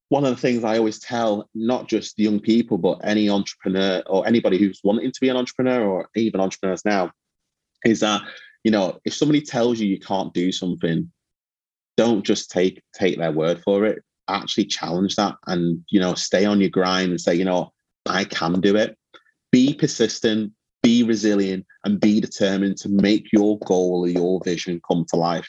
one 0.08 0.24
of 0.24 0.30
the 0.30 0.40
things 0.40 0.62
I 0.62 0.78
always 0.78 1.00
tell 1.00 1.48
not 1.54 1.88
just 1.88 2.18
young 2.18 2.38
people, 2.38 2.78
but 2.78 3.00
any 3.02 3.28
entrepreneur 3.28 4.02
or 4.06 4.26
anybody 4.26 4.58
who's 4.58 4.80
wanting 4.84 5.10
to 5.10 5.20
be 5.20 5.30
an 5.30 5.36
entrepreneur 5.36 5.84
or 5.84 6.08
even 6.14 6.40
entrepreneurs 6.40 6.84
now 6.84 7.10
is 7.84 8.00
that, 8.00 8.22
you 8.66 8.72
know, 8.72 8.98
if 9.04 9.14
somebody 9.14 9.40
tells 9.40 9.78
you 9.78 9.86
you 9.86 10.00
can't 10.00 10.34
do 10.34 10.50
something, 10.50 11.08
don't 11.96 12.24
just 12.24 12.50
take 12.50 12.82
take 12.96 13.16
their 13.16 13.30
word 13.30 13.62
for 13.62 13.86
it. 13.86 14.02
Actually 14.26 14.64
challenge 14.64 15.14
that 15.14 15.36
and, 15.46 15.84
you 15.88 16.00
know, 16.00 16.14
stay 16.14 16.44
on 16.44 16.60
your 16.60 16.70
grind 16.70 17.10
and 17.10 17.20
say, 17.20 17.32
you 17.32 17.44
know, 17.44 17.72
I 18.06 18.24
can 18.24 18.60
do 18.60 18.74
it. 18.74 18.98
Be 19.52 19.72
persistent, 19.72 20.52
be 20.82 21.04
resilient, 21.04 21.64
and 21.84 22.00
be 22.00 22.20
determined 22.20 22.76
to 22.78 22.88
make 22.88 23.32
your 23.32 23.56
goal 23.60 24.00
or 24.04 24.08
your 24.08 24.40
vision 24.44 24.80
come 24.90 25.06
to 25.10 25.16
life. 25.16 25.48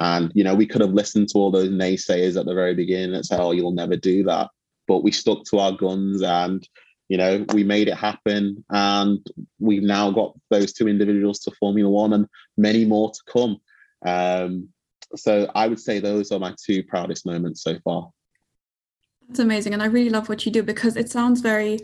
And, 0.00 0.32
you 0.34 0.42
know, 0.42 0.56
we 0.56 0.66
could 0.66 0.80
have 0.80 0.92
listened 0.92 1.28
to 1.28 1.38
all 1.38 1.52
those 1.52 1.70
naysayers 1.70 2.36
at 2.36 2.46
the 2.46 2.54
very 2.54 2.74
beginning 2.74 3.14
and 3.14 3.24
said, 3.24 3.38
oh, 3.38 3.52
you'll 3.52 3.70
never 3.70 3.94
do 3.94 4.24
that. 4.24 4.50
But 4.88 5.04
we 5.04 5.12
stuck 5.12 5.44
to 5.50 5.60
our 5.60 5.70
guns 5.70 6.20
and, 6.20 6.68
you 7.08 7.16
know, 7.16 7.44
we 7.52 7.64
made 7.64 7.88
it 7.88 7.96
happen. 7.96 8.64
And 8.70 9.24
we've 9.58 9.82
now 9.82 10.10
got 10.10 10.34
those 10.50 10.72
two 10.72 10.88
individuals 10.88 11.40
to 11.40 11.50
Formula 11.52 11.90
One 11.90 12.12
and 12.12 12.26
many 12.56 12.84
more 12.84 13.10
to 13.10 13.20
come. 13.32 13.58
Um, 14.04 14.68
so 15.14 15.50
I 15.54 15.68
would 15.68 15.80
say 15.80 16.00
those 16.00 16.32
are 16.32 16.38
my 16.38 16.54
two 16.64 16.82
proudest 16.84 17.26
moments 17.26 17.62
so 17.62 17.78
far. 17.84 18.10
That's 19.28 19.40
amazing. 19.40 19.72
And 19.72 19.82
I 19.82 19.86
really 19.86 20.10
love 20.10 20.28
what 20.28 20.44
you 20.46 20.52
do 20.52 20.62
because 20.62 20.96
it 20.96 21.10
sounds 21.10 21.40
very 21.40 21.80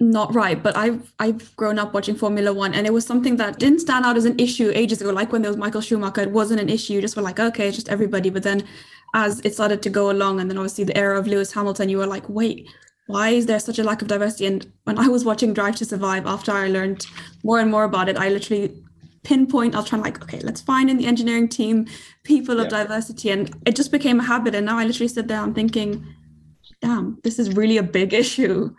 not 0.00 0.32
right 0.32 0.62
but 0.62 0.76
i've 0.76 1.12
i've 1.18 1.54
grown 1.56 1.76
up 1.76 1.92
watching 1.92 2.14
formula 2.14 2.52
one 2.52 2.72
and 2.72 2.86
it 2.86 2.92
was 2.92 3.04
something 3.04 3.36
that 3.36 3.58
didn't 3.58 3.80
stand 3.80 4.04
out 4.04 4.16
as 4.16 4.24
an 4.24 4.38
issue 4.38 4.70
ages 4.72 5.00
ago 5.00 5.10
like 5.10 5.32
when 5.32 5.42
there 5.42 5.50
was 5.50 5.56
michael 5.56 5.80
schumacher 5.80 6.20
it 6.20 6.30
wasn't 6.30 6.60
an 6.60 6.68
issue 6.68 6.92
you 6.92 7.00
just 7.00 7.16
were 7.16 7.22
like 7.22 7.40
okay 7.40 7.66
it's 7.66 7.76
just 7.76 7.88
everybody 7.88 8.30
but 8.30 8.44
then 8.44 8.62
as 9.14 9.40
it 9.40 9.52
started 9.52 9.82
to 9.82 9.90
go 9.90 10.08
along 10.08 10.38
and 10.38 10.48
then 10.48 10.56
obviously 10.56 10.84
the 10.84 10.96
era 10.96 11.18
of 11.18 11.26
lewis 11.26 11.52
hamilton 11.52 11.88
you 11.88 11.98
were 11.98 12.06
like 12.06 12.28
wait 12.28 12.68
why 13.08 13.30
is 13.30 13.46
there 13.46 13.58
such 13.58 13.78
a 13.78 13.82
lack 13.82 14.02
of 14.02 14.08
diversity 14.08 14.46
and 14.46 14.70
when 14.84 14.98
i 14.98 15.08
was 15.08 15.24
watching 15.24 15.52
drive 15.52 15.74
to 15.74 15.84
survive 15.84 16.26
after 16.26 16.52
i 16.52 16.68
learned 16.68 17.06
more 17.42 17.58
and 17.58 17.70
more 17.70 17.84
about 17.84 18.08
it 18.08 18.16
i 18.16 18.28
literally 18.28 18.72
pinpoint 19.24 19.74
i 19.74 19.78
was 19.78 19.88
trying 19.88 20.02
like 20.02 20.22
okay 20.22 20.40
let's 20.40 20.60
find 20.60 20.88
in 20.88 20.98
the 20.98 21.06
engineering 21.06 21.48
team 21.48 21.86
people 22.22 22.60
of 22.60 22.70
yeah. 22.70 22.82
diversity 22.82 23.30
and 23.30 23.54
it 23.66 23.74
just 23.74 23.90
became 23.90 24.20
a 24.20 24.22
habit 24.22 24.54
and 24.54 24.66
now 24.66 24.78
i 24.78 24.84
literally 24.84 25.08
sit 25.08 25.26
there 25.26 25.40
i'm 25.40 25.54
thinking 25.54 26.06
damn 26.82 27.18
this 27.24 27.38
is 27.38 27.56
really 27.56 27.78
a 27.78 27.82
big 27.82 28.12
issue 28.22 28.70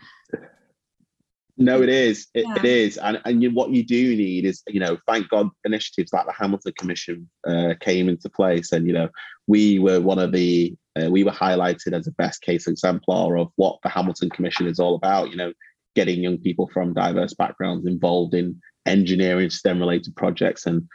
no, 1.61 1.81
it 1.81 1.89
is. 1.89 2.27
It, 2.33 2.45
yeah. 2.47 2.55
it 2.55 2.63
is, 2.63 2.97
and 2.97 3.19
and 3.25 3.43
you, 3.43 3.51
what 3.51 3.71
you 3.71 3.83
do 3.83 4.15
need 4.15 4.45
is, 4.45 4.63
you 4.69 4.79
know, 4.79 4.97
thank 5.05 5.27
God 5.27 5.49
initiatives 5.65 6.13
like 6.13 6.25
the 6.25 6.31
Hamilton 6.31 6.71
Commission 6.79 7.29
uh, 7.45 7.73
came 7.81 8.07
into 8.07 8.29
place, 8.29 8.71
and 8.71 8.87
you 8.87 8.93
know, 8.93 9.09
we 9.45 9.77
were 9.77 9.99
one 9.99 10.19
of 10.19 10.31
the 10.31 10.73
uh, 10.99 11.09
we 11.09 11.23
were 11.23 11.31
highlighted 11.31 11.93
as 11.93 12.07
a 12.07 12.11
best 12.11 12.41
case 12.41 12.67
exemplar 12.67 13.37
of 13.37 13.49
what 13.55 13.79
the 13.83 13.89
Hamilton 13.89 14.29
Commission 14.29 14.67
is 14.67 14.79
all 14.79 14.95
about. 14.95 15.29
You 15.29 15.37
know, 15.37 15.53
getting 15.95 16.21
young 16.21 16.37
people 16.37 16.69
from 16.73 16.93
diverse 16.93 17.33
backgrounds 17.33 17.85
involved 17.85 18.33
in 18.33 18.61
engineering, 18.85 19.49
STEM 19.49 19.79
related 19.79 20.15
projects, 20.15 20.65
and 20.65 20.87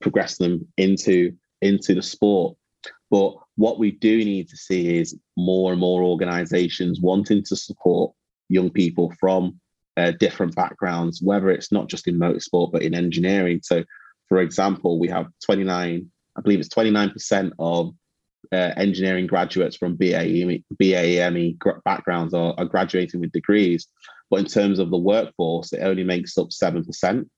progress 0.00 0.36
them 0.38 0.66
into 0.76 1.32
into 1.60 1.94
the 1.94 2.02
sport. 2.02 2.56
But 3.10 3.34
what 3.56 3.78
we 3.78 3.92
do 3.92 4.18
need 4.18 4.48
to 4.48 4.56
see 4.56 4.98
is 4.98 5.16
more 5.36 5.72
and 5.72 5.80
more 5.80 6.02
organisations 6.02 7.00
wanting 7.00 7.44
to 7.44 7.56
support 7.56 8.12
young 8.48 8.70
people 8.70 9.12
from 9.20 9.60
uh, 9.96 10.12
different 10.12 10.54
backgrounds, 10.54 11.20
whether 11.22 11.50
it's 11.50 11.70
not 11.70 11.88
just 11.88 12.08
in 12.08 12.18
motorsport, 12.18 12.72
but 12.72 12.82
in 12.82 12.94
engineering. 12.94 13.60
So, 13.62 13.84
for 14.28 14.40
example, 14.40 14.98
we 14.98 15.08
have 15.08 15.26
29, 15.44 16.10
I 16.36 16.40
believe 16.40 16.60
it's 16.60 16.68
29% 16.68 17.52
of 17.58 17.94
uh, 18.52 18.72
engineering 18.76 19.26
graduates 19.26 19.76
from 19.76 19.96
BAE, 19.96 20.62
BAME 20.78 21.58
backgrounds 21.84 22.34
are, 22.34 22.54
are 22.58 22.64
graduating 22.64 23.20
with 23.20 23.32
degrees. 23.32 23.86
But 24.30 24.40
in 24.40 24.46
terms 24.46 24.78
of 24.78 24.90
the 24.90 24.98
workforce, 24.98 25.72
it 25.72 25.80
only 25.82 26.04
makes 26.04 26.36
up 26.38 26.48
7%. 26.48 27.28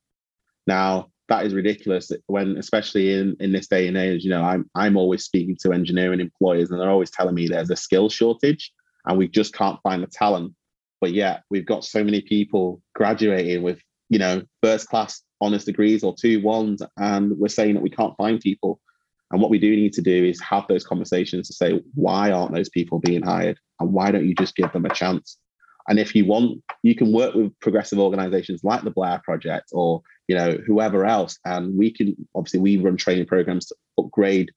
Now, 0.66 1.10
that 1.28 1.46
is 1.46 1.54
ridiculous 1.54 2.12
when 2.26 2.56
especially 2.56 3.14
in 3.14 3.36
in 3.40 3.52
this 3.52 3.66
day 3.66 3.88
and 3.88 3.96
age 3.96 4.24
you 4.24 4.30
know 4.30 4.42
i'm 4.42 4.68
i'm 4.74 4.96
always 4.96 5.24
speaking 5.24 5.56
to 5.58 5.72
engineering 5.72 6.20
employers 6.20 6.70
and 6.70 6.80
they're 6.80 6.90
always 6.90 7.10
telling 7.10 7.34
me 7.34 7.48
there's 7.48 7.70
a 7.70 7.76
skill 7.76 8.08
shortage 8.08 8.72
and 9.06 9.18
we 9.18 9.28
just 9.28 9.54
can't 9.54 9.80
find 9.82 10.02
the 10.02 10.06
talent 10.06 10.52
but 11.00 11.12
yet 11.12 11.42
we've 11.50 11.66
got 11.66 11.84
so 11.84 12.04
many 12.04 12.20
people 12.20 12.82
graduating 12.94 13.62
with 13.62 13.80
you 14.10 14.18
know 14.18 14.42
first 14.62 14.88
class 14.88 15.22
honors 15.40 15.64
degrees 15.64 16.04
or 16.04 16.14
two 16.14 16.42
ones 16.42 16.82
and 16.98 17.32
we're 17.38 17.48
saying 17.48 17.74
that 17.74 17.82
we 17.82 17.90
can't 17.90 18.16
find 18.16 18.40
people 18.40 18.80
and 19.30 19.40
what 19.40 19.50
we 19.50 19.58
do 19.58 19.74
need 19.74 19.92
to 19.94 20.02
do 20.02 20.24
is 20.24 20.40
have 20.40 20.66
those 20.68 20.84
conversations 20.84 21.48
to 21.48 21.54
say 21.54 21.80
why 21.94 22.30
aren't 22.30 22.54
those 22.54 22.68
people 22.68 22.98
being 23.00 23.22
hired? 23.22 23.58
And 23.80 23.92
why 23.92 24.10
don't 24.10 24.28
you 24.28 24.34
just 24.34 24.56
give 24.56 24.72
them 24.72 24.84
a 24.84 24.94
chance? 24.94 25.38
And 25.88 25.98
if 25.98 26.14
you 26.14 26.24
want 26.24 26.62
you 26.82 26.94
can 26.94 27.12
work 27.12 27.34
with 27.34 27.58
progressive 27.60 27.98
organizations 27.98 28.64
like 28.64 28.82
the 28.82 28.90
blair 28.90 29.20
project 29.24 29.70
or 29.72 30.02
you 30.28 30.36
know 30.36 30.56
whoever 30.66 31.04
else. 31.04 31.38
And 31.44 31.76
we 31.76 31.90
can 31.92 32.14
obviously 32.34 32.60
we 32.60 32.76
run 32.76 32.96
training 32.96 33.26
programs 33.26 33.66
to 33.66 33.74
upgrade 33.98 34.52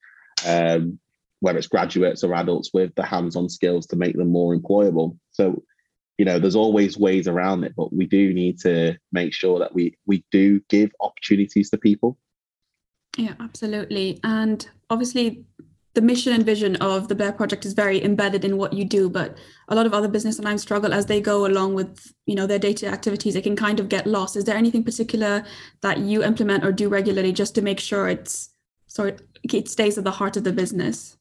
um, 0.45 0.99
whether 1.39 1.58
it's 1.58 1.67
graduates 1.67 2.23
or 2.23 2.33
adults 2.33 2.71
with 2.73 2.94
the 2.96 3.06
hands-on 3.06 3.50
skills 3.50 3.85
to 3.87 3.96
make 3.96 4.17
them 4.17 4.31
more 4.31 4.56
employable. 4.56 5.17
So 5.31 5.63
you 6.17 6.25
know 6.25 6.39
there's 6.39 6.56
always 6.56 6.98
ways 6.98 7.27
around 7.27 7.63
it 7.63 7.73
but 7.77 7.94
we 7.94 8.06
do 8.06 8.33
need 8.33 8.60
to 8.60 8.98
make 9.12 9.33
sure 9.33 9.60
that 9.60 9.73
we 9.73 9.96
we 10.06 10.25
do 10.31 10.60
give 10.69 10.92
opportunities 11.00 11.69
to 11.69 11.77
people 11.77 12.17
yeah 13.18 13.34
absolutely 13.40 14.20
and 14.24 14.70
obviously 14.90 15.46
the 15.98 16.02
mission 16.04 16.32
and 16.32 16.46
vision 16.46 16.76
of 16.76 17.08
the 17.08 17.15
Blair 17.15 17.32
Project 17.32 17.65
is 17.65 17.74
very 17.74 18.04
embedded 18.04 18.46
in 18.46 18.58
what 18.58 18.72
you 18.72 18.86
do, 18.86 19.10
but 19.10 19.36
a 19.68 19.74
lot 19.74 19.88
of 19.88 19.96
other 19.96 20.08
business 20.08 20.36
sometimes 20.36 20.62
struggle 20.62 20.94
as 20.94 21.08
they 21.08 21.20
go 21.20 21.48
along 21.48 21.74
with 21.74 22.13
you 22.28 22.36
know 22.36 22.46
their 22.46 22.60
day-to-day 22.60 22.92
activities. 22.92 23.34
They 23.34 23.42
can 23.42 23.56
kind 23.56 23.80
of 23.80 23.90
get 23.90 24.06
lost. 24.06 24.36
Is 24.36 24.44
there 24.44 24.56
anything 24.56 24.84
particular 24.84 25.44
that 25.82 25.98
you 25.98 26.24
implement 26.24 26.63
or 26.63 26.72
do 26.72 26.88
regularly 26.88 27.34
just 27.34 27.56
to 27.56 27.63
make 27.63 27.80
sure 27.80 28.08
it's 28.08 28.52
so 28.86 29.12
it 29.52 29.68
stays 29.70 29.98
at 29.98 30.04
the 30.04 30.12
heart 30.12 30.38
of 30.38 30.44
the 30.44 30.54
business? 30.54 31.18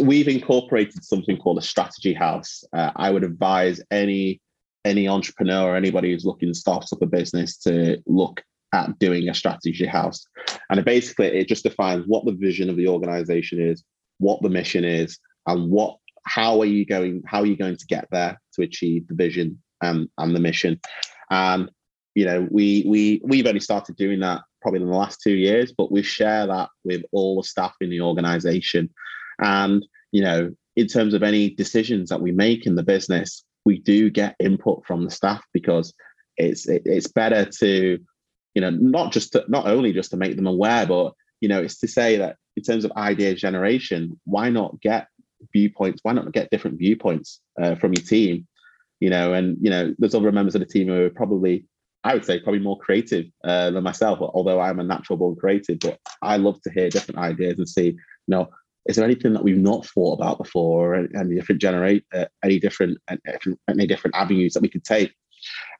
We've 0.00 0.28
incorporated 0.28 1.02
something 1.02 1.36
called 1.36 1.58
a 1.58 1.62
strategy 1.62 2.14
house. 2.14 2.62
Uh, 2.72 2.92
I 2.94 3.10
would 3.10 3.24
advise 3.24 3.80
any 3.90 4.40
any 4.84 5.08
entrepreneur 5.08 5.72
or 5.72 5.74
anybody 5.74 6.12
who's 6.12 6.24
looking 6.24 6.50
to 6.50 6.54
start 6.54 6.86
up 6.92 7.02
a 7.02 7.06
business 7.06 7.56
to 7.62 8.00
look 8.06 8.44
at 8.74 8.98
doing 8.98 9.28
a 9.28 9.34
strategy 9.34 9.86
house. 9.86 10.26
And 10.68 10.78
it 10.78 10.84
basically 10.84 11.28
it 11.28 11.48
just 11.48 11.62
defines 11.62 12.04
what 12.06 12.26
the 12.26 12.32
vision 12.32 12.68
of 12.68 12.76
the 12.76 12.88
organization 12.88 13.60
is, 13.60 13.84
what 14.18 14.42
the 14.42 14.50
mission 14.50 14.84
is, 14.84 15.18
and 15.46 15.70
what 15.70 15.96
how 16.26 16.60
are 16.60 16.66
you 16.66 16.84
going? 16.84 17.22
How 17.26 17.40
are 17.40 17.46
you 17.46 17.56
going 17.56 17.76
to 17.76 17.86
get 17.86 18.08
there 18.10 18.40
to 18.54 18.62
achieve 18.62 19.06
the 19.08 19.14
vision 19.14 19.62
and 19.82 20.08
and 20.18 20.34
the 20.34 20.40
mission? 20.40 20.80
And 21.30 21.70
you 22.14 22.24
know, 22.24 22.48
we 22.50 22.84
we 22.86 23.20
we've 23.24 23.46
only 23.46 23.60
started 23.60 23.96
doing 23.96 24.20
that 24.20 24.42
probably 24.60 24.80
in 24.80 24.88
the 24.88 24.96
last 24.96 25.20
two 25.22 25.34
years, 25.34 25.72
but 25.76 25.92
we 25.92 26.02
share 26.02 26.46
that 26.46 26.70
with 26.84 27.02
all 27.12 27.36
the 27.36 27.46
staff 27.46 27.74
in 27.80 27.90
the 27.90 28.00
organization. 28.00 28.90
And 29.40 29.84
you 30.12 30.22
know, 30.22 30.52
in 30.76 30.86
terms 30.88 31.14
of 31.14 31.22
any 31.22 31.50
decisions 31.50 32.08
that 32.08 32.20
we 32.20 32.32
make 32.32 32.66
in 32.66 32.74
the 32.74 32.82
business, 32.82 33.44
we 33.64 33.78
do 33.78 34.10
get 34.10 34.36
input 34.40 34.84
from 34.86 35.04
the 35.04 35.10
staff 35.10 35.42
because 35.52 35.94
it's 36.36 36.66
it, 36.68 36.82
it's 36.84 37.08
better 37.08 37.44
to 37.44 37.98
you 38.54 38.60
know 38.60 38.70
not 38.70 39.12
just 39.12 39.32
to, 39.32 39.44
not 39.48 39.66
only 39.66 39.92
just 39.92 40.10
to 40.10 40.16
make 40.16 40.36
them 40.36 40.46
aware 40.46 40.86
but 40.86 41.12
you 41.40 41.48
know 41.48 41.60
it's 41.60 41.78
to 41.78 41.88
say 41.88 42.16
that 42.16 42.36
in 42.56 42.62
terms 42.62 42.84
of 42.84 42.92
idea 42.92 43.34
generation 43.34 44.18
why 44.24 44.48
not 44.48 44.80
get 44.80 45.08
viewpoints 45.52 46.00
why 46.02 46.12
not 46.12 46.32
get 46.32 46.50
different 46.50 46.78
viewpoints 46.78 47.40
uh, 47.60 47.74
from 47.74 47.92
your 47.92 48.04
team? 48.04 48.46
You 49.00 49.10
know 49.10 49.34
and 49.34 49.58
you 49.60 49.70
know 49.70 49.94
there's 49.98 50.14
other 50.14 50.32
members 50.32 50.54
of 50.54 50.60
the 50.60 50.66
team 50.66 50.88
who 50.88 51.04
are 51.04 51.10
probably 51.10 51.66
i 52.04 52.14
would 52.14 52.24
say 52.24 52.40
probably 52.40 52.60
more 52.60 52.78
creative 52.78 53.26
uh, 53.44 53.70
than 53.70 53.82
myself 53.82 54.18
although 54.20 54.60
i'm 54.60 54.80
a 54.80 54.84
natural 54.84 55.18
born 55.18 55.36
creative 55.36 55.78
but 55.80 55.98
i 56.22 56.38
love 56.38 56.58
to 56.62 56.70
hear 56.70 56.88
different 56.88 57.18
ideas 57.18 57.58
and 57.58 57.68
see 57.68 57.88
you 57.88 57.96
know 58.28 58.48
is 58.86 58.96
there 58.96 59.04
anything 59.04 59.32
that 59.32 59.42
we've 59.42 59.56
not 59.56 59.86
thought 59.86 60.14
about 60.14 60.38
before 60.38 60.94
or 60.94 61.08
any 61.16 61.34
different 61.34 61.60
generate 61.60 62.04
uh, 62.12 62.26
any 62.44 62.58
different 62.58 62.98
any 63.08 63.86
different 63.86 64.14
avenues 64.14 64.52
that 64.54 64.62
we 64.62 64.68
could 64.68 64.84
take? 64.84 65.14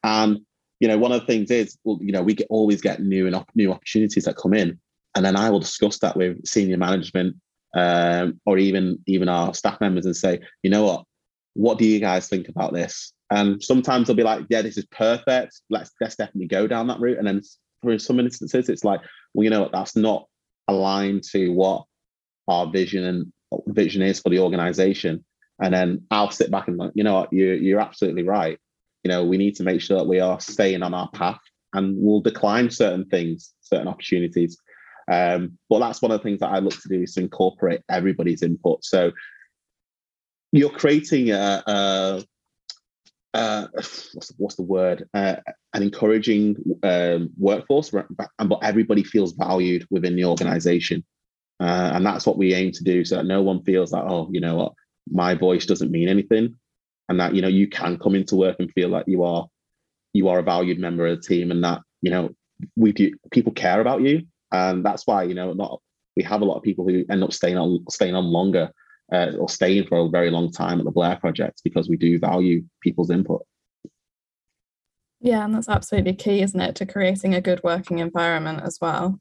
And 0.03 0.39
you 0.79 0.87
know, 0.87 0.97
one 0.97 1.11
of 1.11 1.21
the 1.21 1.27
things 1.27 1.51
is, 1.51 1.77
well, 1.83 1.97
you 2.01 2.11
know, 2.11 2.21
we 2.21 2.33
get, 2.33 2.47
always 2.49 2.81
get 2.81 3.01
new 3.01 3.27
and 3.27 3.35
op- 3.35 3.49
new 3.55 3.71
opportunities 3.71 4.25
that 4.25 4.37
come 4.37 4.53
in, 4.53 4.79
and 5.15 5.25
then 5.25 5.35
I 5.35 5.49
will 5.49 5.59
discuss 5.59 5.99
that 5.99 6.17
with 6.17 6.45
senior 6.45 6.77
management 6.77 7.37
um, 7.75 8.39
or 8.45 8.57
even 8.57 8.99
even 9.05 9.29
our 9.29 9.53
staff 9.53 9.79
members 9.81 10.05
and 10.05 10.15
say, 10.15 10.39
you 10.63 10.69
know 10.69 10.83
what, 10.83 11.05
what 11.53 11.77
do 11.77 11.85
you 11.85 11.99
guys 11.99 12.27
think 12.27 12.47
about 12.49 12.73
this? 12.73 13.13
And 13.31 13.61
sometimes 13.61 14.07
they'll 14.07 14.15
be 14.15 14.23
like, 14.23 14.45
yeah, 14.49 14.61
this 14.61 14.77
is 14.77 14.85
perfect. 14.85 15.61
Let's 15.69 15.91
let's 15.99 16.15
definitely 16.15 16.47
go 16.47 16.67
down 16.67 16.87
that 16.87 16.99
route. 16.99 17.17
And 17.17 17.27
then 17.27 17.41
for 17.81 17.97
some 17.99 18.19
instances, 18.19 18.69
it's 18.69 18.83
like, 18.83 19.01
well, 19.33 19.43
you 19.43 19.49
know 19.49 19.61
what, 19.61 19.71
that's 19.71 19.95
not 19.95 20.27
aligned 20.67 21.23
to 21.31 21.49
what 21.49 21.85
our 22.47 22.67
vision 22.67 23.03
and 23.03 23.33
vision 23.67 24.01
is 24.01 24.19
for 24.19 24.29
the 24.29 24.39
organization. 24.39 25.23
And 25.61 25.73
then 25.73 26.03
I'll 26.11 26.31
sit 26.31 26.51
back 26.51 26.67
and 26.67 26.77
like, 26.77 26.91
you 26.95 27.03
know 27.03 27.15
what, 27.15 27.33
you 27.33 27.53
you're 27.53 27.79
absolutely 27.79 28.23
right 28.23 28.59
you 29.05 29.09
know, 29.09 29.23
we 29.23 29.37
need 29.37 29.55
to 29.55 29.63
make 29.63 29.81
sure 29.81 29.99
that 29.99 30.07
we 30.07 30.19
are 30.19 30.39
staying 30.39 30.81
on 30.81 30.95
our 30.95 31.07
path 31.11 31.39
and 31.73 31.95
we'll 31.95 32.21
decline 32.21 32.71
certain 32.71 33.05
things, 33.05 33.53
certain 33.61 33.87
opportunities. 33.87 34.57
Um, 35.11 35.59
but 35.69 35.77
that's 35.77 36.01
one 36.01 36.09
of 36.09 36.19
the 36.19 36.23
things 36.23 36.39
that 36.39 36.49
I 36.49 36.57
look 36.57 36.73
to 36.81 36.89
do 36.89 37.03
is 37.03 37.13
to 37.13 37.21
incorporate 37.21 37.81
everybody's 37.87 38.41
input. 38.41 38.83
So 38.83 39.11
you're 40.51 40.71
creating 40.71 41.29
a, 41.29 41.61
a, 41.67 42.23
a 43.35 43.69
what's, 43.73 44.29
the, 44.29 44.33
what's, 44.37 44.55
the, 44.55 44.63
word? 44.63 45.07
Uh, 45.13 45.35
an 45.75 45.83
encouraging 45.83 46.55
um, 46.81 47.29
workforce, 47.37 47.91
but 47.91 48.59
everybody 48.63 49.03
feels 49.03 49.33
valued 49.33 49.85
within 49.91 50.15
the 50.15 50.25
organization. 50.25 51.05
Uh, 51.59 51.91
and 51.93 52.03
that's 52.03 52.25
what 52.25 52.39
we 52.39 52.55
aim 52.55 52.71
to 52.71 52.83
do 52.83 53.05
so 53.05 53.17
that 53.17 53.27
no 53.27 53.43
one 53.43 53.61
feels 53.65 53.91
like, 53.91 54.03
oh, 54.07 54.29
you 54.31 54.41
know 54.41 54.55
what, 54.55 54.73
my 55.11 55.35
voice 55.35 55.67
doesn't 55.67 55.91
mean 55.91 56.09
anything 56.09 56.55
and 57.09 57.19
that 57.19 57.35
you 57.35 57.41
know 57.41 57.47
you 57.47 57.67
can 57.67 57.97
come 57.97 58.15
into 58.15 58.35
work 58.35 58.57
and 58.59 58.71
feel 58.71 58.89
like 58.89 59.05
you 59.07 59.23
are 59.23 59.47
you 60.13 60.27
are 60.27 60.39
a 60.39 60.43
valued 60.43 60.79
member 60.79 61.05
of 61.07 61.21
the 61.21 61.27
team 61.27 61.51
and 61.51 61.63
that 61.63 61.81
you 62.01 62.11
know 62.11 62.29
we 62.75 62.91
do 62.91 63.11
people 63.31 63.51
care 63.51 63.81
about 63.81 64.01
you 64.01 64.21
and 64.51 64.85
that's 64.85 65.05
why 65.05 65.23
you 65.23 65.33
know 65.33 65.53
not 65.53 65.81
we 66.15 66.23
have 66.23 66.41
a 66.41 66.45
lot 66.45 66.55
of 66.57 66.63
people 66.63 66.87
who 66.87 67.03
end 67.09 67.23
up 67.23 67.33
staying 67.33 67.57
on 67.57 67.83
staying 67.89 68.15
on 68.15 68.25
longer 68.25 68.71
uh, 69.11 69.31
or 69.37 69.49
staying 69.49 69.85
for 69.85 69.99
a 69.99 70.09
very 70.09 70.31
long 70.31 70.51
time 70.51 70.79
at 70.79 70.85
the 70.85 70.91
Blair 70.91 71.15
project 71.17 71.61
because 71.63 71.89
we 71.89 71.97
do 71.97 72.17
value 72.17 72.63
people's 72.81 73.11
input. 73.11 73.45
Yeah, 75.21 75.45
and 75.45 75.53
that's 75.55 75.69
absolutely 75.69 76.13
key, 76.13 76.41
isn't 76.41 76.59
it, 76.59 76.75
to 76.75 76.85
creating 76.85 77.33
a 77.33 77.41
good 77.41 77.61
working 77.63 77.99
environment 77.99 78.61
as 78.63 78.79
well. 78.81 79.19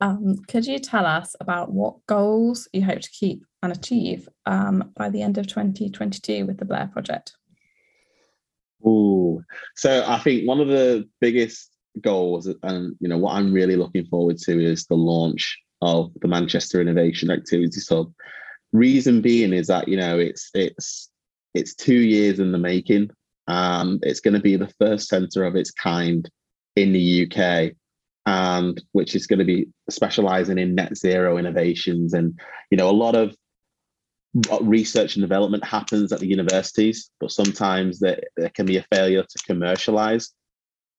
Um, 0.00 0.36
could 0.48 0.66
you 0.66 0.78
tell 0.78 1.04
us 1.04 1.36
about 1.40 1.72
what 1.72 2.06
goals 2.06 2.68
you 2.72 2.84
hope 2.84 3.00
to 3.00 3.10
keep 3.10 3.44
and 3.62 3.72
achieve 3.72 4.28
um, 4.46 4.92
by 4.96 5.10
the 5.10 5.22
end 5.22 5.38
of 5.38 5.46
2022 5.46 6.46
with 6.46 6.58
the 6.58 6.64
Blair 6.64 6.88
Project? 6.92 7.34
Oh, 8.84 9.42
so 9.76 10.04
I 10.06 10.18
think 10.18 10.48
one 10.48 10.60
of 10.60 10.68
the 10.68 11.08
biggest 11.20 11.70
goals, 12.00 12.48
and 12.62 12.96
you 13.00 13.08
know 13.08 13.18
what 13.18 13.34
I'm 13.34 13.52
really 13.52 13.76
looking 13.76 14.06
forward 14.06 14.38
to, 14.38 14.62
is 14.62 14.86
the 14.86 14.94
launch 14.94 15.58
of 15.82 16.10
the 16.20 16.28
Manchester 16.28 16.80
Innovation 16.80 17.30
Activities 17.30 17.88
Hub. 17.88 18.12
Reason 18.72 19.20
being 19.20 19.52
is 19.52 19.66
that 19.66 19.88
you 19.88 19.96
know 19.96 20.18
it's 20.18 20.50
it's 20.54 21.10
it's 21.54 21.74
two 21.74 21.94
years 21.94 22.38
in 22.38 22.52
the 22.52 22.58
making. 22.58 23.10
and 23.48 24.02
it's 24.04 24.20
going 24.20 24.34
to 24.34 24.40
be 24.40 24.56
the 24.56 24.72
first 24.78 25.08
centre 25.08 25.44
of 25.44 25.56
its 25.56 25.70
kind 25.70 26.30
in 26.76 26.92
the 26.92 27.26
UK 27.26 27.72
and 28.26 28.82
which 28.92 29.14
is 29.14 29.26
going 29.26 29.38
to 29.38 29.44
be 29.44 29.66
specializing 29.88 30.58
in 30.58 30.74
net 30.74 30.96
zero 30.96 31.38
innovations 31.38 32.12
and 32.14 32.38
you 32.70 32.76
know 32.76 32.88
a 32.88 32.92
lot 32.92 33.16
of 33.16 33.34
research 34.60 35.16
and 35.16 35.22
development 35.22 35.64
happens 35.64 36.12
at 36.12 36.20
the 36.20 36.26
universities 36.26 37.10
but 37.18 37.32
sometimes 37.32 37.98
there, 37.98 38.20
there 38.36 38.50
can 38.50 38.64
be 38.64 38.76
a 38.76 38.86
failure 38.92 39.24
to 39.24 39.44
commercialize 39.44 40.30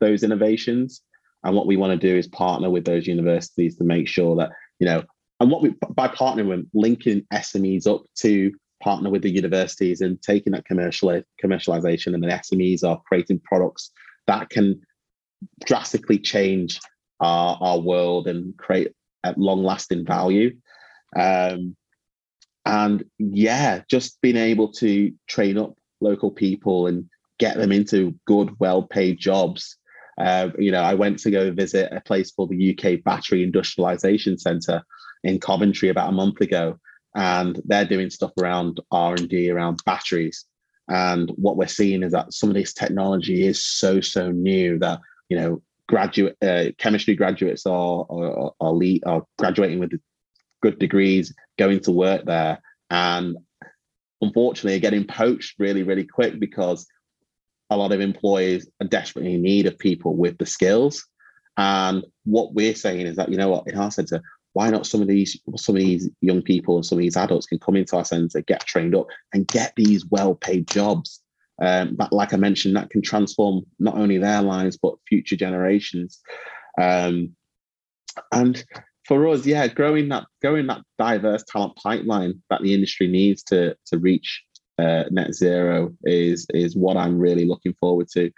those 0.02 0.24
innovations 0.24 1.02
and 1.44 1.56
what 1.56 1.66
we 1.66 1.78
want 1.78 1.92
to 1.92 2.08
do 2.08 2.18
is 2.18 2.28
partner 2.28 2.70
with 2.70 2.84
those 2.84 3.08
universities 3.08 3.78
to 3.78 3.84
make 3.86 4.08
sure 4.08 4.36
that 4.36 4.52
you 4.80 4.86
know 4.86 5.02
and 5.40 5.50
what 5.50 5.62
we 5.62 5.74
by 5.92 6.10
partnering 6.10 6.50
with 6.50 6.68
linking 6.74 7.26
smes 7.34 7.88
up 7.88 8.04
to 8.16 8.52
partner 8.84 9.10
with 9.10 9.22
the 9.22 9.30
universities 9.30 10.02
and 10.02 10.22
taking 10.22 10.52
that 10.52 10.66
commercial 10.66 11.22
commercialization 11.42 12.14
and 12.14 12.22
the 12.22 12.28
smes 12.28 12.84
are 12.84 13.02
creating 13.08 13.40
products 13.46 13.92
that 14.28 14.50
can 14.50 14.82
drastically 15.66 16.20
change 16.20 16.80
our, 17.20 17.58
our 17.62 17.80
world 17.80 18.28
and 18.28 18.56
create 18.58 18.92
long 19.38 19.64
lasting 19.64 20.06
value. 20.06 20.56
Um, 21.16 21.76
and 22.66 23.04
yeah, 23.18 23.82
just 23.90 24.22
being 24.22 24.38
able 24.38 24.72
to 24.74 25.12
train 25.28 25.58
up 25.58 25.76
local 26.00 26.32
people 26.32 26.88
and 26.88 27.10
get 27.40 27.58
them 27.58 27.72
into 27.72 28.16
good, 28.26 28.60
well 28.60 28.84
paid 28.84 29.18
jobs. 29.18 29.78
Uh, 30.18 30.50
you 30.60 30.72
know, 30.72 30.82
I 30.82 30.94
went 30.94 31.20
to 31.20 31.32
go 31.32 31.52
visit 31.52 31.92
a 31.92 32.02
place 32.02 32.32
called 32.32 32.50
the 32.50 32.78
UK 32.78 33.04
Battery 33.04 33.44
Industrialization 33.44 34.38
Centre 34.38 34.84
in 35.24 35.40
Coventry 35.40 35.90
about 35.90 36.10
a 36.10 36.14
month 36.14 36.42
ago, 36.42 36.78
and 37.16 37.60
they're 37.66 37.86
doing 37.86 38.10
stuff 38.10 38.32
around 38.40 38.80
R 38.92 39.16
and 39.16 39.28
D 39.28 39.50
around 39.50 39.80
batteries. 39.86 40.46
And 40.88 41.32
what 41.36 41.58
we're 41.58 41.68
seeing 41.68 42.04
is 42.04 42.12
that 42.12 42.34
some 42.34 42.50
of 42.50 42.56
this 42.56 42.74
technology 42.74 43.48
is 43.48 43.66
so 43.66 44.02
so 44.02 44.30
new 44.32 44.78
that 44.80 45.00
you 45.30 45.38
know 45.38 45.62
graduate 45.88 46.38
uh, 46.42 46.66
chemistry 46.78 47.16
graduates 47.16 47.66
are 47.66 48.06
are, 48.10 48.52
are, 48.60 48.76
are 49.06 49.24
graduating 49.40 49.80
with 49.80 49.92
good 50.62 50.80
degrees, 50.80 51.34
going 51.58 51.80
to 51.82 51.92
work 51.92 52.26
there, 52.26 52.62
and 52.90 53.38
unfortunately 54.22 54.80
getting 54.80 55.06
poached 55.06 55.56
really 55.58 55.84
really 55.84 56.06
quick 56.06 56.40
because 56.40 56.88
a 57.70 57.78
lot 57.78 57.92
of 57.92 58.02
employees 58.02 58.70
are 58.82 58.88
desperately 58.88 59.36
in 59.36 59.42
need 59.42 59.66
of 59.66 59.80
people 59.80 60.16
with 60.16 60.38
the 60.38 60.46
skills. 60.46 61.06
And 61.58 62.04
what 62.26 62.54
we're 62.54 62.76
saying 62.76 63.08
is 63.08 63.16
that 63.16 63.30
you 63.30 63.38
know 63.38 63.50
what 63.50 63.68
in 63.68 63.78
our 63.78 63.92
centre, 63.92 64.22
why 64.54 64.70
not 64.70 64.86
some 64.86 65.02
of 65.02 65.08
these 65.08 65.40
some 65.58 65.76
of 65.76 65.82
these 65.82 66.10
young 66.22 66.42
people 66.42 66.76
and 66.76 66.86
some 66.86 66.98
of 66.98 67.02
these 67.02 67.18
adults 67.18 67.48
can 67.48 67.60
come 67.60 67.76
into 67.76 67.98
our 67.98 68.06
centre, 68.06 68.42
get 68.42 68.66
trained 68.66 68.96
up, 68.96 69.08
and 69.34 69.48
get 69.48 69.74
these 69.76 70.06
well 70.06 70.36
paid 70.36 70.68
jobs 70.68 71.22
um, 71.62 71.96
but 71.96 72.12
like 72.12 72.34
I 72.34 72.38
mentioned, 72.38 72.76
that 72.76 72.90
can 72.90 73.04
transform 73.04 73.64
not 73.80 73.96
only 73.96 74.18
their 74.18 74.42
lives 74.42 74.78
but 74.82 74.96
future 75.08 75.36
generations. 75.36 76.20
Um, 76.80 77.36
and 78.32 78.64
for 79.12 79.28
us, 79.28 79.46
yeah, 79.46 79.68
growing 79.68 80.08
that 80.08 80.24
growing 80.42 80.68
that 80.68 80.84
diverse 80.98 81.44
talent 81.44 81.76
pipeline 81.76 82.42
that 82.50 82.62
the 82.62 82.74
industry 82.74 83.08
needs 83.08 83.44
to 83.44 83.76
to 83.88 83.98
reach 83.98 84.42
uh, 84.80 85.04
net 85.12 85.36
zero 85.36 85.94
is 86.06 86.48
is 86.54 86.78
what 86.78 86.96
I'm 86.96 87.20
really 87.20 87.44
looking 87.44 87.74
forward 87.74 88.08
to. 88.14 88.32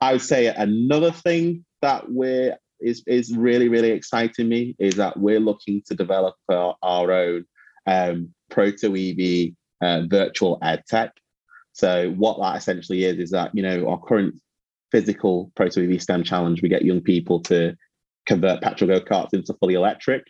I 0.00 0.12
would 0.12 0.22
say 0.22 0.46
another 0.46 1.10
thing 1.10 1.66
that 1.82 2.10
we're 2.10 2.56
is 2.80 3.02
is 3.06 3.36
really 3.36 3.68
really 3.68 3.90
exciting 3.90 4.48
me 4.48 4.74
is 4.78 4.94
that 4.94 5.18
we're 5.18 5.38
looking 5.38 5.82
to 5.88 5.94
develop 5.94 6.34
our, 6.48 6.76
our 6.82 7.12
own 7.12 7.44
um, 7.86 8.32
proto 8.50 8.96
EV 8.96 9.52
uh, 9.86 10.06
virtual 10.08 10.58
ed 10.62 10.82
tech 10.88 11.12
so 11.74 12.10
what 12.12 12.38
that 12.40 12.56
essentially 12.56 13.04
is 13.04 13.18
is 13.18 13.30
that 13.32 13.50
you 13.54 13.62
know 13.62 13.86
our 13.90 14.00
current 14.00 14.34
physical 14.94 15.50
Proto 15.56 15.82
EV 15.82 16.00
STEM 16.00 16.22
challenge, 16.22 16.62
we 16.62 16.68
get 16.68 16.84
young 16.84 17.00
people 17.00 17.40
to 17.40 17.74
convert 18.26 18.62
petrol 18.62 18.88
go 18.88 19.00
karts 19.00 19.34
into 19.34 19.54
fully 19.54 19.74
electric. 19.74 20.24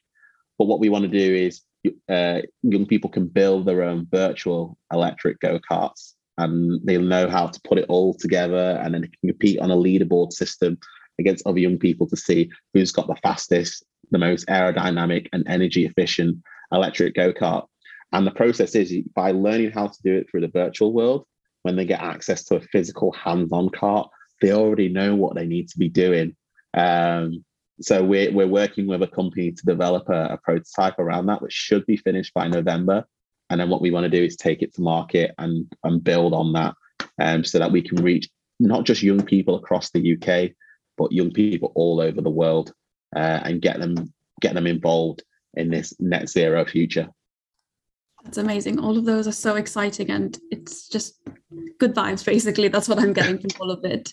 But 0.59 0.67
what 0.67 0.81
we 0.81 0.89
want 0.89 1.05
to 1.05 1.09
do 1.09 1.35
is 1.35 1.63
uh, 2.09 2.41
young 2.63 2.87
people 2.87 3.11
can 3.11 3.27
build 3.27 3.67
their 3.67 3.83
own 3.83 4.07
virtual 4.11 4.79
electric 4.93 5.41
go 5.41 5.59
karts, 5.71 6.13
and 6.39 6.81
they'll 6.85 7.03
know 7.03 7.29
how 7.29 7.49
to 7.49 7.61
put 7.65 7.79
it 7.79 7.87
all 7.89 8.15
together, 8.15 8.81
and 8.83 8.95
then 8.95 9.03
they 9.03 9.09
can 9.09 9.31
compete 9.31 9.59
on 9.61 9.71
a 9.71 9.77
leaderboard 9.77 10.33
system 10.33 10.79
against 11.19 11.47
other 11.47 11.59
young 11.59 11.79
people 11.79 12.09
to 12.09 12.17
see 12.17 12.51
who's 12.73 12.93
got 12.93 13.07
the 13.07 13.17
fastest, 13.23 13.85
the 14.11 14.19
most 14.19 14.47
aerodynamic 14.49 15.29
and 15.33 15.45
energy 15.47 15.85
efficient 15.85 16.39
electric 16.73 17.15
go 17.15 17.33
kart. 17.33 17.67
And 18.13 18.27
the 18.27 18.33
process 18.33 18.75
is 18.75 18.93
by 19.15 19.33
learning 19.33 19.73
how 19.73 19.89
to 19.89 20.03
do 20.03 20.17
it 20.17 20.31
through 20.31 20.43
the 20.43 20.49
virtual 20.49 20.93
world, 20.93 21.27
when 21.63 21.77
they 21.77 21.85
get 21.85 22.01
access 22.01 22.45
to 22.45 22.57
a 22.57 22.61
physical 22.61 23.11
hands-on 23.13 23.71
kart, 23.71 24.09
they 24.41 24.53
already 24.53 24.89
know 24.89 25.15
what 25.17 25.35
they 25.35 25.47
need 25.47 25.69
to 25.71 25.79
be 25.79 25.89
doing. 25.89 26.37
Um, 26.75 27.45
so 27.81 28.03
we're, 28.03 28.33
we're 28.33 28.47
working 28.47 28.87
with 28.87 29.03
a 29.03 29.09
company 29.09 29.53
to 29.53 29.66
develop 29.66 30.09
a, 30.09 30.35
a, 30.35 30.39
prototype 30.39 30.99
around 30.99 31.27
that, 31.27 31.43
which 31.43 31.53
should 31.53 31.85
be 31.87 31.97
finished 31.97 32.33
by 32.35 32.47
November. 32.47 33.05
And 33.51 33.61
then 33.61 33.68
what 33.68 33.83
we 33.83 33.91
want 33.91 34.05
to 34.05 34.11
do 34.11 34.25
is 34.25 34.37
take 34.37 34.62
it 34.62 34.75
to 34.75 34.83
market 34.83 35.33
and, 35.39 35.70
and 35.83 36.03
build 36.03 36.35
on 36.35 36.53
that 36.53 36.75
um, 37.20 37.45
so 37.45 37.59
that 37.59 37.72
we 37.72 37.83
can 37.83 38.03
reach 38.03 38.29
not 38.61 38.85
just 38.85 39.03
young 39.03 39.25
people 39.25 39.57
across 39.57 39.91
the 39.91 40.16
UK, 40.16 40.53
but 40.97 41.12
young 41.12 41.33
people 41.33 41.72
all 41.75 42.01
over 42.01 42.20
the 42.20 42.31
world 42.31 42.72
uh, 43.14 43.41
and 43.43 43.61
get 43.61 43.79
them 43.81 44.12
get 44.41 44.55
them 44.55 44.66
involved 44.66 45.22
in 45.55 45.70
this 45.70 45.95
net 46.01 46.29
zero 46.29 46.64
future. 46.64 47.09
That's 48.25 48.39
amazing. 48.39 48.79
All 48.79 48.97
of 48.97 49.05
those 49.05 49.27
are 49.27 49.33
so 49.33 49.57
exciting 49.57 50.11
and 50.11 50.39
it's 50.51 50.89
just 50.89 51.20
good 51.79 51.95
vibes, 51.95 52.25
basically. 52.25 52.68
That's 52.68 52.89
what 52.89 52.99
I'm 52.99 53.12
getting 53.12 53.39
from 53.39 53.51
all 53.61 53.70
of 53.70 53.85
it. 53.85 54.12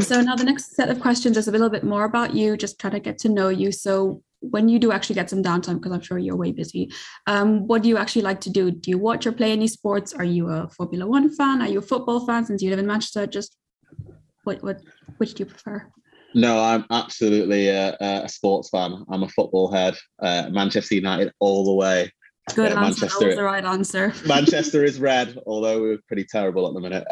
So 0.00 0.20
now 0.20 0.36
the 0.36 0.44
next 0.44 0.74
set 0.74 0.88
of 0.88 1.00
questions 1.00 1.36
is 1.36 1.48
a 1.48 1.52
little 1.52 1.68
bit 1.68 1.84
more 1.84 2.04
about 2.04 2.34
you, 2.34 2.56
just 2.56 2.78
try 2.78 2.90
to 2.90 3.00
get 3.00 3.18
to 3.18 3.28
know 3.28 3.48
you. 3.48 3.72
So 3.72 4.22
when 4.40 4.68
you 4.68 4.78
do 4.78 4.90
actually 4.90 5.14
get 5.14 5.30
some 5.30 5.42
downtime, 5.42 5.74
because 5.74 5.92
I'm 5.92 6.00
sure 6.00 6.18
you're 6.18 6.36
way 6.36 6.52
busy, 6.52 6.90
um, 7.26 7.66
what 7.66 7.82
do 7.82 7.88
you 7.88 7.96
actually 7.96 8.22
like 8.22 8.40
to 8.42 8.50
do? 8.50 8.70
Do 8.70 8.90
you 8.90 8.98
watch 8.98 9.26
or 9.26 9.32
play 9.32 9.52
any 9.52 9.68
sports? 9.68 10.12
Are 10.12 10.24
you 10.24 10.48
a 10.48 10.68
Formula 10.68 11.06
One 11.06 11.30
fan? 11.34 11.62
Are 11.62 11.68
you 11.68 11.78
a 11.78 11.82
football 11.82 12.26
fan 12.26 12.44
since 12.44 12.62
you 12.62 12.70
live 12.70 12.78
in 12.78 12.86
Manchester? 12.86 13.26
Just 13.26 13.56
what, 14.44 14.62
what, 14.62 14.80
which 15.18 15.34
do 15.34 15.42
you 15.42 15.46
prefer? 15.46 15.86
No, 16.34 16.62
I'm 16.62 16.86
absolutely 16.90 17.68
a, 17.68 17.96
a 18.00 18.28
sports 18.28 18.70
fan. 18.70 19.04
I'm 19.10 19.22
a 19.22 19.28
football 19.28 19.70
head. 19.70 19.96
Uh, 20.20 20.48
Manchester 20.50 20.94
United 20.94 21.32
all 21.40 21.64
the 21.64 21.74
way. 21.74 22.10
Good 22.54 22.72
uh, 22.72 22.80
answer. 22.80 23.02
Manchester, 23.02 23.20
that 23.20 23.26
was 23.26 23.36
the 23.36 23.42
right 23.42 23.64
answer. 23.64 24.12
Manchester 24.26 24.84
is 24.84 24.98
red, 24.98 25.38
although 25.46 25.80
we're 25.80 25.98
pretty 26.08 26.24
terrible 26.24 26.66
at 26.66 26.74
the 26.74 26.80
minute. 26.80 27.04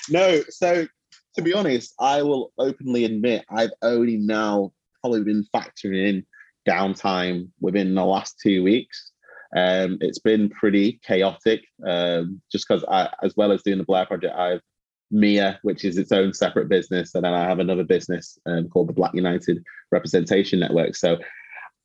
no, 0.10 0.42
so 0.50 0.86
to 1.34 1.42
be 1.42 1.54
honest, 1.54 1.94
I 1.98 2.22
will 2.22 2.52
openly 2.58 3.04
admit 3.04 3.44
I've 3.50 3.72
only 3.82 4.16
now 4.16 4.72
probably 5.00 5.22
been 5.22 5.46
factoring 5.54 6.08
in 6.08 6.26
downtime 6.68 7.48
within 7.60 7.94
the 7.94 8.04
last 8.04 8.38
two 8.42 8.62
weeks. 8.62 9.12
Um, 9.56 9.98
it's 10.00 10.18
been 10.18 10.48
pretty 10.50 11.00
chaotic, 11.04 11.62
um, 11.86 12.40
just 12.52 12.66
because 12.68 12.84
I, 12.88 13.12
as 13.22 13.34
well 13.36 13.52
as 13.52 13.62
doing 13.62 13.78
the 13.78 13.84
Blair 13.84 14.06
Project, 14.06 14.34
I've 14.36 14.60
Mia, 15.10 15.58
which 15.62 15.84
is 15.84 15.98
its 15.98 16.12
own 16.12 16.32
separate 16.32 16.68
business, 16.68 17.14
and 17.14 17.24
then 17.24 17.34
I 17.34 17.42
have 17.42 17.58
another 17.58 17.82
business 17.82 18.38
um, 18.46 18.68
called 18.68 18.88
the 18.88 18.92
Black 18.92 19.12
United 19.14 19.62
Representation 19.90 20.60
Network. 20.60 20.94
So 20.94 21.18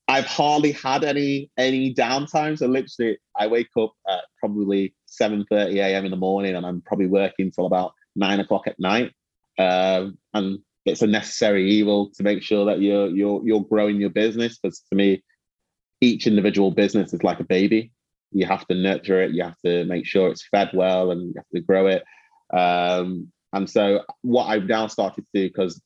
I've 0.08 0.26
hardly 0.26 0.74
had 0.74 1.04
any 1.04 1.50
any 1.58 1.94
downtime. 1.94 2.58
So 2.58 2.68
literally, 2.68 3.18
I 3.36 3.48
wake 3.48 3.70
up 3.80 3.94
at 4.08 4.26
probably 4.40 4.94
seven 5.08 5.46
thirty 5.50 5.80
a.m. 5.80 6.06
in 6.06 6.12
the 6.12 6.18
morning, 6.18 6.56
and 6.56 6.66
I'm 6.66 6.82
probably 6.82 7.08
working 7.08 7.52
till 7.52 7.66
about 7.66 7.94
nine 8.16 8.40
o'clock 8.40 8.68
at 8.68 8.80
night. 8.80 9.12
Um, 9.58 10.18
and 10.34 10.60
it's 10.86 11.02
a 11.02 11.08
necessary 11.08 11.70
evil 11.72 12.12
to 12.16 12.24
make 12.24 12.44
sure 12.44 12.66
that 12.66 12.80
you're 12.82 13.10
you're 13.10 13.42
you're 13.46 13.64
growing 13.64 14.00
your 14.00 14.10
business. 14.10 14.58
Because 14.58 14.82
to 14.90 14.96
me, 14.96 15.24
each 16.02 16.28
individual 16.28 16.72
business 16.72 17.14
is 17.14 17.24
like 17.24 17.40
a 17.40 17.46
baby. 17.46 17.92
You 18.32 18.46
have 18.46 18.68
to 18.68 18.76
nurture 18.76 19.22
it. 19.22 19.32
You 19.32 19.44
have 19.44 19.60
to 19.66 19.86
make 19.86 20.06
sure 20.06 20.30
it's 20.30 20.48
fed 20.50 20.72
well, 20.74 21.12
and 21.12 21.22
you 21.22 21.34
have 21.38 21.50
to 21.54 21.62
grow 21.62 21.88
it. 21.88 22.04
Um, 22.54 23.32
and 23.54 23.70
so, 23.70 24.04
what 24.22 24.46
I've 24.46 24.66
now 24.66 24.88
started 24.88 25.22
to 25.22 25.42
do, 25.42 25.48
because 25.48 25.82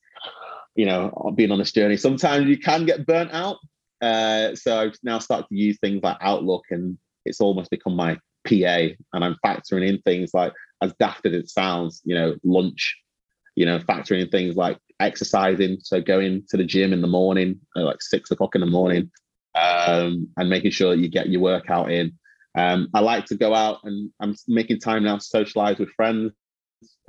you 0.76 0.86
know, 0.86 1.34
being 1.36 1.51
on 1.51 1.59
this 1.59 1.72
journey, 1.72 1.97
sometimes 1.97 2.47
you 2.47 2.57
can 2.57 2.86
get 2.86 3.05
burnt 3.05 3.32
out. 3.34 3.57
Uh, 4.01 4.55
so 4.55 4.80
I've 4.80 4.95
now 5.03 5.20
started 5.20 5.47
to 5.49 5.55
use 5.55 5.78
things 5.80 6.01
like 6.01 6.17
Outlook, 6.22 6.63
and 6.70 6.97
it's 7.26 7.41
almost 7.41 7.70
become 7.70 7.95
my 7.95 8.15
PA. 8.47 8.93
And 9.13 9.26
I'm 9.26 9.36
factoring 9.45 9.88
in 9.88 9.99
things 10.03 10.32
like, 10.34 10.53
as 10.82 10.93
daft 10.99 11.26
as 11.26 11.34
it 11.34 11.49
sounds, 11.49 12.01
you 12.05 12.15
know, 12.15 12.36
lunch 12.43 12.97
you 13.60 13.66
know, 13.66 13.78
factoring 13.78 14.32
things 14.32 14.55
like 14.55 14.78
exercising, 15.01 15.80
so 15.84 15.99
going 15.99 16.45
to 16.47 16.55
the 16.55 16.64
gym 16.64 16.93
in 16.93 17.01
the 17.01 17.07
morning, 17.07 17.60
like 17.76 18.01
six 18.01 18.32
o'clock 18.32 18.55
in 18.55 18.62
the 18.62 18.68
morning, 18.68 19.12
um, 19.53 20.30
and 20.38 20.49
making 20.49 20.72
sure 20.72 20.91
that 20.91 21.01
you 21.01 21.10
get 21.10 21.28
your 21.28 21.41
workout 21.41 21.91
in. 21.91 22.14
Um, 22.57 22.88
I 22.93 23.01
like 23.01 23.26
to 23.26 23.36
go 23.36 23.53
out 23.53 23.80
and 23.84 24.12
I'm 24.22 24.34
making 24.47 24.80
time 24.80 25.03
now 25.03 25.18
to 25.18 25.22
socialize 25.22 25.78
with 25.78 25.89
friends. 25.89 26.32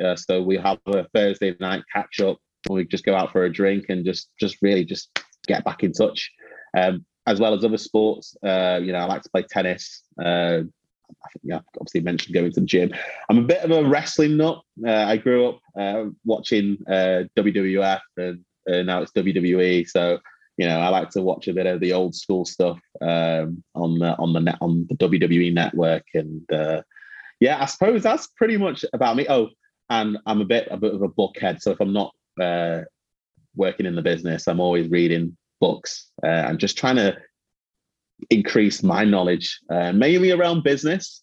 Uh, 0.05 0.16
so 0.16 0.42
we 0.42 0.57
have 0.57 0.78
a 0.88 1.07
Thursday 1.14 1.55
night 1.61 1.84
catch 1.94 2.18
up, 2.18 2.38
we 2.68 2.84
just 2.84 3.05
go 3.05 3.14
out 3.14 3.30
for 3.30 3.44
a 3.44 3.53
drink 3.53 3.84
and 3.88 4.05
just 4.05 4.30
just 4.40 4.57
really 4.61 4.84
just 4.84 5.16
get 5.46 5.64
back 5.64 5.84
in 5.84 5.92
touch. 5.92 6.32
Um, 6.76 7.07
as 7.28 7.38
well 7.38 7.55
as 7.55 7.64
other 7.64 7.78
sports, 7.78 8.36
uh, 8.44 8.80
you 8.82 8.90
know, 8.90 8.98
I 8.98 9.05
like 9.05 9.22
to 9.22 9.30
play 9.30 9.44
tennis. 9.48 10.03
Uh, 10.20 10.62
I 11.24 11.28
think 11.28 11.42
yeah, 11.44 11.61
obviously 11.78 12.00
mentioned 12.00 12.34
going 12.34 12.52
to 12.52 12.61
the 12.61 12.66
gym. 12.66 12.92
I'm 13.28 13.38
a 13.38 13.42
bit 13.42 13.62
of 13.62 13.70
a 13.70 13.84
wrestling 13.84 14.36
nut. 14.36 14.62
Uh, 14.86 14.90
I 14.90 15.16
grew 15.16 15.48
up 15.48 15.61
uh, 15.78 16.06
watching 16.24 16.78
uh, 16.88 17.24
WWF 17.36 18.00
and 18.16 18.44
uh, 18.70 18.82
now 18.82 19.02
it's 19.02 19.12
WWE. 19.12 19.88
So 19.88 20.18
you 20.56 20.66
know, 20.66 20.78
I 20.78 20.88
like 20.88 21.08
to 21.11 21.22
watch 21.22 21.48
a 21.48 21.54
bit 21.54 21.66
of 21.66 21.80
the 21.80 21.94
old 21.94 22.14
school 22.14 22.44
stuff 22.44 22.78
um, 23.00 23.64
on 23.74 23.98
the 23.98 24.14
on 24.18 24.32
the 24.34 24.40
net 24.40 24.58
on 24.61 24.86
the 24.90 24.96
WWE 24.96 25.54
network, 25.54 26.04
and 26.12 26.42
uh, 26.52 26.82
yeah, 27.40 27.62
I 27.62 27.64
suppose 27.64 28.02
that's 28.02 28.26
pretty 28.26 28.58
much 28.58 28.84
about 28.92 29.16
me. 29.16 29.26
Oh, 29.28 29.48
and 29.88 30.18
I'm 30.26 30.42
a 30.42 30.44
bit 30.44 30.68
a 30.70 30.76
bit 30.76 30.94
of 30.94 31.00
a 31.00 31.08
bookhead, 31.08 31.62
so 31.62 31.70
if 31.70 31.80
I'm 31.80 31.94
not 31.94 32.14
uh, 32.38 32.82
working 33.56 33.86
in 33.86 33.94
the 33.94 34.02
business, 34.02 34.46
I'm 34.46 34.61
always 34.61 34.90
reading 34.90 35.36
books 35.61 36.11
and 36.22 36.58
just 36.58 36.76
trying 36.76 36.96
to 36.96 37.16
increased 38.28 38.84
my 38.84 39.04
knowledge, 39.04 39.60
uh, 39.70 39.92
mainly 39.92 40.30
around 40.30 40.62
business. 40.62 41.22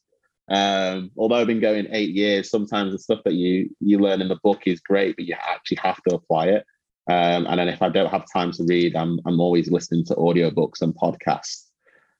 Um, 0.49 1.11
although 1.17 1.35
I've 1.35 1.47
been 1.47 1.59
going 1.59 1.87
eight 1.91 2.11
years, 2.11 2.49
sometimes 2.49 2.93
the 2.93 2.99
stuff 2.99 3.19
that 3.25 3.33
you 3.33 3.69
you 3.79 3.99
learn 3.99 4.21
in 4.21 4.29
the 4.29 4.39
book 4.43 4.61
is 4.65 4.79
great, 4.79 5.15
but 5.15 5.25
you 5.25 5.35
actually 5.35 5.77
have 5.83 6.01
to 6.03 6.15
apply 6.15 6.47
it. 6.47 6.65
Um, 7.09 7.47
and 7.47 7.59
then 7.59 7.69
if 7.69 7.81
I 7.81 7.89
don't 7.89 8.11
have 8.11 8.25
time 8.31 8.51
to 8.53 8.63
read, 8.63 8.95
I'm 8.95 9.19
I'm 9.25 9.39
always 9.39 9.71
listening 9.71 10.05
to 10.05 10.15
audiobooks 10.15 10.81
and 10.81 10.95
podcasts. 10.95 11.63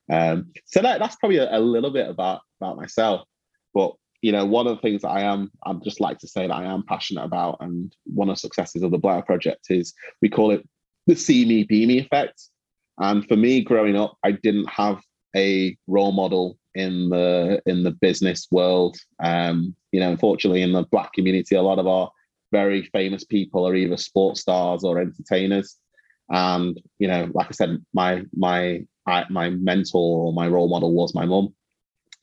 Um, 0.10 0.52
so 0.66 0.82
that, 0.82 1.00
that's 1.00 1.18
probably 1.18 1.38
a, 1.38 1.58
a, 1.58 1.60
little 1.60 1.92
bit 1.92 2.10
about 2.10 2.42
about 2.62 2.78
myself. 2.78 3.28
But 3.74 3.94
you 4.22 4.32
know, 4.32 4.46
one 4.46 4.68
of 4.68 4.76
the 4.76 4.82
things 4.82 5.02
that 5.02 5.10
I 5.10 5.22
am, 5.22 5.52
I'd 5.66 5.84
just 5.84 6.00
like 6.00 6.20
to 6.20 6.28
say 6.28 6.48
that 6.48 6.54
I 6.54 6.66
am 6.66 6.84
passionate 6.84 7.24
about, 7.24 7.58
and 7.60 7.94
one 8.06 8.30
of 8.30 8.36
the 8.36 8.40
successes 8.40 8.84
of 8.84 8.92
the 8.92 8.98
Blair 8.98 9.22
Project 9.22 9.68
is 9.70 9.94
we 10.22 10.30
call 10.30 10.52
it 10.52 10.68
the 11.06 11.16
see 11.16 11.46
me 11.46 11.64
be 11.64 11.86
me 11.86 12.00
effect. 12.00 12.42
And 13.00 13.28
for 13.28 13.36
me, 13.36 13.62
growing 13.62 13.96
up, 13.96 14.18
I 14.24 14.32
didn't 14.32 14.70
have 14.70 15.02
a 15.36 15.78
role 15.88 16.12
model 16.12 16.58
in 16.74 17.10
the 17.10 17.62
in 17.66 17.84
the 17.84 17.92
business 17.92 18.48
world. 18.52 18.98
Um, 19.24 19.76
you 19.92 20.00
know, 20.00 20.12
unfortunately, 20.12 20.62
in 20.62 20.74
the 20.74 20.84
black 20.84 21.14
community, 21.14 21.56
a 21.56 21.62
lot 21.62 21.80
of 21.80 21.88
our 21.88 22.10
very 22.52 22.84
famous 22.94 23.24
people 23.24 23.68
are 23.68 23.76
either 23.76 23.98
sports 23.98 24.42
stars 24.42 24.84
or 24.84 25.00
entertainers. 25.00 25.78
And 26.30 26.80
you 27.00 27.08
know, 27.08 27.30
like 27.34 27.48
I 27.48 27.52
said, 27.52 27.84
my 27.94 28.24
my 28.36 28.84
I, 29.06 29.26
my 29.30 29.50
mentor 29.50 30.28
or 30.28 30.34
my 30.34 30.48
role 30.48 30.70
model 30.70 30.94
was 30.94 31.16
my 31.16 31.26
mum. 31.26 31.54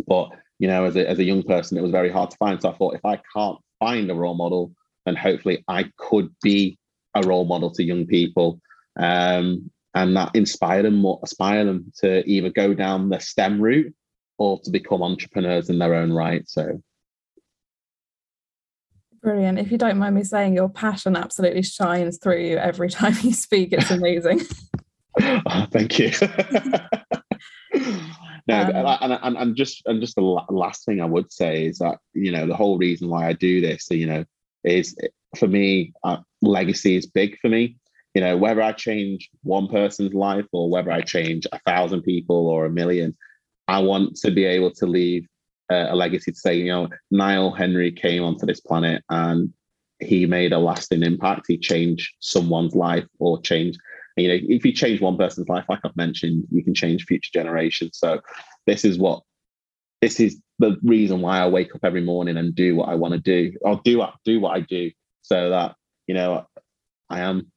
But 0.06 0.30
you 0.58 0.68
know, 0.68 0.84
as 0.84 0.96
a 0.96 1.08
as 1.08 1.18
a 1.18 1.24
young 1.24 1.42
person, 1.42 1.78
it 1.78 1.82
was 1.82 1.92
very 1.92 2.10
hard 2.10 2.30
to 2.30 2.36
find. 2.36 2.60
So 2.60 2.70
I 2.70 2.76
thought, 2.76 2.94
if 2.94 3.04
I 3.04 3.20
can't 3.34 3.58
find 3.78 4.10
a 4.10 4.14
role 4.14 4.34
model, 4.34 4.72
then 5.06 5.16
hopefully 5.16 5.64
I 5.68 5.90
could 5.96 6.34
be 6.42 6.78
a 7.14 7.22
role 7.22 7.44
model 7.44 7.70
to 7.72 7.84
young 7.84 8.06
people. 8.06 8.60
Um, 8.98 9.70
and 9.94 10.16
that 10.16 10.30
inspire 10.34 10.82
them 10.82 11.04
or 11.04 11.20
aspire 11.22 11.64
them 11.64 11.92
to 12.00 12.28
either 12.28 12.50
go 12.50 12.74
down 12.74 13.08
the 13.08 13.20
STEM 13.20 13.60
route 13.60 13.94
or 14.38 14.60
to 14.60 14.70
become 14.70 15.02
entrepreneurs 15.02 15.70
in 15.70 15.78
their 15.78 15.94
own 15.94 16.12
right. 16.12 16.48
So 16.48 16.80
Brilliant. 19.22 19.58
If 19.58 19.72
you 19.72 19.78
don't 19.78 19.96
mind 19.96 20.14
me 20.14 20.22
saying, 20.22 20.54
your 20.54 20.68
passion 20.68 21.16
absolutely 21.16 21.62
shines 21.62 22.18
through 22.18 22.44
you 22.44 22.58
every 22.58 22.90
time 22.90 23.14
you 23.22 23.32
speak. 23.32 23.72
It's 23.72 23.90
amazing. 23.90 24.42
oh, 25.22 25.66
thank 25.70 25.98
you. 25.98 26.10
no, 28.46 28.60
um, 28.60 28.98
and, 29.00 29.18
and, 29.22 29.36
and 29.36 29.56
just 29.56 29.82
and 29.86 30.00
just 30.00 30.16
the 30.16 30.22
last 30.22 30.84
thing 30.84 31.00
I 31.00 31.04
would 31.04 31.32
say 31.32 31.66
is 31.66 31.78
that 31.78 31.98
you 32.12 32.32
know 32.32 32.46
the 32.48 32.56
whole 32.56 32.78
reason 32.78 33.08
why 33.08 33.28
I 33.28 33.32
do 33.32 33.60
this, 33.60 33.86
you 33.90 34.06
know, 34.06 34.24
is 34.64 34.96
for 35.38 35.46
me, 35.46 35.92
uh, 36.02 36.18
legacy 36.42 36.96
is 36.96 37.06
big 37.06 37.38
for 37.38 37.48
me 37.48 37.76
you 38.14 38.20
know 38.20 38.36
whether 38.36 38.62
i 38.62 38.72
change 38.72 39.28
one 39.42 39.68
person's 39.68 40.14
life 40.14 40.46
or 40.52 40.70
whether 40.70 40.90
i 40.90 41.00
change 41.00 41.46
a 41.52 41.58
thousand 41.66 42.02
people 42.02 42.48
or 42.48 42.66
a 42.66 42.70
million 42.70 43.16
i 43.68 43.78
want 43.78 44.16
to 44.16 44.30
be 44.30 44.44
able 44.44 44.70
to 44.70 44.86
leave 44.86 45.26
a, 45.70 45.88
a 45.90 45.94
legacy 45.94 46.32
to 46.32 46.38
say 46.38 46.54
you 46.54 46.66
know 46.66 46.88
niall 47.10 47.52
henry 47.52 47.90
came 47.90 48.22
onto 48.22 48.46
this 48.46 48.60
planet 48.60 49.02
and 49.10 49.52
he 50.00 50.26
made 50.26 50.52
a 50.52 50.58
lasting 50.58 51.02
impact. 51.02 51.46
He 51.48 51.58
changed 51.58 52.14
someone's 52.20 52.74
life 52.74 53.06
or 53.18 53.40
changed 53.42 53.78
you 54.16 54.28
know 54.28 54.38
if 54.40 54.64
you 54.64 54.72
change 54.72 55.00
one 55.00 55.16
person's 55.16 55.48
life 55.48 55.64
like 55.68 55.80
i've 55.84 55.96
mentioned 55.96 56.44
you 56.52 56.62
can 56.62 56.74
change 56.74 57.04
future 57.04 57.30
generations. 57.32 57.98
So 57.98 58.20
this 58.66 58.84
is 58.84 58.98
what 58.98 59.22
this 60.00 60.20
is 60.20 60.40
the 60.60 60.76
reason 60.84 61.20
why 61.20 61.38
i 61.38 61.48
wake 61.48 61.74
up 61.74 61.84
every 61.84 62.00
morning 62.00 62.36
and 62.36 62.54
do 62.54 62.76
what 62.76 62.88
i 62.88 62.94
want 62.94 63.12
to 63.12 63.18
do 63.18 63.52
or 63.62 63.80
do 63.84 64.04
do 64.24 64.38
what 64.38 64.56
i 64.56 64.60
do 64.60 64.90
so 65.22 65.50
that 65.50 65.74
you 66.06 66.14
know 66.14 66.46
i 67.10 67.20
am 67.20 67.50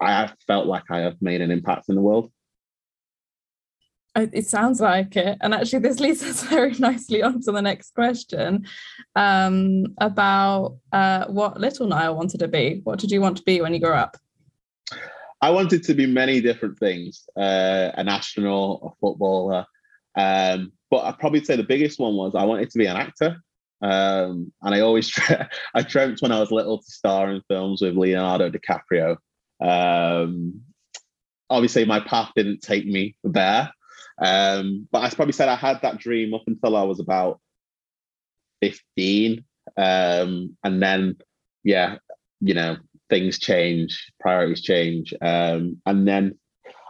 I 0.00 0.12
have 0.12 0.34
felt 0.46 0.66
like 0.66 0.84
I 0.90 0.98
have 0.98 1.20
made 1.20 1.40
an 1.40 1.50
impact 1.50 1.88
in 1.88 1.94
the 1.94 2.00
world. 2.00 2.30
It 4.16 4.46
sounds 4.46 4.80
like 4.80 5.16
it. 5.16 5.38
And 5.40 5.52
actually, 5.52 5.80
this 5.80 5.98
leads 5.98 6.22
us 6.22 6.42
very 6.48 6.72
nicely 6.78 7.22
on 7.22 7.40
to 7.42 7.52
the 7.52 7.62
next 7.62 7.94
question 7.94 8.66
um, 9.16 9.86
about 9.98 10.76
uh, 10.92 11.26
what 11.26 11.60
little 11.60 11.88
Niall 11.88 12.14
wanted 12.14 12.38
to 12.38 12.48
be. 12.48 12.80
What 12.84 13.00
did 13.00 13.10
you 13.10 13.20
want 13.20 13.36
to 13.38 13.42
be 13.42 13.60
when 13.60 13.74
you 13.74 13.80
grew 13.80 13.94
up? 13.94 14.16
I 15.40 15.50
wanted 15.50 15.82
to 15.82 15.94
be 15.94 16.06
many 16.06 16.40
different 16.40 16.78
things 16.78 17.28
uh, 17.36 17.90
an 17.94 18.08
astronaut, 18.08 18.80
a 18.84 18.88
footballer. 19.00 19.66
Um, 20.16 20.72
but 20.90 21.04
I'd 21.04 21.18
probably 21.18 21.44
say 21.44 21.56
the 21.56 21.64
biggest 21.64 21.98
one 21.98 22.14
was 22.14 22.36
I 22.36 22.44
wanted 22.44 22.70
to 22.70 22.78
be 22.78 22.86
an 22.86 22.96
actor. 22.96 23.42
Um, 23.82 24.52
and 24.62 24.74
I 24.74 24.80
always, 24.80 25.12
I 25.74 25.82
dreamt 25.82 26.22
when 26.22 26.32
I 26.32 26.40
was 26.40 26.52
little 26.52 26.78
to 26.78 26.90
star 26.90 27.30
in 27.30 27.42
films 27.48 27.82
with 27.82 27.96
Leonardo 27.96 28.48
DiCaprio. 28.48 29.16
Um, 29.60 30.62
obviously, 31.50 31.84
my 31.84 32.00
path 32.00 32.32
didn't 32.34 32.62
take 32.62 32.86
me 32.86 33.16
there. 33.24 33.70
Um, 34.18 34.88
but 34.92 35.02
I 35.02 35.10
probably 35.10 35.32
said 35.32 35.48
I 35.48 35.56
had 35.56 35.82
that 35.82 35.98
dream 35.98 36.34
up 36.34 36.44
until 36.46 36.76
I 36.76 36.82
was 36.82 37.00
about 37.00 37.40
15. 38.62 39.44
Um, 39.76 40.56
and 40.62 40.82
then, 40.82 41.16
yeah, 41.64 41.96
you 42.40 42.54
know, 42.54 42.76
things 43.10 43.38
change, 43.38 44.12
priorities 44.20 44.62
change. 44.62 45.14
Um, 45.20 45.80
and 45.86 46.06
then 46.06 46.38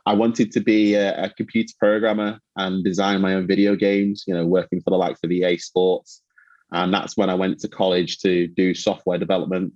I 0.06 0.12
wanted 0.14 0.52
to 0.52 0.60
be 0.60 0.94
a, 0.94 1.24
a, 1.24 1.30
computer 1.30 1.72
programmer 1.78 2.38
and 2.56 2.84
design 2.84 3.22
my 3.22 3.34
own 3.34 3.46
video 3.46 3.74
games, 3.74 4.24
you 4.26 4.34
know, 4.34 4.44
working 4.44 4.80
for 4.80 4.90
the 4.90 4.98
likes 4.98 5.20
of 5.24 5.30
EA 5.30 5.56
Sports. 5.56 6.22
And 6.72 6.92
that's 6.92 7.16
when 7.16 7.30
I 7.30 7.34
went 7.34 7.60
to 7.60 7.68
college 7.68 8.18
to 8.18 8.48
do 8.48 8.74
software 8.74 9.18
development. 9.18 9.72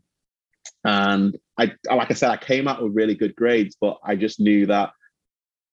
And 0.85 1.37
I, 1.59 1.73
like 1.91 2.11
I 2.11 2.15
said, 2.15 2.31
I 2.31 2.37
came 2.37 2.69
out 2.69 2.83
with 2.83 2.95
really 2.95 3.15
good 3.15 3.35
grades, 3.37 3.77
but 3.81 3.99
I 4.05 4.17
just 4.17 4.41
knew 4.41 4.67
that 4.67 4.91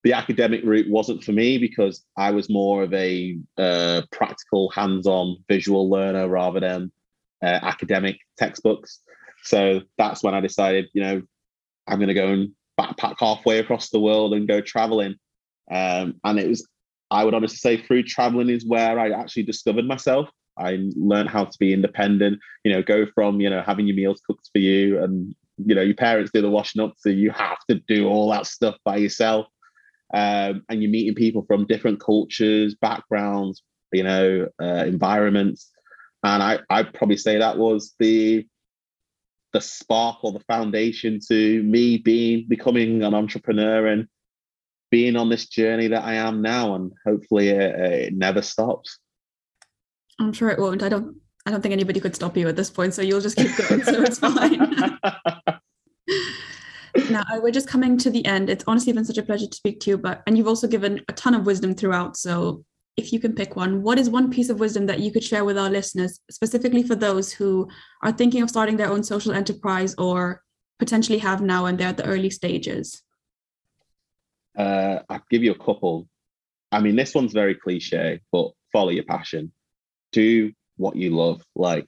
the 0.03 0.13
academic 0.13 0.61
route 0.63 0.89
wasn't 0.89 1.23
for 1.23 1.31
me 1.31 1.57
because 1.57 2.03
I 2.17 2.31
was 2.31 2.49
more 2.49 2.83
of 2.83 2.93
a 2.93 3.37
uh, 3.57 4.03
practical, 4.11 4.69
hands-on, 4.69 5.37
visual 5.47 5.89
learner 5.89 6.27
rather 6.27 6.59
than 6.59 6.91
uh, 7.43 7.59
academic 7.61 8.17
textbooks. 8.37 9.01
So 9.43 9.81
that's 9.97 10.23
when 10.23 10.33
I 10.33 10.41
decided, 10.41 10.87
you 10.93 11.01
know, 11.01 11.21
I'm 11.87 11.97
going 11.97 12.09
to 12.09 12.13
go 12.13 12.27
and 12.27 12.51
backpack 12.79 13.15
halfway 13.19 13.59
across 13.59 13.89
the 13.89 13.99
world 13.99 14.33
and 14.33 14.47
go 14.47 14.61
traveling. 14.61 15.15
Um, 15.71 16.15
and 16.23 16.39
it 16.39 16.47
was, 16.47 16.67
I 17.09 17.23
would 17.23 17.33
honestly 17.33 17.57
say, 17.57 17.81
through 17.81 18.03
traveling 18.03 18.49
is 18.49 18.65
where 18.65 18.99
I 18.99 19.09
actually 19.09 19.43
discovered 19.43 19.85
myself. 19.85 20.29
I 20.57 20.89
learned 20.95 21.29
how 21.29 21.45
to 21.45 21.57
be 21.59 21.73
independent. 21.73 22.39
You 22.63 22.73
know, 22.73 22.83
go 22.83 23.05
from 23.13 23.39
you 23.41 23.49
know 23.49 23.61
having 23.61 23.87
your 23.87 23.95
meals 23.95 24.21
cooked 24.25 24.49
for 24.51 24.59
you, 24.59 25.01
and 25.03 25.35
you 25.57 25.75
know 25.75 25.81
your 25.81 25.95
parents 25.95 26.31
do 26.33 26.41
the 26.41 26.49
washing 26.49 26.81
up, 26.81 26.93
so 26.97 27.09
you 27.09 27.31
have 27.31 27.59
to 27.69 27.75
do 27.87 28.07
all 28.07 28.29
that 28.31 28.45
stuff 28.45 28.75
by 28.83 28.97
yourself 28.97 29.47
um, 30.13 30.63
and 30.69 30.81
you're 30.81 30.91
meeting 30.91 31.15
people 31.15 31.43
from 31.47 31.65
different 31.65 31.99
cultures, 31.99 32.75
backgrounds, 32.75 33.63
you 33.91 34.03
know, 34.03 34.47
uh, 34.61 34.85
environments. 34.85 35.71
And 36.23 36.41
I, 36.43 36.59
I'd 36.69 36.93
probably 36.93 37.17
say 37.17 37.37
that 37.37 37.57
was 37.57 37.93
the 37.99 38.47
the 39.53 39.61
spark 39.61 40.17
or 40.21 40.33
the 40.33 40.43
foundation 40.49 41.17
to 41.29 41.63
me 41.63 41.97
being 41.97 42.45
becoming 42.49 43.03
an 43.03 43.13
entrepreneur 43.13 43.87
and 43.87 44.05
being 44.91 45.15
on 45.15 45.29
this 45.29 45.47
journey 45.47 45.87
that 45.87 46.03
I 46.03 46.15
am 46.15 46.41
now. 46.41 46.75
And 46.75 46.91
hopefully, 47.05 47.49
it, 47.49 47.75
it 47.79 48.13
never 48.13 48.41
stops. 48.41 48.99
I'm 50.19 50.33
sure 50.33 50.49
it 50.49 50.59
won't. 50.59 50.83
I 50.83 50.89
don't. 50.89 51.17
I 51.47 51.51
don't 51.51 51.61
think 51.61 51.73
anybody 51.73 51.99
could 51.99 52.15
stop 52.15 52.35
you 52.35 52.47
at 52.47 52.55
this 52.55 52.71
point, 52.71 52.95
so 52.95 53.03
you'll 53.03 53.21
just 53.21 53.37
keep 53.37 53.55
going. 53.55 53.83
so 53.83 54.01
it's 54.01 54.17
fine. 54.17 54.97
now 57.09 57.23
we're 57.41 57.51
just 57.51 57.67
coming 57.67 57.97
to 57.97 58.09
the 58.09 58.25
end 58.25 58.49
it's 58.49 58.63
honestly 58.67 58.93
been 58.93 59.05
such 59.05 59.17
a 59.17 59.23
pleasure 59.23 59.47
to 59.47 59.55
speak 59.55 59.79
to 59.79 59.89
you 59.89 59.97
but 59.97 60.23
and 60.27 60.37
you've 60.37 60.47
also 60.47 60.67
given 60.67 61.01
a 61.09 61.13
ton 61.13 61.33
of 61.33 61.45
wisdom 61.45 61.75
throughout 61.75 62.15
so 62.15 62.63
if 62.97 63.11
you 63.11 63.19
can 63.19 63.33
pick 63.33 63.55
one 63.55 63.81
what 63.81 63.99
is 63.99 64.09
one 64.09 64.31
piece 64.31 64.49
of 64.49 64.59
wisdom 64.59 64.85
that 64.85 64.99
you 64.99 65.11
could 65.11 65.23
share 65.23 65.43
with 65.43 65.57
our 65.57 65.69
listeners 65.69 66.19
specifically 66.31 66.83
for 66.83 66.95
those 66.95 67.33
who 67.33 67.67
are 68.03 68.11
thinking 68.11 68.41
of 68.41 68.49
starting 68.49 68.77
their 68.77 68.89
own 68.89 69.03
social 69.03 69.33
enterprise 69.33 69.93
or 69.97 70.41
potentially 70.79 71.17
have 71.17 71.41
now 71.41 71.65
and 71.65 71.77
they're 71.77 71.89
at 71.89 71.97
the 71.97 72.05
early 72.05 72.29
stages 72.29 73.01
uh, 74.57 74.99
i'll 75.09 75.23
give 75.29 75.43
you 75.43 75.51
a 75.51 75.63
couple 75.63 76.07
i 76.71 76.79
mean 76.79 76.95
this 76.95 77.13
one's 77.13 77.33
very 77.33 77.55
cliche 77.55 78.21
but 78.31 78.51
follow 78.71 78.89
your 78.89 79.03
passion 79.03 79.51
do 80.15 80.51
what 80.77 80.95
you 80.95 81.09
love 81.11 81.43
like 81.55 81.85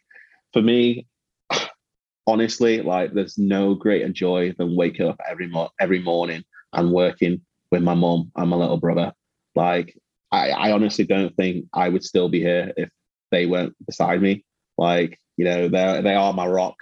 for 0.53 0.61
me 0.61 1.07
honestly, 2.27 2.81
like 2.81 3.13
there's 3.13 3.37
no 3.37 3.73
greater 3.73 4.09
joy 4.09 4.53
than 4.57 4.75
waking 4.75 5.07
up 5.07 5.19
every 5.27 5.47
mo- 5.47 5.71
every 5.79 5.99
morning 5.99 6.43
and 6.73 6.91
working 6.91 7.41
with 7.71 7.81
my 7.81 7.93
mom 7.93 8.31
and 8.35 8.49
my 8.49 8.57
little 8.57 8.77
brother. 8.77 9.13
Like 9.55 9.97
I, 10.31 10.51
I 10.51 10.71
honestly 10.71 11.05
don't 11.05 11.35
think 11.35 11.65
I 11.73 11.89
would 11.89 12.03
still 12.03 12.29
be 12.29 12.39
here 12.39 12.73
if 12.77 12.89
they 13.31 13.45
weren't 13.45 13.75
beside 13.85 14.21
me. 14.21 14.43
Like 14.77 15.19
you 15.37 15.45
know, 15.45 15.69
they 15.69 16.01
they 16.03 16.15
are 16.15 16.33
my 16.33 16.47
rock. 16.47 16.75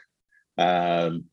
Um, 0.58 1.26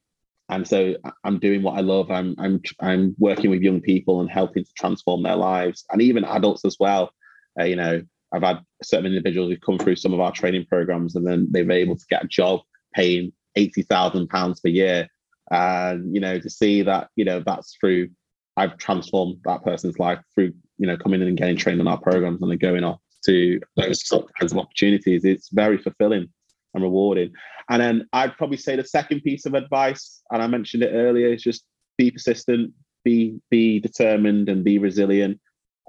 and 0.48 0.68
so 0.68 0.96
I'm 1.24 1.38
doing 1.38 1.62
what 1.62 1.78
I 1.78 1.80
love. 1.80 2.10
I'm 2.10 2.34
I'm 2.38 2.60
I'm 2.80 3.14
working 3.18 3.50
with 3.50 3.62
young 3.62 3.80
people 3.80 4.20
and 4.20 4.30
helping 4.30 4.64
to 4.64 4.72
transform 4.76 5.22
their 5.22 5.36
lives, 5.36 5.84
and 5.90 6.02
even 6.02 6.24
adults 6.24 6.64
as 6.64 6.76
well. 6.78 7.12
Uh, 7.58 7.64
you 7.64 7.76
know, 7.76 8.02
I've 8.32 8.42
had 8.42 8.60
certain 8.82 9.06
individuals 9.06 9.50
who've 9.50 9.60
come 9.60 9.78
through 9.78 9.96
some 9.96 10.14
of 10.14 10.20
our 10.20 10.32
training 10.32 10.66
programs, 10.66 11.16
and 11.16 11.26
then 11.26 11.48
they've 11.50 11.66
been 11.66 11.76
able 11.76 11.96
to 11.96 12.06
get 12.08 12.24
a 12.24 12.28
job 12.28 12.60
paying 12.94 13.32
eighty 13.56 13.82
thousand 13.82 14.28
pounds 14.28 14.60
per 14.60 14.68
year, 14.68 15.08
and 15.50 16.14
you 16.14 16.20
know 16.20 16.38
to 16.38 16.50
see 16.50 16.82
that 16.82 17.08
you 17.16 17.24
know 17.24 17.42
that's 17.44 17.76
through 17.80 18.08
I've 18.56 18.76
transformed 18.78 19.38
that 19.44 19.64
person's 19.64 19.98
life 19.98 20.20
through 20.34 20.52
you 20.78 20.86
know 20.86 20.96
coming 20.96 21.20
in 21.20 21.28
and 21.28 21.36
getting 21.36 21.56
trained 21.56 21.80
on 21.80 21.88
our 21.88 22.00
programs 22.00 22.42
and 22.42 22.50
then 22.50 22.58
going 22.58 22.84
off 22.84 23.00
to 23.26 23.60
those 23.76 24.02
kinds 24.38 24.52
of 24.52 24.58
opportunities. 24.58 25.24
It's 25.24 25.50
very 25.50 25.78
fulfilling 25.78 26.28
and 26.74 26.82
rewarding. 26.82 27.32
And 27.70 27.80
then 27.80 28.08
I'd 28.12 28.36
probably 28.36 28.56
say 28.56 28.76
the 28.76 28.84
second 28.84 29.20
piece 29.20 29.46
of 29.46 29.54
advice, 29.54 30.22
and 30.30 30.42
I 30.42 30.46
mentioned 30.46 30.82
it 30.82 30.92
earlier, 30.92 31.28
is 31.28 31.42
just 31.42 31.64
be 31.96 32.10
persistent, 32.10 32.72
be 33.04 33.38
be 33.50 33.78
determined, 33.78 34.48
and 34.48 34.64
be 34.64 34.78
resilient, 34.78 35.40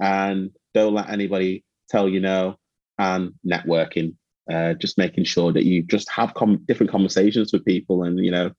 and 0.02 0.52
don't 0.74 0.94
let 0.94 1.10
anybody 1.10 1.64
tell 1.94 2.10
you 2.10 2.20
no. 2.20 2.58
And 3.00 3.34
networking, 3.46 4.16
uh, 4.52 4.74
just 4.74 4.98
making 4.98 5.24
sure 5.24 5.52
that 5.54 5.66
you 5.66 5.84
just 5.84 6.10
have 6.12 6.34
com- 6.34 6.64
different 6.68 6.91
conversations 6.91 7.52
with 7.52 7.66
people 7.66 8.04
and 8.04 8.20
you 8.24 8.32
know 8.32 8.52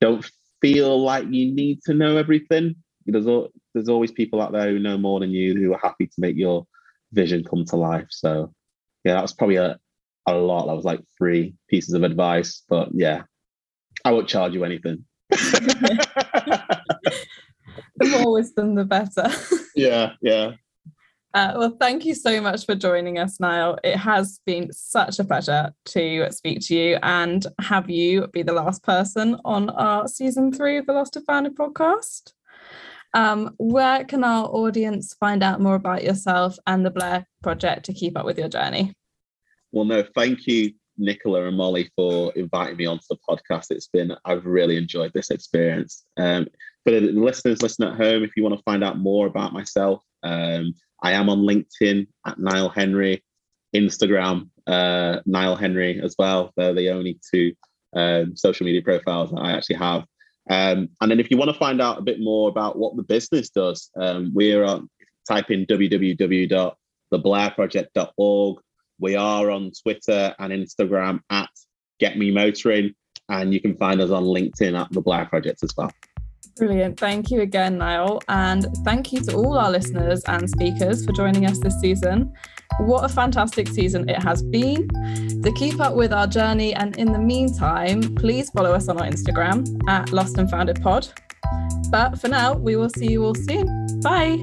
don't 0.00 0.28
feel 0.60 1.00
like 1.00 1.24
you 1.30 1.52
need 1.52 1.82
to 1.82 1.94
know 1.94 2.16
everything. 2.16 2.74
There's, 3.06 3.28
al- 3.28 3.52
there's 3.72 3.88
always 3.88 4.10
people 4.10 4.40
out 4.42 4.52
there 4.52 4.70
who 4.70 4.78
know 4.80 4.98
more 4.98 5.20
than 5.20 5.30
you 5.30 5.54
who 5.54 5.72
are 5.72 5.80
happy 5.82 6.06
to 6.06 6.14
make 6.18 6.36
your 6.36 6.66
vision 7.12 7.44
come 7.44 7.64
to 7.66 7.76
life. 7.76 8.06
So 8.10 8.52
yeah 9.04 9.14
that 9.14 9.22
was 9.22 9.34
probably 9.34 9.56
a, 9.56 9.78
a 10.26 10.34
lot. 10.34 10.66
That 10.66 10.74
was 10.74 10.84
like 10.84 11.00
three 11.16 11.54
pieces 11.68 11.94
of 11.94 12.02
advice 12.02 12.62
but 12.68 12.88
yeah 12.92 13.22
i 14.04 14.10
won't 14.12 14.28
charge 14.28 14.54
you 14.54 14.64
anything. 14.64 15.04
The 17.98 18.08
more 18.08 18.32
wisdom 18.32 18.74
the 18.74 18.84
better. 18.84 19.28
Yeah 19.74 20.12
yeah 20.22 20.52
uh, 21.36 21.52
well, 21.54 21.76
thank 21.78 22.06
you 22.06 22.14
so 22.14 22.40
much 22.40 22.64
for 22.64 22.74
joining 22.74 23.18
us, 23.18 23.38
Niall. 23.38 23.78
It 23.84 23.96
has 23.96 24.40
been 24.46 24.72
such 24.72 25.18
a 25.18 25.24
pleasure 25.24 25.70
to 25.84 26.28
speak 26.30 26.60
to 26.62 26.74
you 26.74 26.98
and 27.02 27.46
have 27.60 27.90
you 27.90 28.26
be 28.28 28.42
the 28.42 28.54
last 28.54 28.82
person 28.82 29.36
on 29.44 29.68
our 29.68 30.08
season 30.08 30.50
three 30.50 30.78
of 30.78 30.86
the 30.86 30.94
Lost 30.94 31.14
and 31.14 31.26
Founded 31.26 31.54
podcast. 31.54 32.32
Um, 33.12 33.54
where 33.58 34.02
can 34.06 34.24
our 34.24 34.46
audience 34.46 35.12
find 35.20 35.42
out 35.42 35.60
more 35.60 35.74
about 35.74 36.04
yourself 36.04 36.56
and 36.66 36.86
the 36.86 36.90
Blair 36.90 37.26
Project 37.42 37.84
to 37.84 37.92
keep 37.92 38.16
up 38.16 38.24
with 38.24 38.38
your 38.38 38.48
journey? 38.48 38.94
Well, 39.72 39.84
no, 39.84 40.04
thank 40.14 40.46
you, 40.46 40.72
Nicola 40.96 41.48
and 41.48 41.56
Molly, 41.58 41.90
for 41.96 42.32
inviting 42.32 42.78
me 42.78 42.86
onto 42.86 43.04
the 43.10 43.18
podcast. 43.28 43.66
It's 43.68 43.88
been, 43.88 44.16
I've 44.24 44.46
really 44.46 44.78
enjoyed 44.78 45.12
this 45.12 45.30
experience. 45.30 46.02
Um, 46.16 46.46
for 46.84 46.92
the 46.92 47.00
listeners 47.00 47.60
listening 47.60 47.90
at 47.90 47.98
home, 47.98 48.24
if 48.24 48.30
you 48.38 48.42
want 48.42 48.56
to 48.56 48.62
find 48.62 48.82
out 48.82 48.96
more 48.96 49.26
about 49.26 49.52
myself, 49.52 50.00
um, 50.22 50.72
I 51.02 51.12
am 51.12 51.28
on 51.28 51.40
LinkedIn 51.40 52.06
at 52.26 52.38
Niall 52.38 52.70
Henry, 52.70 53.22
Instagram, 53.74 54.48
uh, 54.66 55.20
Niall 55.26 55.56
Henry 55.56 56.00
as 56.02 56.14
well. 56.18 56.52
They're 56.56 56.72
the 56.74 56.90
only 56.90 57.20
two 57.32 57.52
um, 57.94 58.34
social 58.36 58.66
media 58.66 58.82
profiles 58.82 59.30
that 59.30 59.40
I 59.40 59.52
actually 59.52 59.76
have. 59.76 60.04
Um, 60.48 60.90
and 61.00 61.10
then 61.10 61.18
if 61.18 61.28
you 61.30 61.36
want 61.36 61.50
to 61.50 61.58
find 61.58 61.82
out 61.82 61.98
a 61.98 62.02
bit 62.02 62.20
more 62.20 62.48
about 62.48 62.78
what 62.78 62.94
the 62.96 63.02
business 63.02 63.50
does, 63.50 63.90
um, 64.00 64.30
we're 64.34 64.64
on 64.64 64.88
type 65.28 65.50
in 65.50 65.66
www.theblairproject.org. 65.66 68.58
We 68.98 69.14
are 69.16 69.50
on 69.50 69.72
Twitter 69.82 70.34
and 70.38 70.50
Instagram 70.52 71.20
at 71.30 71.50
Get 71.98 72.16
Me 72.16 72.30
Motoring, 72.30 72.94
and 73.28 73.52
you 73.52 73.60
can 73.60 73.76
find 73.76 74.00
us 74.00 74.10
on 74.10 74.24
LinkedIn 74.24 74.74
at 74.78 74.90
The 74.92 75.02
Blair 75.02 75.26
Project 75.26 75.62
as 75.62 75.76
well. 75.76 75.92
Brilliant. 76.56 76.98
Thank 76.98 77.30
you 77.30 77.42
again, 77.42 77.76
Niall. 77.76 78.22
And 78.28 78.66
thank 78.84 79.12
you 79.12 79.20
to 79.20 79.34
all 79.36 79.58
our 79.58 79.70
listeners 79.70 80.22
and 80.24 80.48
speakers 80.48 81.04
for 81.04 81.12
joining 81.12 81.44
us 81.44 81.58
this 81.58 81.78
season. 81.80 82.32
What 82.80 83.04
a 83.04 83.08
fantastic 83.08 83.68
season 83.68 84.08
it 84.08 84.22
has 84.22 84.42
been. 84.42 84.88
To 85.42 85.52
keep 85.56 85.80
up 85.80 85.94
with 85.94 86.12
our 86.12 86.26
journey, 86.26 86.74
and 86.74 86.96
in 86.96 87.12
the 87.12 87.18
meantime, 87.18 88.14
please 88.16 88.50
follow 88.50 88.72
us 88.72 88.88
on 88.88 88.98
our 88.98 89.06
Instagram 89.06 89.66
at 89.88 90.12
Lost 90.12 90.38
and 90.38 90.50
Founded 90.50 90.80
Pod. 90.82 91.08
But 91.90 92.18
for 92.18 92.28
now, 92.28 92.54
we 92.54 92.76
will 92.76 92.90
see 92.90 93.12
you 93.12 93.24
all 93.24 93.34
soon. 93.34 94.00
Bye. 94.00 94.40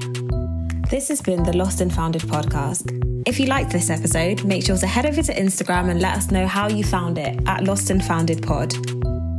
This 0.90 1.08
has 1.08 1.20
been 1.20 1.42
the 1.42 1.56
Lost 1.56 1.80
and 1.80 1.92
Founded 1.92 2.22
podcast. 2.22 3.00
If 3.26 3.40
you 3.40 3.46
liked 3.46 3.72
this 3.72 3.90
episode, 3.90 4.44
make 4.44 4.64
sure 4.64 4.76
to 4.76 4.86
head 4.86 5.06
over 5.06 5.22
to 5.22 5.34
Instagram 5.34 5.90
and 5.90 6.00
let 6.00 6.16
us 6.16 6.30
know 6.30 6.46
how 6.46 6.68
you 6.68 6.84
found 6.84 7.18
it 7.18 7.40
at 7.46 7.64
Lost 7.64 7.90
and 7.90 8.04
Founded 8.04 8.42
Pod. 8.42 8.72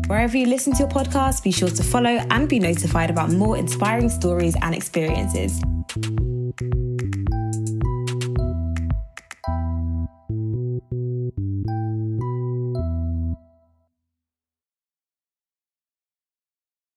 Wherever 0.08 0.38
you 0.38 0.46
listen 0.46 0.72
to 0.74 0.80
your 0.80 0.88
podcast, 0.88 1.44
be 1.44 1.52
sure 1.52 1.70
to 1.70 1.84
follow 1.84 2.24
and 2.30 2.48
be 2.48 2.60
notified 2.60 3.10
about 3.10 3.32
more 3.32 3.58
inspiring 3.58 4.10
stories 4.10 4.56
and 4.62 4.76
experiences. 4.76 5.60